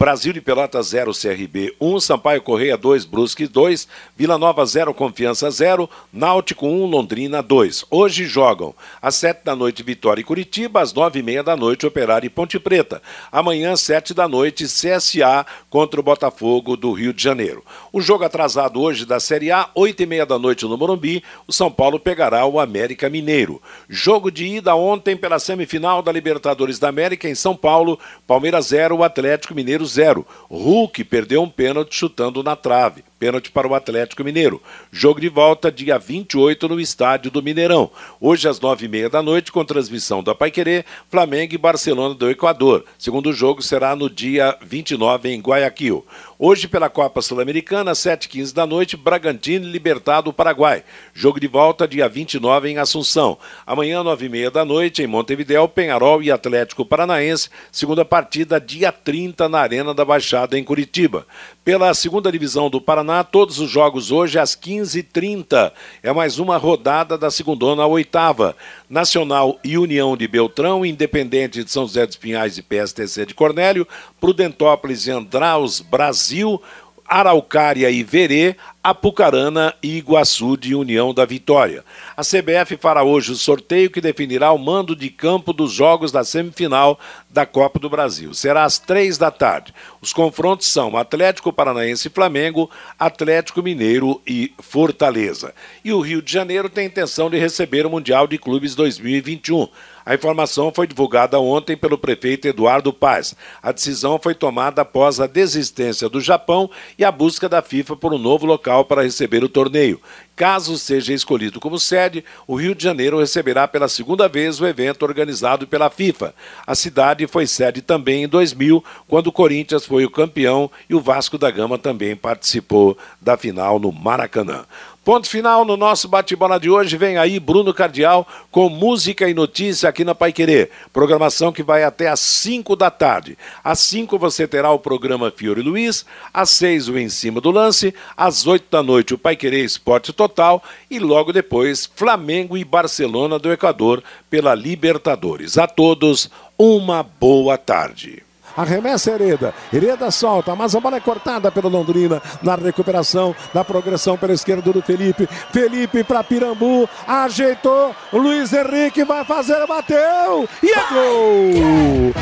Brasil 0.00 0.32
de 0.32 0.40
Pelotas 0.40 0.86
0, 0.86 1.12
CRB 1.12 1.76
1, 1.78 2.00
Sampaio 2.00 2.40
Correia 2.40 2.74
2, 2.74 3.04
Brusque 3.04 3.46
2, 3.46 3.86
Vila 4.16 4.38
Nova 4.38 4.64
0, 4.64 4.94
Confiança 4.94 5.50
0, 5.50 5.90
Náutico 6.10 6.66
1, 6.66 6.86
Londrina 6.86 7.42
2. 7.42 7.84
Hoje 7.90 8.24
jogam 8.24 8.74
às 9.02 9.16
7 9.16 9.44
da 9.44 9.54
noite 9.54 9.82
Vitória 9.82 10.22
e 10.22 10.24
Curitiba, 10.24 10.80
às 10.80 10.94
9 10.94 11.18
e 11.18 11.22
meia 11.22 11.42
da 11.42 11.54
noite 11.54 11.84
Operário 11.84 12.26
e 12.26 12.30
Ponte 12.30 12.58
Preta. 12.58 13.02
Amanhã, 13.30 13.76
7 13.76 14.14
da 14.14 14.26
noite, 14.26 14.64
CSA 14.64 15.44
contra 15.68 16.00
o 16.00 16.02
Botafogo 16.02 16.78
do 16.78 16.92
Rio 16.92 17.12
de 17.12 17.22
Janeiro. 17.22 17.62
O 17.92 18.00
jogo 18.00 18.24
atrasado 18.24 18.80
hoje 18.80 19.04
da 19.04 19.20
Série 19.20 19.52
A, 19.52 19.68
8 19.74 20.02
e 20.02 20.06
meia 20.06 20.24
da 20.24 20.38
noite 20.38 20.64
no 20.64 20.78
Morumbi, 20.78 21.22
o 21.46 21.52
São 21.52 21.70
Paulo 21.70 22.00
pegará 22.00 22.46
o 22.46 22.58
América 22.58 23.10
Mineiro. 23.10 23.60
Jogo 23.86 24.30
de 24.30 24.46
ida 24.46 24.74
ontem 24.74 25.14
pela 25.14 25.38
semifinal 25.38 26.00
da 26.00 26.10
Libertadores 26.10 26.78
da 26.78 26.88
América 26.88 27.28
em 27.28 27.34
São 27.34 27.54
Paulo, 27.54 28.00
Palmeiras 28.26 28.68
0, 28.68 29.04
Atlético 29.04 29.54
Mineiro 29.54 29.89
0. 29.90 30.26
Hulk 30.48 31.04
perdeu 31.04 31.42
um 31.42 31.48
pênalti 31.48 31.94
chutando 31.94 32.42
na 32.42 32.56
trave. 32.56 33.04
Pênalti 33.20 33.50
para 33.50 33.68
o 33.68 33.74
Atlético 33.74 34.24
Mineiro. 34.24 34.62
Jogo 34.90 35.20
de 35.20 35.28
volta 35.28 35.70
dia 35.70 35.98
28 35.98 36.66
no 36.66 36.80
estádio 36.80 37.30
do 37.30 37.42
Mineirão. 37.42 37.90
Hoje 38.18 38.48
às 38.48 38.58
nove 38.58 38.86
e 38.86 38.88
meia 38.88 39.10
da 39.10 39.22
noite, 39.22 39.52
com 39.52 39.62
transmissão 39.62 40.22
da 40.22 40.34
Paiquerê, 40.34 40.86
Flamengo 41.10 41.54
e 41.54 41.58
Barcelona 41.58 42.14
do 42.14 42.30
Equador. 42.30 42.82
Segundo 42.98 43.30
jogo 43.30 43.60
será 43.60 43.94
no 43.94 44.08
dia 44.08 44.56
29 44.62 45.28
em 45.28 45.38
Guayaquil. 45.38 46.02
Hoje, 46.38 46.66
pela 46.66 46.88
Copa 46.88 47.20
Sul-Americana, 47.20 47.92
7h15 47.92 48.54
da 48.54 48.64
noite, 48.66 48.96
Bragantino 48.96 49.66
e 49.66 49.70
Libertado, 49.70 50.32
Paraguai. 50.32 50.82
Jogo 51.12 51.38
de 51.38 51.46
volta 51.46 51.86
dia 51.86 52.08
29 52.08 52.70
em 52.70 52.78
Assunção. 52.78 53.36
Amanhã, 53.66 54.02
9h30 54.02 54.50
da 54.50 54.64
noite, 54.64 55.02
em 55.02 55.06
Montevideo, 55.06 55.68
Penharol 55.68 56.22
e 56.22 56.30
Atlético 56.30 56.86
Paranaense. 56.86 57.50
Segunda 57.70 58.06
partida, 58.06 58.58
dia 58.58 58.90
30, 58.90 59.50
na 59.50 59.60
Arena 59.60 59.92
da 59.92 60.02
Baixada, 60.02 60.58
em 60.58 60.64
Curitiba. 60.64 61.26
Pela 61.62 61.92
segunda 61.92 62.32
divisão 62.32 62.70
do 62.70 62.80
Paraná, 62.80 63.09
todos 63.30 63.58
os 63.58 63.70
jogos 63.70 64.12
hoje 64.12 64.38
às 64.38 64.54
15h30. 64.54 65.72
É 66.02 66.12
mais 66.12 66.38
uma 66.38 66.56
rodada 66.56 67.18
da 67.18 67.30
segunda 67.30 67.82
à 67.82 67.86
oitava. 67.86 68.56
Nacional 68.88 69.58
e 69.64 69.76
União 69.76 70.16
de 70.16 70.26
Beltrão, 70.26 70.86
Independente 70.86 71.64
de 71.64 71.70
São 71.70 71.86
José 71.86 72.06
dos 72.06 72.16
Pinhais 72.16 72.56
e 72.56 72.62
PSTC 72.62 73.26
de 73.26 73.34
Cornélio, 73.34 73.86
Prudentópolis 74.20 75.06
e 75.06 75.10
Andraus, 75.10 75.80
Brasil, 75.80 76.62
Araucária 77.10 77.90
e 77.90 78.04
Verê, 78.04 78.54
Apucarana 78.84 79.74
e 79.82 79.96
Iguaçu 79.98 80.56
de 80.56 80.76
União 80.76 81.12
da 81.12 81.24
Vitória. 81.24 81.84
A 82.16 82.22
CBF 82.22 82.76
fará 82.76 83.02
hoje 83.02 83.32
o 83.32 83.34
sorteio 83.34 83.90
que 83.90 84.00
definirá 84.00 84.52
o 84.52 84.58
mando 84.58 84.94
de 84.94 85.10
campo 85.10 85.52
dos 85.52 85.72
jogos 85.72 86.12
da 86.12 86.22
semifinal 86.22 87.00
da 87.28 87.44
Copa 87.44 87.80
do 87.80 87.90
Brasil. 87.90 88.32
Será 88.32 88.62
às 88.62 88.78
três 88.78 89.18
da 89.18 89.28
tarde. 89.28 89.74
Os 90.00 90.12
confrontos 90.12 90.68
são 90.68 90.96
Atlético 90.96 91.52
Paranaense 91.52 92.06
e 92.06 92.12
Flamengo, 92.12 92.70
Atlético 92.96 93.60
Mineiro 93.60 94.22
e 94.24 94.54
Fortaleza. 94.60 95.52
E 95.84 95.92
o 95.92 96.00
Rio 96.00 96.22
de 96.22 96.32
Janeiro 96.32 96.68
tem 96.68 96.86
intenção 96.86 97.28
de 97.28 97.38
receber 97.38 97.84
o 97.84 97.90
Mundial 97.90 98.28
de 98.28 98.38
Clubes 98.38 98.76
2021. 98.76 99.66
A 100.10 100.14
informação 100.16 100.72
foi 100.74 100.88
divulgada 100.88 101.38
ontem 101.38 101.76
pelo 101.76 101.96
prefeito 101.96 102.48
Eduardo 102.48 102.92
Paz. 102.92 103.36
A 103.62 103.70
decisão 103.70 104.18
foi 104.20 104.34
tomada 104.34 104.82
após 104.82 105.20
a 105.20 105.26
desistência 105.28 106.08
do 106.08 106.20
Japão 106.20 106.68
e 106.98 107.04
a 107.04 107.12
busca 107.12 107.48
da 107.48 107.62
FIFA 107.62 107.94
por 107.94 108.12
um 108.12 108.18
novo 108.18 108.44
local 108.44 108.84
para 108.84 109.04
receber 109.04 109.44
o 109.44 109.48
torneio. 109.48 110.00
Caso 110.34 110.76
seja 110.78 111.12
escolhido 111.12 111.60
como 111.60 111.78
sede, 111.78 112.24
o 112.44 112.56
Rio 112.56 112.74
de 112.74 112.82
Janeiro 112.82 113.20
receberá 113.20 113.68
pela 113.68 113.86
segunda 113.88 114.26
vez 114.26 114.58
o 114.58 114.66
evento 114.66 115.04
organizado 115.04 115.66
pela 115.66 115.90
FIFA. 115.90 116.34
A 116.66 116.74
cidade 116.74 117.26
foi 117.28 117.46
sede 117.46 117.80
também 117.80 118.24
em 118.24 118.28
2000, 118.28 118.82
quando 119.06 119.28
o 119.28 119.32
Corinthians 119.32 119.84
foi 119.84 120.04
o 120.04 120.10
campeão 120.10 120.68
e 120.88 120.94
o 120.94 121.00
Vasco 121.00 121.38
da 121.38 121.52
Gama 121.52 121.78
também 121.78 122.16
participou 122.16 122.98
da 123.20 123.36
final 123.36 123.78
no 123.78 123.92
Maracanã. 123.92 124.64
Ponto 125.10 125.28
final 125.28 125.64
no 125.64 125.76
nosso 125.76 126.06
bate-bola 126.06 126.60
de 126.60 126.70
hoje. 126.70 126.96
Vem 126.96 127.18
aí 127.18 127.40
Bruno 127.40 127.74
Cardial 127.74 128.24
com 128.48 128.68
música 128.68 129.28
e 129.28 129.34
notícia 129.34 129.88
aqui 129.88 130.04
na 130.04 130.14
Pai 130.14 130.32
Querer. 130.32 130.70
Programação 130.92 131.50
que 131.50 131.64
vai 131.64 131.82
até 131.82 132.06
às 132.06 132.20
5 132.20 132.76
da 132.76 132.92
tarde. 132.92 133.36
Às 133.64 133.80
5 133.80 134.16
você 134.16 134.46
terá 134.46 134.70
o 134.70 134.78
programa 134.78 135.32
Fiore 135.32 135.62
Luiz. 135.62 136.06
Às 136.32 136.50
6 136.50 136.90
o 136.90 136.96
Em 136.96 137.08
Cima 137.08 137.40
do 137.40 137.50
Lance. 137.50 137.92
Às 138.16 138.46
8 138.46 138.66
da 138.70 138.84
noite 138.84 139.12
o 139.12 139.18
Pai 139.18 139.34
Querer 139.34 139.64
Esporte 139.64 140.12
Total. 140.12 140.62
E 140.88 141.00
logo 141.00 141.32
depois 141.32 141.90
Flamengo 141.96 142.56
e 142.56 142.64
Barcelona 142.64 143.36
do 143.36 143.50
Equador 143.50 144.04
pela 144.30 144.54
Libertadores. 144.54 145.58
A 145.58 145.66
todos, 145.66 146.30
uma 146.56 147.02
boa 147.02 147.58
tarde. 147.58 148.29
Arremessa 148.56 149.10
Hereda. 149.10 149.54
Hereda 149.72 150.10
solta, 150.10 150.54
mas 150.54 150.74
a 150.74 150.80
bola 150.80 150.96
é 150.96 151.00
cortada 151.00 151.50
pelo 151.50 151.68
Londrina 151.68 152.22
na 152.42 152.54
recuperação 152.54 153.34
da 153.52 153.64
progressão 153.64 154.16
pela 154.16 154.32
esquerda 154.32 154.72
do 154.72 154.82
Felipe. 154.82 155.28
Felipe 155.52 156.04
para 156.04 156.24
Pirambu, 156.24 156.88
ajeitou. 157.06 157.94
Luiz 158.12 158.52
Henrique 158.52 159.04
vai 159.04 159.24
fazer, 159.24 159.66
bateu 159.66 160.48
e 160.62 160.70
é 160.70 160.86
gol! 160.92 162.12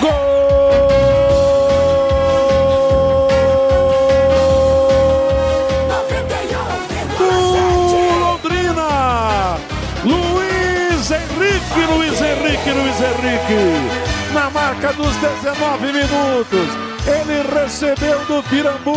Gol! 0.00 0.94
Luiz 10.04 11.10
Henrique, 11.10 11.86
Luiz 11.92 12.20
Henrique, 12.20 12.70
Luiz 12.70 13.00
Henrique! 13.00 14.03
Na 14.34 14.50
marca 14.50 14.92
dos 14.92 15.14
19 15.16 15.86
minutos. 15.86 16.68
Ele 17.06 17.42
recebeu 17.60 18.18
do 18.24 18.42
Pirambu 18.48 18.96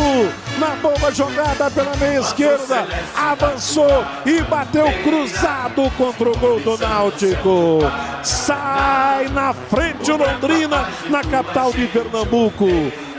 na 0.58 0.76
boa 0.82 1.12
jogada 1.12 1.70
pela 1.70 1.96
meia 1.98 2.20
esquerda, 2.20 2.88
avançou 3.16 4.04
e 4.26 4.42
bateu 4.44 4.86
cruzado 5.04 5.92
contra 5.98 6.30
o 6.30 6.38
gol 6.38 6.60
do 6.60 6.78
Náutico. 6.78 7.80
Sai 8.24 9.28
na 9.28 9.54
frente 9.54 10.12
o 10.12 10.18
Londrina, 10.18 10.88
na 11.10 11.24
capital 11.24 11.72
de 11.72 11.86
Pernambuco. 11.88 12.66